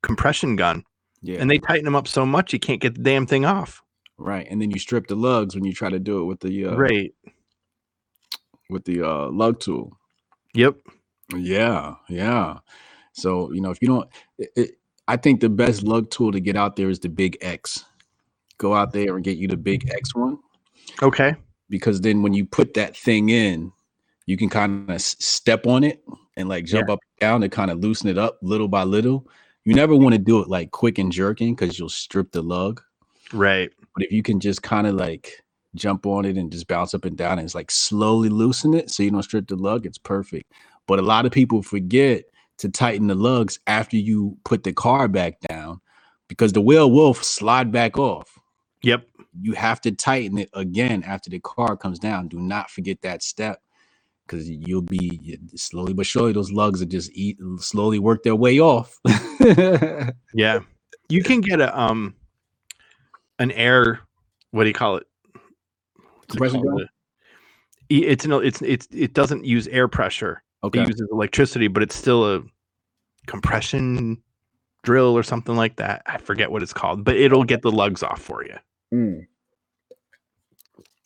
[0.03, 0.85] compression gun
[1.23, 3.83] yeah, and they tighten them up so much you can't get the damn thing off.
[4.19, 4.47] right.
[4.51, 6.75] And then you strip the lugs when you try to do it with the uh,
[6.77, 7.15] Right.
[8.69, 9.97] with the uh, lug tool.
[10.55, 10.77] Yep.
[11.37, 12.59] Yeah, yeah.
[13.13, 14.71] So you know, if you don't, it, it,
[15.09, 17.85] I think the best lug tool to get out there is the Big X.
[18.59, 20.39] Go out there and get you the Big X one
[21.03, 21.35] Okay.
[21.71, 23.73] because then when you put that thing in,
[24.27, 26.03] you can kind of step on it
[26.37, 29.27] and like jump up and down to kind of loosen it up little by little.
[29.65, 32.81] You never want to do it like quick and jerking because you'll strip the lug.
[33.33, 33.71] Right.
[33.95, 35.43] But if you can just kind of like
[35.75, 38.91] jump on it and just bounce up and down and it's like slowly loosen it
[38.91, 40.53] so you don't strip the lug, it's perfect.
[40.87, 42.25] But a lot of people forget
[42.59, 45.81] to tighten the lugs after you put the car back down
[46.29, 48.39] because the wheel will slide back off.
[48.83, 49.07] Yep.
[49.41, 52.29] You have to tighten it again after the car comes down.
[52.29, 53.63] Do not forget that step
[54.31, 58.61] because you'll be slowly but surely those lugs will just eat slowly work their way
[58.61, 58.99] off.
[60.35, 60.61] Yeah.
[61.09, 62.15] You can get a um
[63.41, 64.01] an air
[64.53, 65.07] what do you call it?
[65.33, 66.79] What's it Compression called?
[66.81, 66.89] gun?
[67.89, 70.43] It's no it's it's it doesn't use air pressure.
[70.63, 70.83] okay.
[70.83, 72.43] It uses electricity, but it's still a
[73.27, 74.23] compression
[74.85, 76.03] drill or something like that.
[76.07, 78.57] I forget what it's called, but it'll get the lugs off for you,
[78.95, 79.27] Mm.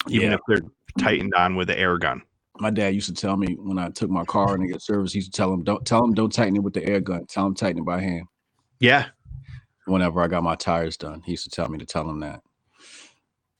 [0.08, 0.34] even Yeah.
[0.34, 0.68] if they're
[0.98, 2.22] tightened on with the air gun.
[2.60, 5.12] My dad used to tell me when I took my car in to get service,
[5.12, 7.26] he used to tell him, "Don't tell him, don't tighten it with the air gun.
[7.26, 8.26] Tell him tighten it by hand."
[8.80, 9.06] Yeah.
[9.86, 12.40] Whenever I got my tires done, he used to tell me to tell him that.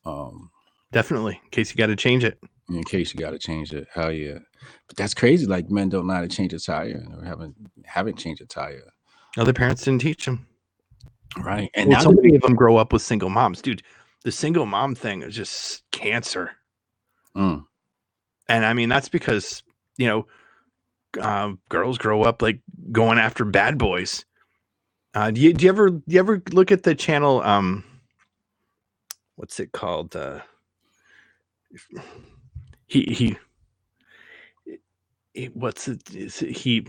[0.05, 0.51] Um,
[0.93, 1.41] Definitely.
[1.45, 2.39] In case you got to change it.
[2.71, 4.39] in case you got to change it, hell yeah.
[4.87, 5.45] But that's crazy.
[5.47, 7.55] Like men don't know how to change a tire or haven't
[7.85, 8.83] haven't changed a tire,
[9.37, 10.47] Other parents didn't teach them.
[11.39, 11.69] right?
[11.75, 13.83] And Well, now so many of them grow up with single moms, dude.
[14.23, 16.53] The single mom thing is just cancer.
[17.37, 17.65] Mm.
[18.49, 19.63] And I mean that's because
[19.99, 20.27] you know
[21.21, 22.61] uh, girls grow up like
[22.93, 24.25] going after bad boys.
[25.15, 27.43] Uh, do you do you ever do you ever look at the channel?
[27.43, 27.85] Um,
[29.37, 30.17] what's it called?
[30.17, 30.41] Uh,
[32.89, 33.39] he he.
[35.35, 36.03] he- What's it?
[36.15, 36.87] It- He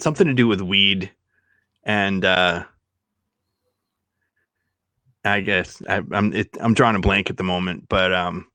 [0.00, 1.10] something to do with weed,
[1.84, 2.64] and uh,
[5.24, 8.46] I guess I, I'm it, I'm drawing a blank at the moment, but um,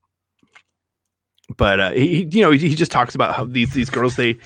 [1.57, 4.37] but uh, he, you know, he, he just talks about how these these girls they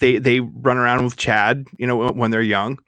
[0.00, 2.78] they they run around with Chad, you know, when- they're young,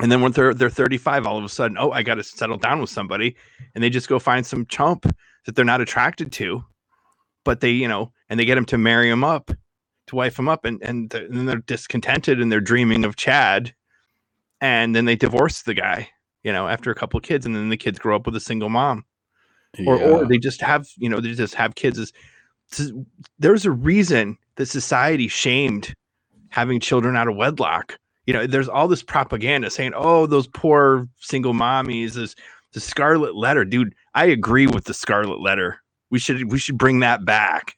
[0.00, 2.56] and then when they're they're 35, all of a sudden, oh, I got to settle
[2.58, 3.36] down with somebody,
[3.74, 5.06] and they just go find some chump
[5.46, 6.64] that they're not attracted to,
[7.44, 9.50] but they, you know, and they get him to marry him up,
[10.08, 13.74] to wife him up, and and, and then they're discontented and they're dreaming of Chad,
[14.60, 16.08] and then they divorce the guy,
[16.42, 18.40] you know, after a couple of kids, and then the kids grow up with a
[18.40, 19.04] single mom.
[19.86, 22.12] Or or they just have you know they just have kids as
[23.38, 25.94] there's a reason that society shamed
[26.50, 27.96] having children out of wedlock.
[28.26, 32.34] You know there's all this propaganda saying oh those poor single mommies This
[32.72, 33.64] the scarlet letter.
[33.64, 35.80] Dude i agree with the scarlet letter.
[36.10, 37.74] We should we should bring that back.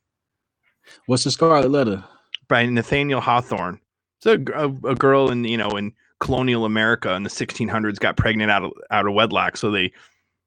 [1.06, 2.05] What's the scarlet letter?
[2.48, 3.81] by nathaniel hawthorne.
[4.20, 8.16] So a, a- a girl in you know in colonial america in the 1600s got
[8.16, 9.56] pregnant out of out of wedlock.
[9.56, 9.90] So they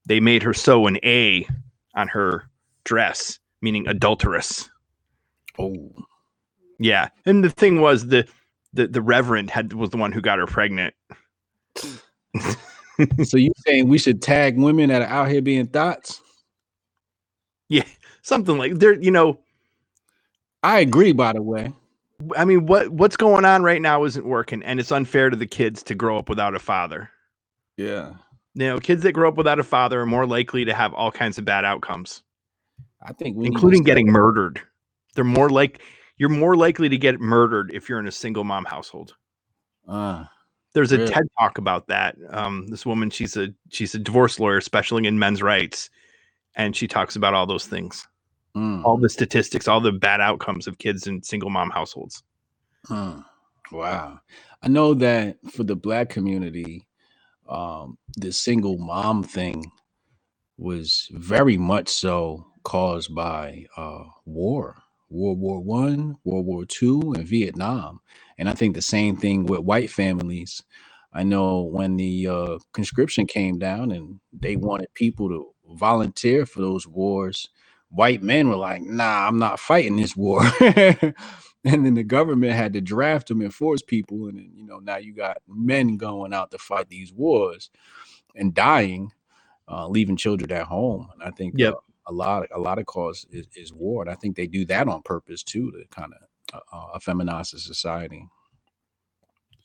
[0.05, 1.47] they made her sew an a
[1.95, 2.47] on her
[2.83, 4.69] dress meaning adulteress
[5.57, 5.89] Oh,
[6.79, 7.09] yeah.
[7.25, 8.27] And the thing was the
[8.73, 10.93] the, the reverend had was the one who got her pregnant.
[13.25, 16.21] So you saying we should tag women that are out here being thoughts?
[17.67, 17.83] Yeah,
[18.21, 19.37] something like there you know.
[20.63, 21.11] I agree.
[21.11, 21.73] By the way,
[22.37, 25.45] i mean what what's going on right now isn't working and it's unfair to the
[25.45, 27.09] kids to grow up without a father.
[27.75, 28.13] Yeah,
[28.53, 31.11] you know kids that grow up without a father are more likely to have all
[31.11, 32.23] kinds of bad outcomes
[33.05, 34.61] I think including getting murdered.
[35.13, 35.81] They're more like
[36.17, 39.15] you're more likely to get murdered if you're in a single mom household.
[39.87, 40.25] Uh,
[40.73, 41.11] There's a Really?
[41.11, 42.15] TED talk about that.
[42.31, 45.89] Um, this woman, she's a she's a divorce lawyer specializing in men's rights,
[46.55, 48.07] and she talks about all those things,
[48.55, 52.23] mm, all the statistics, all the bad outcomes of kids in single mom households.
[53.71, 54.19] wow.
[54.63, 56.87] I know that for the black community,
[57.47, 59.71] um, the single mom thing
[60.57, 64.77] was very much so caused by uh, war,
[65.09, 68.01] World War One, World War Two, and Vietnam.
[68.39, 70.63] And I think the same thing with white families.
[71.13, 75.47] I know when the uh, conscription came down and they wanted people to
[75.77, 77.49] volunteer for those wars,
[77.91, 81.15] white men were like, "Nah, I'm not fighting this war." and
[81.65, 84.97] then the government had to draft them and force people, and then you know now
[84.97, 87.71] you got men going out to fight these wars
[88.35, 89.11] and dying,
[89.69, 91.09] uh, leaving children at home.
[91.13, 91.65] And I think Yep.
[91.65, 91.75] uh,
[92.07, 94.87] a lot a lot of cause is, is war, and I think they do that
[94.87, 98.27] on purpose too to kind of uh, uh, feminize the society.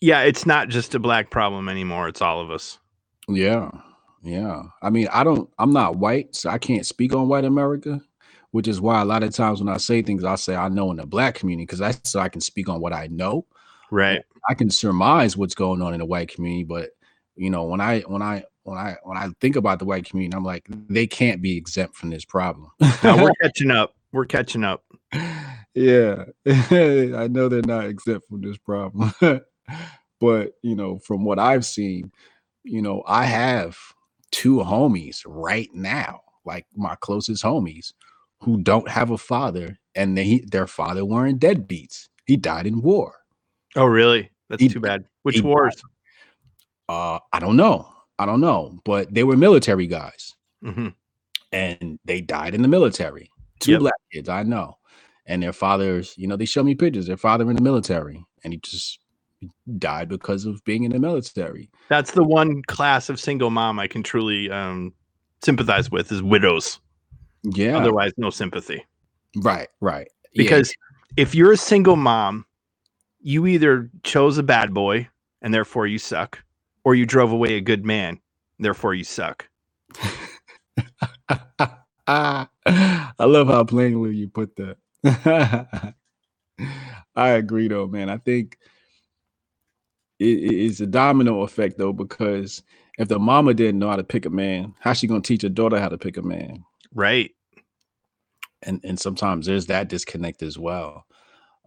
[0.00, 2.08] Yeah, it's not just a black problem anymore.
[2.08, 2.78] It's all of us.
[3.28, 3.70] Yeah,
[4.22, 4.62] yeah.
[4.82, 5.50] I mean, I don't.
[5.58, 8.00] I'm not white, so I can't speak on white America,
[8.52, 10.90] which is why a lot of times when I say things, I say I know
[10.90, 13.46] in the black community because that's so I can speak on what I know.
[13.90, 14.22] Right.
[14.48, 16.90] I can surmise what's going on in the white community, but
[17.36, 20.36] you know, when I when I when I when I think about the white community,
[20.36, 22.70] I'm like, they can't be exempt from this problem.
[23.02, 23.94] Now we're catching up.
[24.12, 24.84] We're catching up.
[25.74, 29.12] yeah, I know they're not exempt from this problem,
[30.20, 32.12] but you know, from what I've seen,
[32.64, 33.78] you know, I have
[34.32, 37.92] two homies right now, like my closest homies,
[38.40, 42.08] who don't have a father, and they their father weren't deadbeats.
[42.26, 43.14] He died in war.
[43.76, 44.30] Oh, really?
[44.48, 45.04] That's He- too bad.
[45.22, 45.80] Which wars?
[46.88, 47.88] Uh, I don't know,
[48.20, 50.34] I don't know, but they were military guys.
[50.62, 50.88] hmm
[51.52, 53.28] and they died in the military.
[53.58, 53.80] Two Yep.
[53.80, 54.76] black kids, I know.
[55.26, 57.06] And their fathers, you know, they show me pictures.
[57.08, 59.00] Their father in the military, and he just
[59.78, 61.68] died because of being in the military.
[61.88, 64.92] That's the one class of single mom I can truly um,
[65.42, 66.78] sympathize with is widows.
[67.42, 68.84] Yeah, Otherwise, no sympathy.
[69.38, 70.06] right, right.
[70.34, 70.74] Yeah, Because
[71.16, 72.44] if you're a single mom,
[73.22, 75.08] you either chose a bad boy
[75.42, 76.38] and therefore you suck,
[76.84, 78.20] or you drove away a good man,
[78.58, 79.48] therefore you suck.
[82.06, 82.46] I
[83.20, 84.76] love how plainly you put that.
[87.16, 88.10] I agree, though, man.
[88.10, 88.58] I think
[90.18, 92.62] it, it- it's a domino effect, though, because
[92.98, 95.48] if the mama didn't know how to pick a man, how's she gonna teach her
[95.50, 96.64] daughter how to pick a man?
[96.94, 97.32] Right.
[98.62, 101.06] And and sometimes there's that disconnect as well.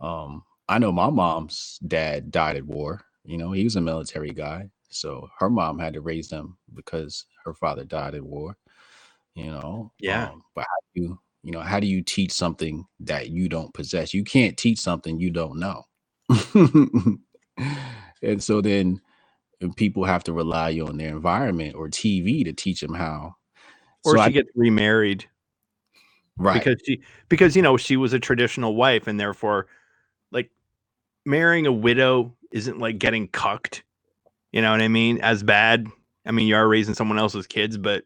[0.02, 3.02] Um, I know my mom's dad died at war.
[3.26, 7.26] You know, he was a military guy, so her mom had to raise them because
[7.46, 8.56] her father died in war.
[9.36, 10.30] You know, Yeah.
[10.30, 13.74] Um, but how do you, you know, how do you teach something that you don't
[13.74, 14.14] possess?
[14.14, 15.84] You can't teach something you don't know.
[18.22, 19.02] and so then
[19.62, 23.36] and people have to rely on their environment or TV to teach them how.
[24.06, 25.26] Or So she I- gets remarried
[26.38, 29.68] right, because she because you know she was a traditional wife and therefore
[30.32, 30.50] like
[31.26, 33.84] marrying a widow isn't like getting cucked.
[34.54, 35.20] You know what I mean?
[35.20, 35.88] As bad.
[36.26, 38.06] I mean, you are raising someone else's kids, but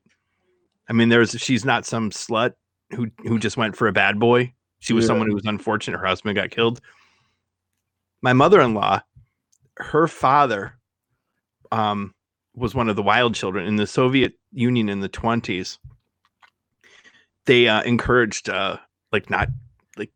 [0.89, 2.53] I mean, there's she's not some slut
[2.91, 4.53] who who just went for a bad boy.
[4.79, 5.07] She was Yeah.
[5.09, 5.99] someone who was unfortunate.
[5.99, 6.81] Her husband got killed.
[8.21, 9.01] My mother-in-law,
[9.77, 10.79] her father,
[11.71, 12.15] um,
[12.55, 15.77] was one of the wild children in the Soviet Union in the twenties.
[17.45, 18.77] They uh, encouraged uh,
[19.11, 19.49] like not
[19.97, 20.11] like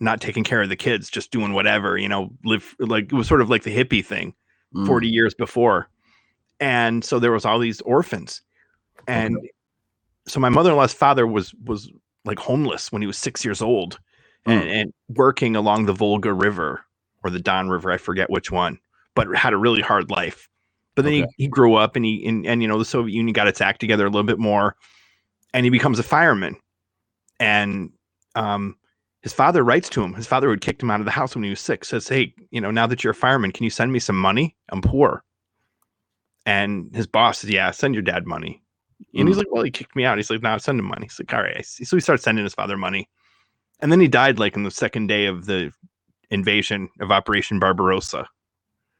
[0.00, 3.28] not taking care of the kids, just doing whatever, you know, live like it was
[3.28, 4.34] sort of like the hippie thing.
[4.76, 5.88] Mm, 40 years before.
[6.60, 8.42] And so there was all these orphans.
[9.08, 9.36] And
[10.26, 11.90] so my mother-in-law's father was was
[12.24, 13.98] like homeless when he was 6 years old
[14.46, 14.80] and, Mm.
[14.80, 16.84] and working along the Volga River
[17.22, 18.78] or the Don River, I forget which one,
[19.14, 20.48] but had a really hard life.
[20.94, 21.26] But then Okay.
[21.36, 23.60] he, he grew up and he and, and you know the Soviet Union got its
[23.60, 24.76] act together a little bit more
[25.54, 26.56] and he becomes a fireman.
[27.38, 27.92] And
[28.34, 28.76] um
[29.26, 30.14] his father writes to him.
[30.14, 31.88] His father had kicked him out of the house when he was six.
[31.88, 34.54] Says, "Hey, you know, now that you're a fireman, can you send me some money?
[34.68, 35.24] I'm poor."
[36.44, 38.62] And his boss says, "Yeah, send your dad money."
[39.18, 41.18] And he's like, "Well, he kicked me out." He's like, "No, send him money." He's
[41.18, 43.08] like, "All right." So he starts sending his father money,
[43.80, 45.72] and then he died like in the second day of the
[46.30, 48.28] invasion of Operation Barbarossa.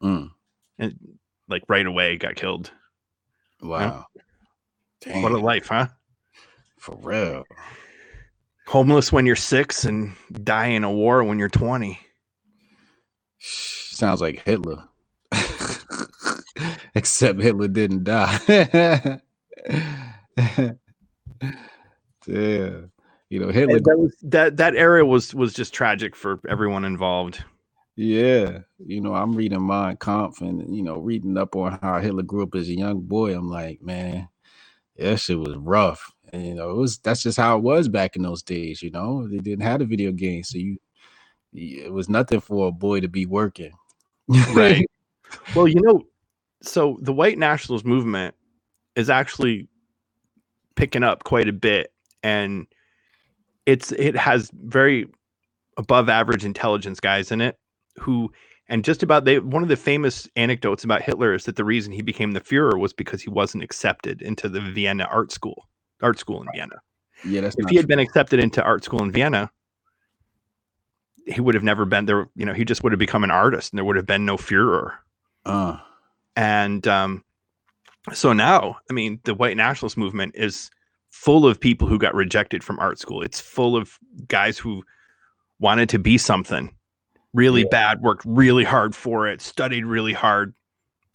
[0.02, 0.28] mm,
[1.48, 2.72] Like right away, got killed.
[3.62, 4.06] wow.
[5.22, 5.86] What a life, huh?
[6.78, 7.44] for real.
[8.66, 11.98] Homeless when you're six and die in a war when you're twenty.
[13.38, 14.82] Sounds like Hitler.
[16.94, 18.40] Except Hitler didn't die.
[18.48, 19.18] yeah.
[22.26, 22.80] Yeah,
[23.30, 23.78] You know, Hitler.
[23.80, 27.44] that was that that era was was just tragic for everyone involved.
[27.94, 32.24] Yeah, you know, I'm reading Mein Kampf and you know, reading up on how Hitler
[32.24, 33.34] grew up as a young boy.
[33.36, 34.28] I'm like, man,
[34.96, 36.12] that shit was rough.
[36.32, 38.82] And you know, it was that's just how it was back in those days.
[38.82, 40.78] You know, they didn't have a video game, so you,
[41.52, 43.72] it was nothing for a boy to be working.
[44.54, 44.86] Right.
[45.54, 46.02] well, you know,
[46.62, 48.34] so the white nationalist movement
[48.96, 49.68] is actually
[50.74, 51.92] picking up quite a bit,
[52.22, 52.66] and
[53.66, 55.06] it's it has very
[55.76, 57.58] above average intelligence guys in it
[57.98, 58.32] who
[58.68, 61.92] and just about they one of the famous anecdotes about Hitler is that the reason
[61.92, 65.68] he became the Führer was because he wasn't accepted into the Vienna art school
[66.02, 66.80] art school in Vienna.
[67.24, 67.88] Yeah, that's If he had true.
[67.88, 69.50] been accepted into art school in Vienna,
[71.26, 72.28] he would have never been there.
[72.36, 74.36] You know, he just would have become an artist, and there would have been no
[74.36, 74.92] Führer.
[75.44, 75.78] Uh,
[76.36, 77.24] And um,
[78.12, 80.70] so now, I mean, the white nationalist movement is
[81.10, 83.22] full of people who got rejected from art school.
[83.22, 83.98] It's full of
[84.28, 84.84] guys who
[85.58, 86.76] wanted to be something
[87.32, 87.68] really Yeah.
[87.70, 90.54] bad, worked really hard for it, studied really hard,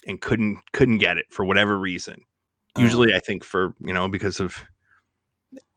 [0.08, 2.24] and couldn't couldn't get it for whatever reason.
[2.77, 4.57] Uh, Usually, I think for you know because of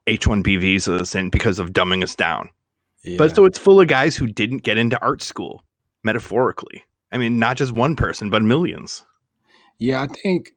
[0.06, 2.50] H one B visas and because of dumbing us down.
[3.04, 3.16] yeah.
[3.18, 5.64] But so it's full of guys who didn't get into art school,
[6.02, 6.84] metaphorically.
[7.12, 9.04] I mean, not just one person, but millions.
[9.78, 10.52] yeah, I think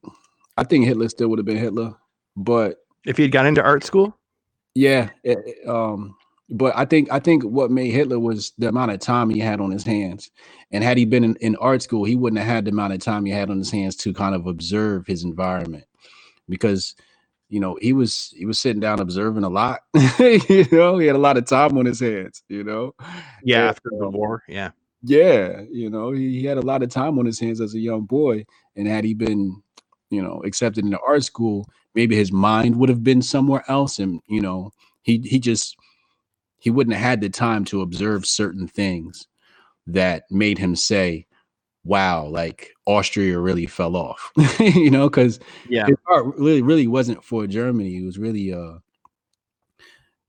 [0.57, 1.93] I think Hitler still would have been Hitler,
[2.35, 4.17] but If he had got into art school,
[4.75, 6.15] Yeah, it- it, um,
[6.49, 9.59] but I think I think what made Hitler was the amount of time he had
[9.61, 10.31] on his hands,
[10.71, 12.99] and had he been in, in art school, he wouldn't have had the amount of
[12.99, 15.83] time he had on his hands to kind of observe his environment,
[16.49, 16.95] because
[17.49, 19.81] you know he was he was sitting down observing a lot.
[20.19, 22.43] you know, he had a lot of time on his hands.
[22.49, 22.93] You know,
[23.43, 24.71] yeah, Yeah, after the war, yeah,
[25.03, 27.79] yeah, you know, he, he had a lot of time on his hands as a
[27.79, 28.45] young boy,
[28.75, 29.61] and had he been,
[30.09, 34.21] you know, accepted into art school, maybe his mind would have been somewhere else, and
[34.27, 34.71] you know,
[35.01, 35.75] he he just
[36.59, 39.27] he wouldn't have had the time to observe certain things
[39.85, 41.25] that made him say,
[41.87, 45.39] "Wow, like Austria really fell off," you know, because
[45.69, 47.97] yeah, his art really really wasn't for Germany.
[47.97, 48.79] It was really uh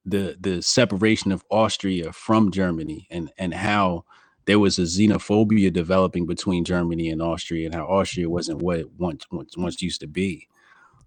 [0.05, 4.05] the the separation of Austria from Germany and and how
[4.47, 8.91] there was a xenophobia developing between Germany and Austria and how Austria wasn't what it
[8.99, 10.49] once once, once used to be.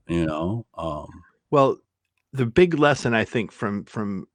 [0.07, 1.07] You know, um,
[1.49, 1.77] Well,
[2.33, 4.27] the big lesson I think from from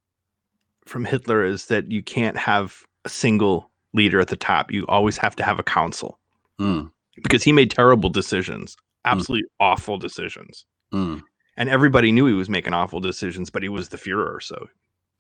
[0.85, 4.71] from Hitler is that you can't have a single leader at the top.
[4.71, 6.19] You always have to have a council
[6.61, 6.91] mm,
[7.23, 10.65] because he made terrible decisions, absolutely awful decisions.
[10.93, 11.23] mm,
[11.57, 14.69] And everybody knew he was making awful decisions, but he was the Fuhrer, so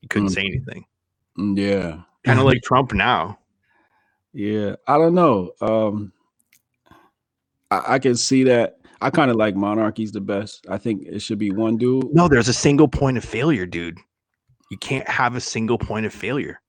[0.02, 0.34] he couldn't Mm.
[0.34, 0.84] say anything.
[1.38, 3.38] mm, yeah, Kind of like Trump now.
[4.32, 4.76] yeah.
[4.86, 5.52] I don't know.
[5.60, 6.12] Um,
[7.70, 8.78] I, I can see that.
[9.00, 10.66] I kind of like monarchies the best.
[10.70, 12.14] I think it should be one dude.
[12.14, 13.98] No, there's a single point of failure, dude.
[14.70, 16.60] You can't have a single point of failure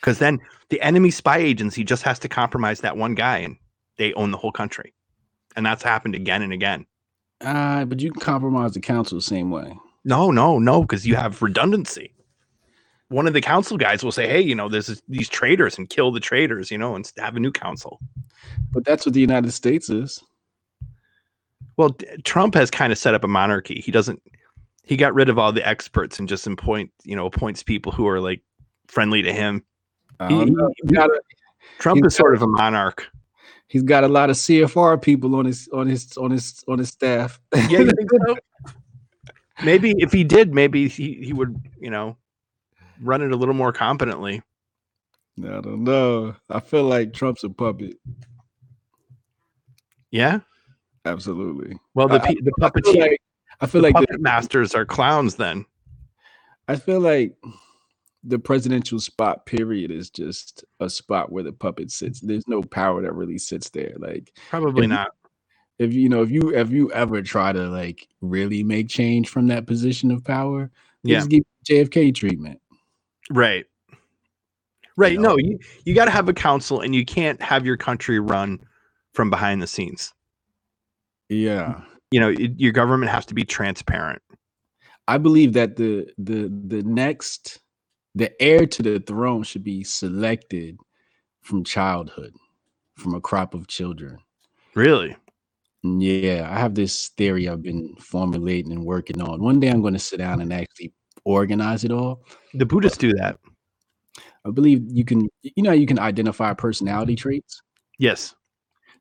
[0.00, 0.40] because then
[0.70, 3.56] the enemy spy agency just has to compromise that one guy and
[3.98, 4.94] they own the whole country.
[5.56, 6.86] And that's happened again and again.
[7.40, 9.76] Uh, but you can compromise the council the same way.
[10.04, 12.14] No, no, no, because you have redundancy.
[13.08, 16.12] One of the council guys will say, "Hey, you know, there's these traitors and kill
[16.12, 17.98] the traitors," you know, and have a new council.
[18.70, 20.22] But that's what the United States is.
[21.76, 23.80] Well, d- Trump has kind of set up a monarchy.
[23.80, 24.22] He doesn't.
[24.84, 28.06] He got rid of all the experts and just appoint, you know, appoints people who
[28.06, 28.42] are like
[28.86, 29.64] friendly to him.
[30.28, 31.20] He- he- got a-
[31.78, 33.08] Trump is sort of a monarch.
[33.68, 36.88] he's got a lot of CFR people on his on his on his on his
[36.90, 37.40] staff.
[37.68, 37.84] Yeah,
[38.26, 38.36] so?
[39.64, 42.16] Maybe if he did, maybe he, he would, you know,
[43.02, 44.42] run it a little more competently.
[45.38, 46.34] I don't know.
[46.48, 47.96] I feel like Trump's a puppet.
[50.10, 50.40] Yeah.
[51.04, 51.78] Absolutely.
[51.94, 53.20] Well, the I- the I feel like
[53.60, 55.36] I feel the like the, masters are clowns.
[55.36, 55.66] Then
[56.68, 57.36] I feel like
[58.24, 62.20] the presidential spot period is just a spot where the puppet sits.
[62.20, 63.94] There's no power that really sits there.
[63.98, 65.10] Like probably If not.
[65.78, 69.46] if you know if you if you ever try to like really make change from
[69.48, 70.70] that position of power,
[71.02, 71.18] Yeah.
[71.18, 72.60] just give JFK treatment.
[73.30, 73.64] Right.
[74.96, 75.18] Right.
[75.18, 75.30] know?
[75.30, 78.58] No, you, you got to have a council and you can't have your country run
[79.14, 80.12] from behind the scenes.
[81.30, 81.80] Yeah.
[82.10, 84.20] You know, it, your government has to be transparent.
[85.08, 87.60] I believe that the the the next
[88.14, 90.78] the heir to the throne should be selected
[91.42, 92.34] from childhood,
[92.96, 94.18] from a crop of children.
[94.74, 95.16] Really?
[95.82, 99.42] Yeah, I have this theory I've been formulating and working on.
[99.42, 100.92] One day I'm going to sit down and actually
[101.24, 102.22] organize it all.
[102.54, 103.38] The Buddhists do that.
[104.44, 107.62] I believe you can, you know, you can identify personality traits.
[107.98, 108.34] Yes.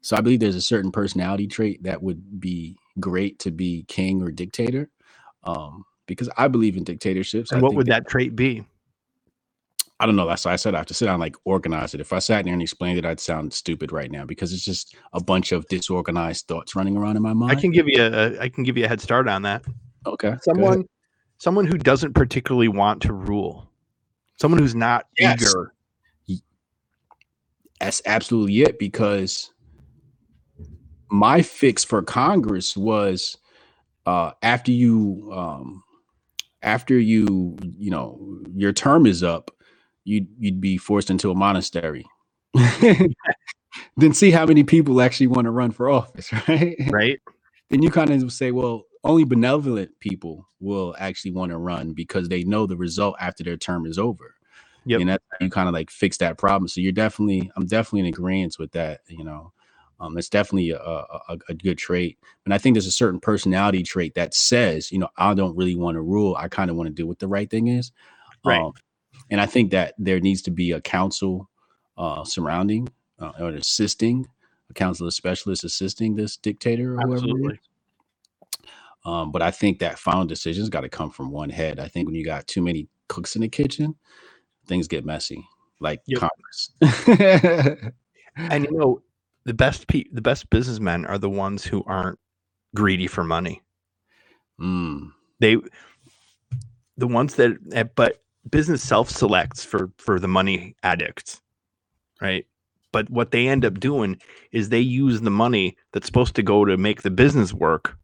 [0.02, 4.22] So I believe there's a certain personality trait that would be great to be king
[4.22, 4.90] or dictator.
[5.44, 7.52] Um, because I believe in dictatorships.
[7.52, 8.66] And I what would that trait be?
[10.00, 10.28] I don't know.
[10.28, 12.00] That's why I said I have to sit down and like organize it.
[12.00, 14.96] If I sat there and explained it, I'd sound stupid right now because it's just
[15.12, 17.58] a bunch of disorganized thoughts running around in my mind.
[17.58, 19.64] I can give you a I can give you a head start on that.
[20.06, 20.36] okay.
[20.44, 20.86] Someone
[21.38, 23.70] someone who doesn't particularly want to rule.
[24.40, 25.42] Someone who's not Yes.
[25.42, 25.74] eager.
[27.82, 29.52] That's absolutely it because
[31.10, 33.38] my fix for Congress was
[34.06, 35.84] uh after you um
[36.62, 39.52] after you you know your term is up
[40.06, 42.06] you'd you'd be forced into a monastery.
[43.98, 46.76] Then see how many people actually want to run for office right?
[46.90, 47.20] Right.
[47.70, 52.28] then you kind of say well only benevolent people will actually want to run because
[52.28, 54.36] they know the result after their term is over.
[54.86, 55.02] Yep.
[55.02, 56.68] and that's how you kind of like fix that problem.
[56.68, 59.54] So you're definitely i'm definitely in agreement with that you know.
[60.00, 62.18] Um it's definitely a, a, a- good trait.
[62.46, 65.76] And i think there's a certain personality trait that says you know i don't really
[65.76, 66.36] want to rule.
[66.38, 67.92] I kind of want to do what the right thing is.
[68.44, 68.60] Right.
[68.62, 68.74] um,
[69.30, 71.50] and i think that there needs to be a council
[71.98, 72.88] uh surrounding
[73.20, 74.28] uh, or assisting
[74.70, 77.14] a council of specialists assisting this dictator or whoever.
[77.16, 77.60] Absolutely.
[79.06, 81.80] Um, but I think that final decision's got to come from one head.
[81.80, 83.96] I think when you got too many cooks in the kitchen,
[84.68, 85.44] things get messy,
[85.80, 86.30] like Yep.
[86.82, 87.92] Congress.
[88.38, 89.02] And you know,
[89.44, 92.18] the best pe- the best businessmen are the ones who aren't
[92.74, 93.62] greedy for money.
[94.62, 95.58] Mm, They
[96.96, 101.42] the ones that eh, but business self-selects for for the money addicts.
[102.22, 102.46] Right?
[102.92, 104.20] But what they end up doing
[104.52, 107.98] is they use the money that's supposed to go to make the business work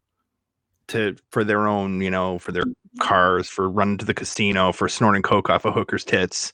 [0.88, 2.66] to for their own, you know, for their
[3.00, 6.54] cars, for running to the casino, for snorting coke off a hooker's tits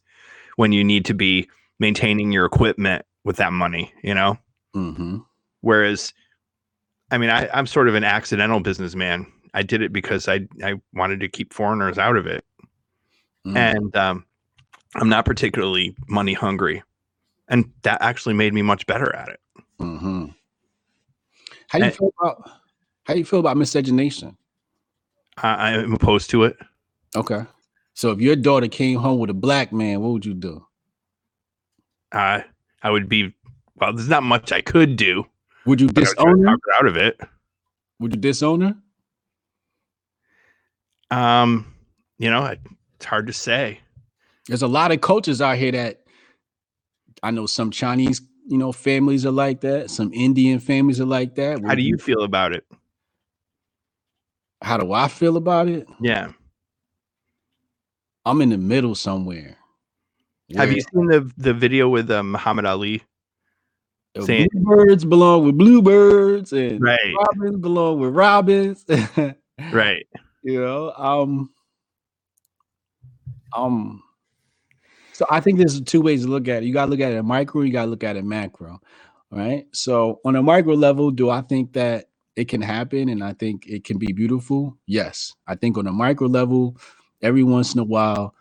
[0.56, 1.48] when you need to be
[1.80, 4.38] maintaining your equipment with that money, you know?
[4.74, 5.18] hmm
[5.62, 6.14] Whereas,
[7.12, 9.28] I mean, I, I'm sort of an accidental businessman.
[9.53, 12.44] I did it because I, I wanted to keep foreigners out of it.
[13.46, 14.26] Mm, And um,
[14.96, 16.84] I'm not particularly money hungry.
[17.48, 19.40] And that actually made me much better at it.
[19.80, 20.28] hmm
[21.68, 22.50] How do you And- feel about
[23.06, 24.38] how do you feel about miscegenation?
[25.38, 26.56] I, I'm opposed to it.
[27.16, 27.42] Okay,
[27.94, 30.66] so if your daughter came home with a black man, what would you do?
[32.12, 32.42] Uh,
[32.84, 33.34] I would be,
[33.76, 35.26] well, there's not much I could do.
[35.66, 36.58] Would you But I would try disown her?
[36.80, 37.20] out of it.
[38.00, 38.76] Would you disown her?
[41.10, 41.74] Um,
[42.18, 42.60] you know, it-
[43.02, 43.80] it's hard to say.
[44.48, 46.02] There's a lot of coaches out here that
[47.23, 49.90] I know some Chinese, you know, families are like that.
[49.90, 51.64] Some Indian families are like that.
[51.65, 52.64] How do you feel about it?
[54.61, 55.88] How do I feel about it?
[55.99, 56.32] Yeah.
[58.23, 59.57] I'm in the middle somewhere.
[60.56, 63.02] Have you seen the the video with uh, Muhammad Ali?
[64.19, 67.15] saying- bluebirds belong with bluebirds and Right.
[67.18, 68.86] robins belong with robins?
[69.72, 70.06] Right.
[70.44, 71.49] you know, um,
[73.56, 74.03] um.
[75.14, 76.65] So I think there's two ways to look at it.
[76.65, 77.61] You got to look at it micro.
[77.61, 78.82] You got to look at it macro.
[79.30, 79.65] Right.
[79.72, 83.68] So on a micro level, do I think that it can happen and I think
[83.68, 84.78] it can be beautiful?
[84.88, 85.34] Yes.
[85.48, 86.78] I think on a micro level,
[87.22, 88.34] every once in a while,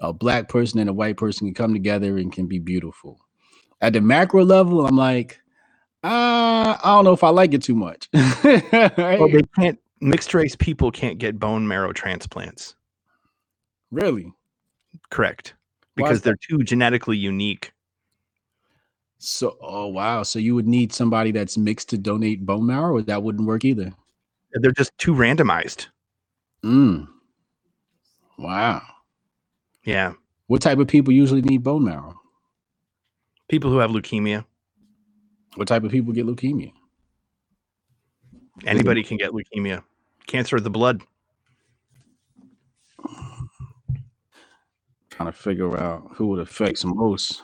[0.00, 3.20] a black person and a white person can come together and can be beautiful.
[3.80, 5.40] At the macro level, I'm like,
[6.02, 8.08] uh, I don't know if I like it too much.
[8.44, 9.18] Right?
[9.18, 9.78] Well, they can't.
[10.00, 12.74] Mixed race people can't get bone marrow transplants.
[13.90, 14.32] really?
[15.10, 15.54] Correct.
[15.96, 17.72] Because they're too genetically unique.
[19.18, 20.22] So, oh wow.
[20.22, 23.64] So you would need somebody that's mixed to donate bone marrow, or that wouldn't work
[23.64, 23.92] either.
[24.52, 25.86] They're just too randomized.
[26.64, 27.08] Mm.
[28.38, 28.82] Wow.
[29.84, 30.14] Yeah.
[30.46, 32.20] What type of people usually need bone marrow?
[33.48, 34.44] People who have leukemia.
[35.54, 36.72] What type of people get leukemia?
[38.66, 39.82] Anybody can get leukemia.
[40.26, 41.02] Cancer of the blood.
[45.16, 47.42] Trying to figure out who it affects most.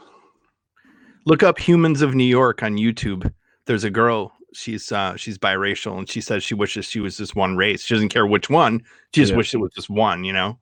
[1.26, 3.32] Look up Humans of New York on YouTube.
[3.66, 4.32] There's a girl.
[4.52, 7.84] She's uh she's biracial and she says she wishes she was just one race.
[7.84, 8.80] She doesn't care which one.
[9.14, 9.36] She just Yeah.
[9.36, 10.58] wishes it was just one, you know?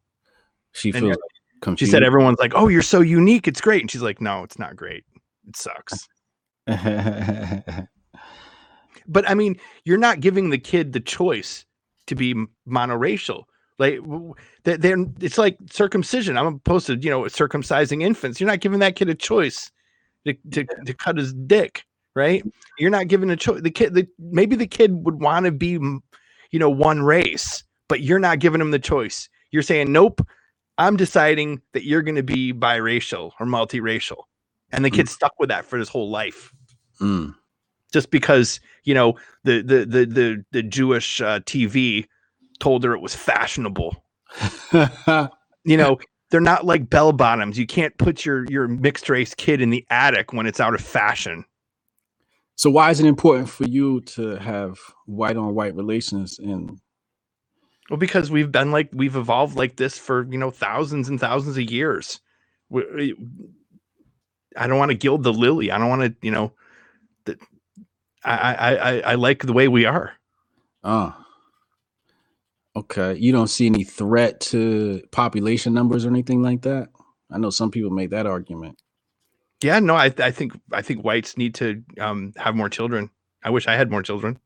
[0.73, 1.17] She And feels
[1.65, 3.49] you're- She said everyone's like, "Oh, you're so unique.
[3.49, 5.05] It's great." And she's like, "No, it's not great.
[5.49, 6.07] It sucks."
[9.09, 11.65] but I mean, you're not giving the kid the choice
[12.07, 12.35] to be
[12.69, 13.45] monoracial.
[13.79, 14.01] Like
[14.65, 16.37] they're, it's like circumcision.
[16.37, 18.41] I'm opposed to you know circumcising infants.
[18.41, 19.71] You're not giving that kid a choice
[20.27, 21.85] to to, to cut his dick,
[22.17, 22.45] right?
[22.79, 23.63] You're not giving a choice.
[23.63, 28.01] The kid, the, maybe the kid would want to be, you know, one race, but
[28.01, 29.29] you're not giving him the choice.
[29.51, 30.27] You're saying, nope.
[30.79, 34.23] I'm deciding that you're going to be biracial or multiracial,
[34.71, 36.53] and the kid's stuck with that for his whole life
[37.01, 37.35] Mm.
[37.93, 39.15] just because you know
[39.45, 42.07] the the the the, the Jewish uh, TV
[42.61, 44.05] told her it was fashionable.
[45.65, 45.99] You know,
[46.31, 47.59] they're not like bell bottoms.
[47.59, 50.83] You can't put your your mixed race kid in the attic when it's out of
[50.83, 51.45] fashion.
[52.57, 56.81] So why is it important for you to have white on white relations in
[57.91, 61.57] Well, because we've been like we've evolved like this for you know thousands and thousands
[61.59, 62.21] of years.
[62.71, 63.17] We-
[64.57, 65.71] I don't want to gild the lily.
[65.71, 66.53] I don't want to, you know,
[67.27, 67.39] that
[68.25, 70.15] I, I I I like the way we are.
[70.85, 71.13] uh
[72.77, 73.15] okay.
[73.17, 76.89] You don't see any threat to population numbers or anything like that?
[77.31, 78.81] I know some people make that argument.
[79.63, 83.11] Yeah, no, I I think I think whites need to um have more children.
[83.43, 84.39] I wish I had more children.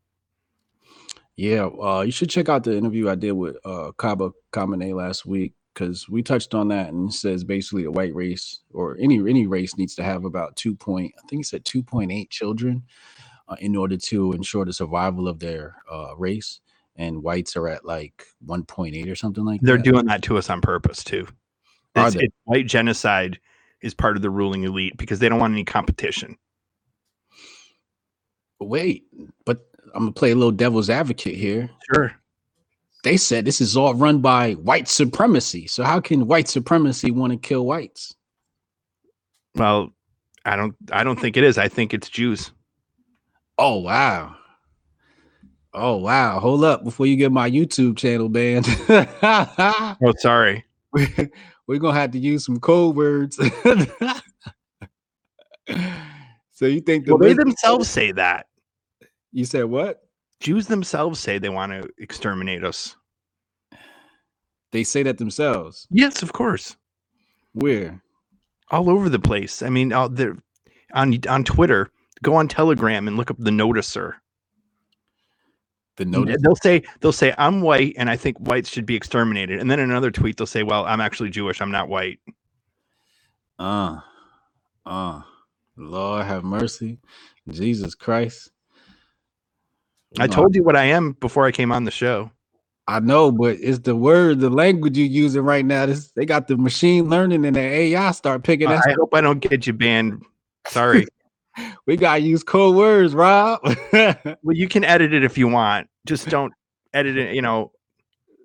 [1.37, 5.25] Yeah, uh, you should check out the interview I did with uh, Kaba Kamene last
[5.25, 9.19] week because we touched on that and it says basically a white race or any
[9.19, 12.31] any race needs to have about two point I think he said two point eight
[12.31, 12.83] children
[13.49, 16.61] uh, in order to ensure the survival of their uh, race,
[16.97, 19.67] and whites are at like one point eight or something like that.
[19.67, 21.27] They're doing that to us on purpose too.
[21.95, 22.25] It's, they?
[22.25, 23.39] it's white genocide
[23.81, 26.37] is part of the ruling elite because they don't want any competition.
[28.61, 29.05] Wait,
[29.45, 31.69] but I'm gonna play a little devil's advocate here.
[31.93, 32.15] Sure.
[33.03, 35.67] They said this is all run by white supremacy.
[35.67, 38.15] So how can white supremacy want to kill whites?
[39.57, 39.93] Well,
[40.45, 41.59] I don't I don't think it is.
[41.59, 42.53] I think it's Jews.
[43.59, 44.37] Oh wow.
[45.75, 46.39] Oh wow.
[46.41, 48.67] Hold up before you get my YouTube channel banned.
[50.05, 50.65] Oh, sorry.
[51.67, 53.37] We're gonna have to use some code words.
[56.53, 58.47] so you think the Well, they themselves say that.
[59.33, 60.01] you said what?
[60.41, 62.97] Jews themselves say they want to exterminate us.
[64.73, 65.87] They say that themselves.
[65.91, 66.77] Yes, of course.
[67.53, 68.03] Where?
[68.71, 69.63] All over the place.
[69.63, 70.37] I mean, out there
[70.95, 71.91] on on Twitter,
[72.23, 74.15] go on Telegram and look up the noticer.
[75.97, 76.43] The And notice.
[76.43, 79.61] They'll say they'll say I'm white and I think whites should be exterminated.
[79.61, 81.61] And then in another tweet they'll say, "Well, I'm actually Jewish.
[81.61, 82.19] I'm not white."
[83.59, 84.01] Uh
[84.87, 85.23] uh
[85.77, 86.99] Lord have mercy.
[87.51, 88.51] Jesus Christ.
[90.19, 92.31] I No, told you what I am before I came on the show.
[92.89, 95.87] I know, but it's the word, the language you're using right now.
[95.87, 98.87] This they got the machine learning and the AI start picking I that.
[98.87, 100.25] I hope I don't get you banned.
[100.67, 101.07] Sorry.
[101.87, 103.61] We gotta use code words, Rob.
[103.93, 105.89] well, you can edit it if you want.
[106.07, 106.53] Just don't
[106.95, 107.35] edit it.
[107.35, 107.73] You know.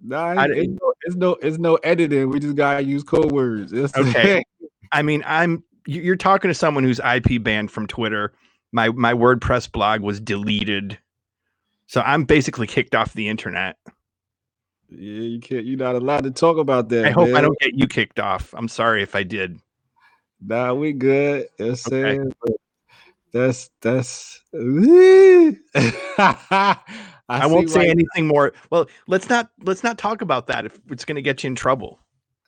[0.03, 2.29] nah, I- it's, no, it's no, it's no editing.
[2.29, 3.71] We just gotta use code words.
[3.73, 4.43] It's Okay.
[4.91, 8.34] I mean, I'm you- you're talking to someone who's IP banned from Twitter.
[8.73, 10.97] My my WordPress blog was deleted,
[11.85, 13.77] so I'm basically kicked off the internet.
[14.89, 15.65] yeah, you can't.
[15.65, 17.05] You're not allowed to talk about that.
[17.05, 18.53] I hope I don't get you kicked off.
[18.57, 19.59] I'm sorry if I did.
[20.45, 21.47] Nah, we good.
[21.57, 22.01] That's Okay.
[22.17, 22.34] saying,
[23.33, 24.41] that's that's.
[24.53, 25.57] I,
[27.29, 28.53] I, won't say anything more.
[28.69, 31.55] Well, let's not let's not talk about that if it's going to get you in
[31.55, 31.99] trouble.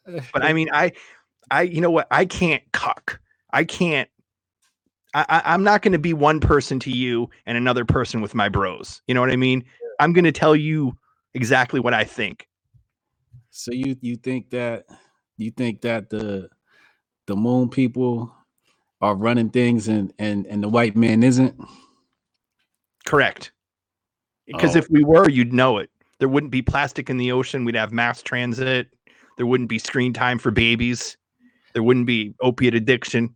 [0.33, 0.91] But I mean, I
[1.51, 2.07] I you know what?
[2.09, 3.19] I can't cuck.
[3.51, 4.09] I can't.
[5.13, 8.33] I, I I'm not going to be one person to you and another person with
[8.33, 9.03] my bros.
[9.07, 9.63] You know what I mean?
[9.99, 10.97] I'm going to tell you
[11.35, 12.47] exactly what I think.
[13.51, 14.85] So you you think that
[15.37, 16.49] you think that the
[17.27, 18.33] the moon people
[19.01, 21.55] are running things and and and the white man isn't?
[23.05, 23.51] Correct.
[24.45, 24.79] Because Oh.
[24.79, 25.89] if we were, you'd know it.
[26.19, 27.65] There wouldn't be plastic in the ocean.
[27.65, 28.89] We'd have mass transit.
[29.37, 31.17] There wouldn't be screen time for babies.
[31.73, 33.35] There wouldn't be opiate addiction.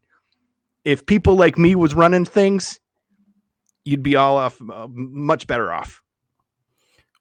[0.83, 2.79] If people like me was running things,
[3.85, 6.01] you'd be all off uh, much better off.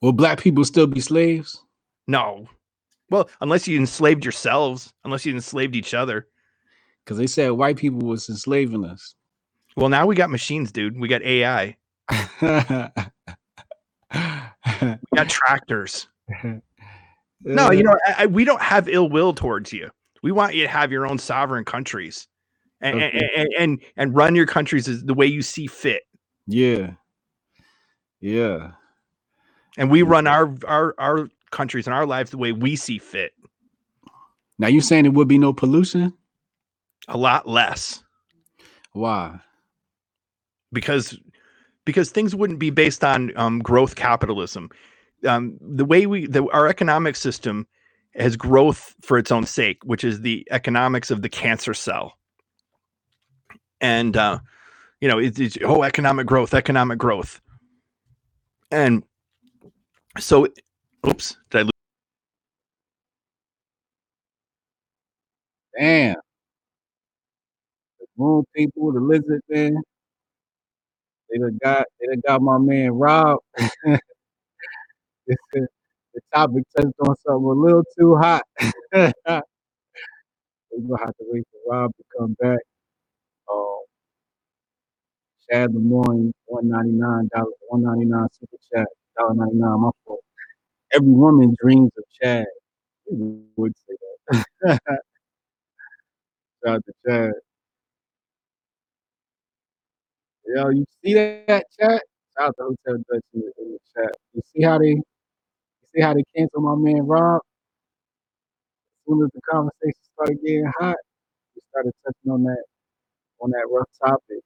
[0.00, 1.62] Will black people still be slaves?
[2.08, 2.48] No.
[3.08, 6.26] Well, unless you enslaved yourselves, unless you enslaved each other.
[7.04, 9.14] Because they said white people was enslaving us.
[9.76, 10.98] Well, now we got machines, dude.
[10.98, 11.76] We got AI.
[14.14, 16.08] We got tractors.
[17.44, 19.90] No, you know, I, I, we don't have ill will towards you.
[20.22, 22.28] We want you to have your own sovereign countries,
[22.80, 23.30] and and, Okay.
[23.36, 26.04] and, and and run your countries the way you see fit.
[26.46, 26.92] Yeah.
[28.20, 28.72] Yeah.
[29.76, 33.32] And we run our our our countries and our lives the way we see fit.
[34.60, 36.14] Now you saying there would be no pollution?
[37.08, 38.02] A lot less
[38.92, 39.40] Why?
[40.72, 41.18] because
[41.84, 44.70] because things wouldn't be based on um, growth capitalism.
[45.26, 47.66] Um, the way we the, our economic system
[48.14, 52.14] has growth for its own sake, which is the economics of the cancer cell.
[53.80, 54.38] And uh,
[55.00, 57.40] you know, it's, it's oh, economic growth, economic growth,
[58.70, 59.02] and
[60.18, 60.46] so,
[61.06, 61.70] oops, did I lose?
[65.78, 66.21] Damn.
[68.22, 69.76] Moon people, the lizard man.
[71.30, 73.40] They done got they done got my man Rob.
[75.16, 75.68] the
[76.34, 78.44] topic touched on something a little too hot.
[78.92, 79.12] we're
[80.88, 82.60] gonna have to wait for Rob to come back.
[83.52, 83.80] Um,
[85.50, 88.88] Chad Lemoyne, one ninety nine dollars, one ninety nine super chat,
[89.18, 89.80] dollar ninety nine.
[89.80, 90.20] My fault.
[90.94, 92.46] Every woman dreams of Chad.
[93.08, 93.96] Would say
[94.62, 94.78] that?
[96.66, 97.32] Shout out to Chad.
[100.46, 102.02] Yo, you see that chat?
[102.38, 104.12] Shout out to Hotel Dutch in the, in the chat.
[104.34, 105.02] You see how they, you
[105.94, 107.40] see how they cancel my man Rob?
[108.92, 110.96] As soon as the conversation started getting hot,
[111.56, 112.64] we started touching on that
[113.40, 114.42] on that rough topic.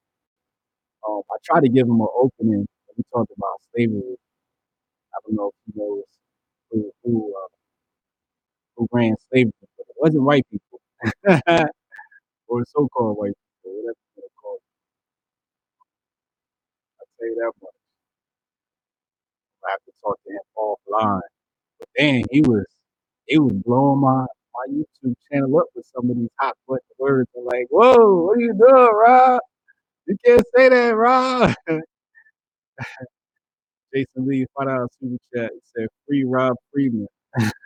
[1.07, 2.67] Um, I tried to give him an opening
[2.97, 4.17] we talked about slavery.
[5.13, 6.03] I don't know if he knows
[6.71, 7.49] who who uh,
[8.77, 10.81] who ran slavery, but it wasn't white people
[12.47, 13.33] or so-called white
[13.63, 14.57] people, whatever you want to call
[17.01, 17.06] it.
[17.21, 17.73] You that much.
[19.65, 21.21] I have to talk to him offline.
[21.79, 22.65] But then he was
[23.27, 24.25] he was blowing my
[24.55, 27.29] my YouTube channel up with some of these hot button words.
[27.37, 29.41] I'm like, whoa, what are you doing, Rob?
[30.07, 31.53] You can't say that, Rob.
[33.93, 35.51] Jason Lee, find out super chat.
[35.53, 37.07] He said, free Rob Freeman.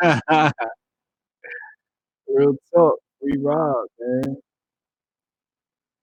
[2.29, 4.37] Real talk, free Rob, man.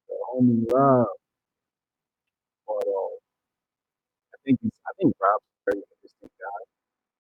[0.09, 1.09] The homie Rob.
[2.67, 3.18] But I
[4.49, 6.61] think he's, I think Rob's a very interesting guy.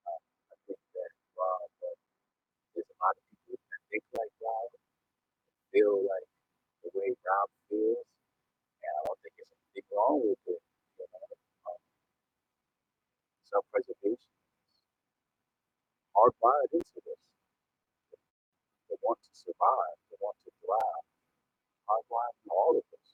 [0.09, 1.97] Uh, I think that Rob, uh,
[2.73, 4.73] there's a lot of people that think like Rob,
[5.77, 6.29] feel like
[6.81, 8.09] the way Rob feels,
[8.81, 10.63] and I don't think there's anything wrong with it.
[10.97, 11.29] You know,
[11.69, 11.81] um,
[13.45, 14.49] self-preservation is
[16.17, 17.21] hardwired into this.
[18.89, 19.97] They want to survive.
[20.09, 21.05] They want to thrive.
[21.93, 23.09] Hardwired in all of us.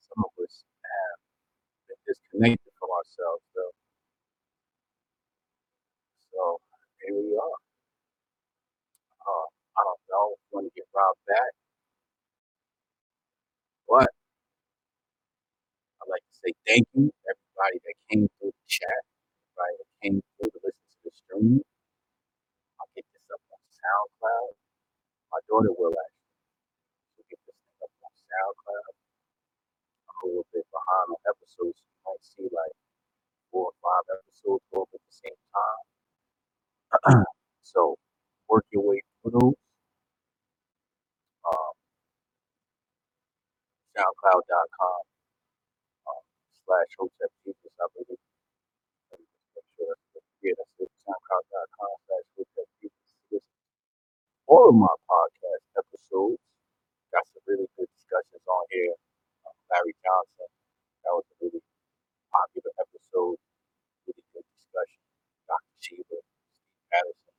[0.00, 1.27] Some of us have
[2.08, 3.74] disconnected from ourselves, though.
[6.32, 6.42] So
[7.04, 7.58] here we are.
[9.24, 9.46] Uh,
[9.78, 11.52] I don't know want to get Rob back,
[13.88, 14.10] but
[16.02, 19.02] I'd like to say thank you everybody that came through the chat,
[19.54, 21.60] everybody that came through to listen to the stream.
[22.80, 24.52] I'll get this up on SoundCloud.
[25.34, 26.28] My daughter will actually
[27.16, 28.92] she'll get this thing up on SoundCloud.
[30.08, 31.80] I'm a little bit behind on episodes.
[32.08, 32.76] Might see like
[33.52, 37.24] four or five episodes go up at the same time.
[37.62, 37.96] so
[38.48, 39.60] work your way through those.
[41.46, 41.74] Um,
[43.96, 45.00] SoundCloud.com
[46.08, 46.24] um,
[46.66, 48.22] slash Hotep Jesus, I believe.
[49.12, 49.94] Let me just make sure
[50.44, 50.90] yeah, that's it.
[51.06, 53.44] SoundCloud.com slash Hotep Jesus.
[54.48, 56.42] All of my podcast episodes
[57.12, 58.94] got some really good discussions on here.
[59.48, 60.50] Um, Larry Johnson,
[61.04, 61.62] that was a really
[62.32, 63.38] popular episode,
[64.06, 65.02] really good discussion.
[65.48, 65.76] Dr.
[65.80, 67.34] Sheba, Steve Patterson,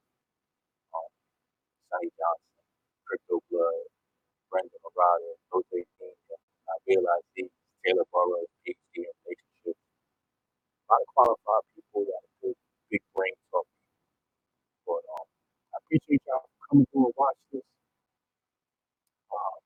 [0.95, 1.11] um,
[1.91, 2.53] Sonny Johnson,
[3.07, 3.85] Crypto Blood,
[4.51, 5.79] Brendan Murata, Jose
[6.69, 7.51] I realize these
[7.85, 9.81] Taylor Burrows, PhD in relationships.
[9.81, 12.57] A lot of qualified people that are good,
[12.91, 13.67] big brain talk.
[14.87, 15.27] But um,
[15.73, 17.67] I appreciate y'all coming through and watch this,
[19.31, 19.59] um,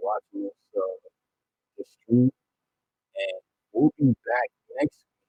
[0.00, 0.98] watching this, uh,
[1.78, 2.30] this stream.
[3.16, 3.42] And
[3.76, 4.48] we'll be back
[4.80, 5.20] next week.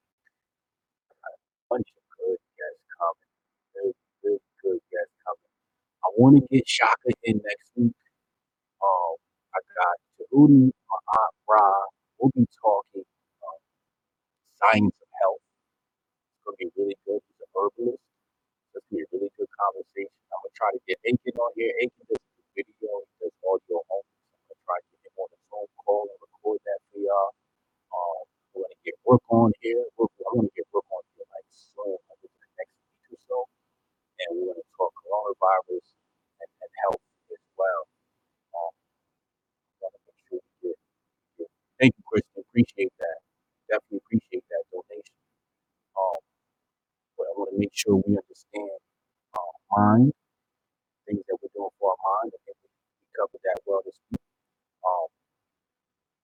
[1.23, 3.31] Got a bunch of good guests coming.
[3.75, 5.53] Really, really good guests coming.
[6.03, 7.97] I want to get Shaka in next week.
[8.81, 9.15] Um,
[9.55, 11.69] I got Tahuti, aunt Ra.
[12.19, 13.05] We'll be talking
[13.43, 13.59] um,
[14.59, 15.43] science of health.
[16.31, 17.21] It's gonna be really good.
[17.25, 18.01] He's a herbalist.
[18.01, 20.17] It's gonna be a really good conversation.
[20.33, 21.73] I'm gonna try to get Aiken on here.
[21.83, 22.23] Aiken does
[22.55, 24.13] video, does audio only.
[24.33, 27.31] I'm gonna try to get him on the phone call and record that for y'all.
[28.87, 29.83] Um, get Brooke on here.
[29.99, 30.07] I'm
[30.39, 33.37] gonna get Brooke on here like soon, like within the next week or so.
[34.23, 35.87] And we're gonna talk coronavirus
[36.39, 37.03] and, and health
[37.35, 37.83] as well.
[38.55, 38.73] Um,
[40.31, 40.77] sure we get,
[41.39, 41.49] get
[41.79, 42.39] thank you, Christian.
[42.47, 43.19] Appreciate that.
[43.67, 45.19] Definitely appreciate that donation.
[45.99, 46.21] Um,
[47.19, 48.79] but I want to make sure we understand
[49.35, 50.13] uh, mind,
[51.07, 52.31] things that we're doing for our mind.
[52.35, 54.23] I think we we covered that well this week.
[54.85, 55.09] Um,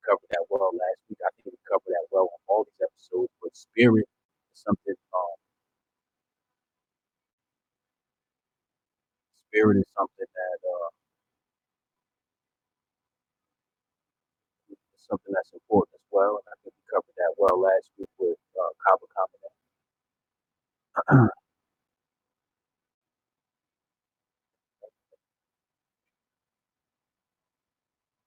[0.08, 1.20] covered that well last week.
[1.20, 1.43] I think
[1.74, 3.32] we covered that well on all these episodes.
[3.42, 4.94] But spirit is something.
[5.14, 5.36] Um,
[9.50, 10.90] spirit is something that uh,
[14.98, 16.40] something that's important as well.
[16.42, 19.54] And I think we covered that well last week with uh, Kaba Kamene.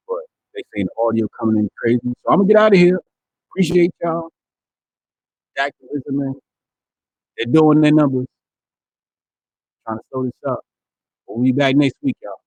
[0.07, 0.23] but
[0.55, 2.01] they say the audio coming in crazy.
[2.03, 2.99] So I'm gonna get out of here.
[3.51, 4.29] Appreciate y'all.
[5.57, 6.35] And listening.
[7.37, 8.27] They're doing their numbers.
[9.85, 10.59] Trying to slow this up.
[11.27, 12.46] We'll be back next week, y'all.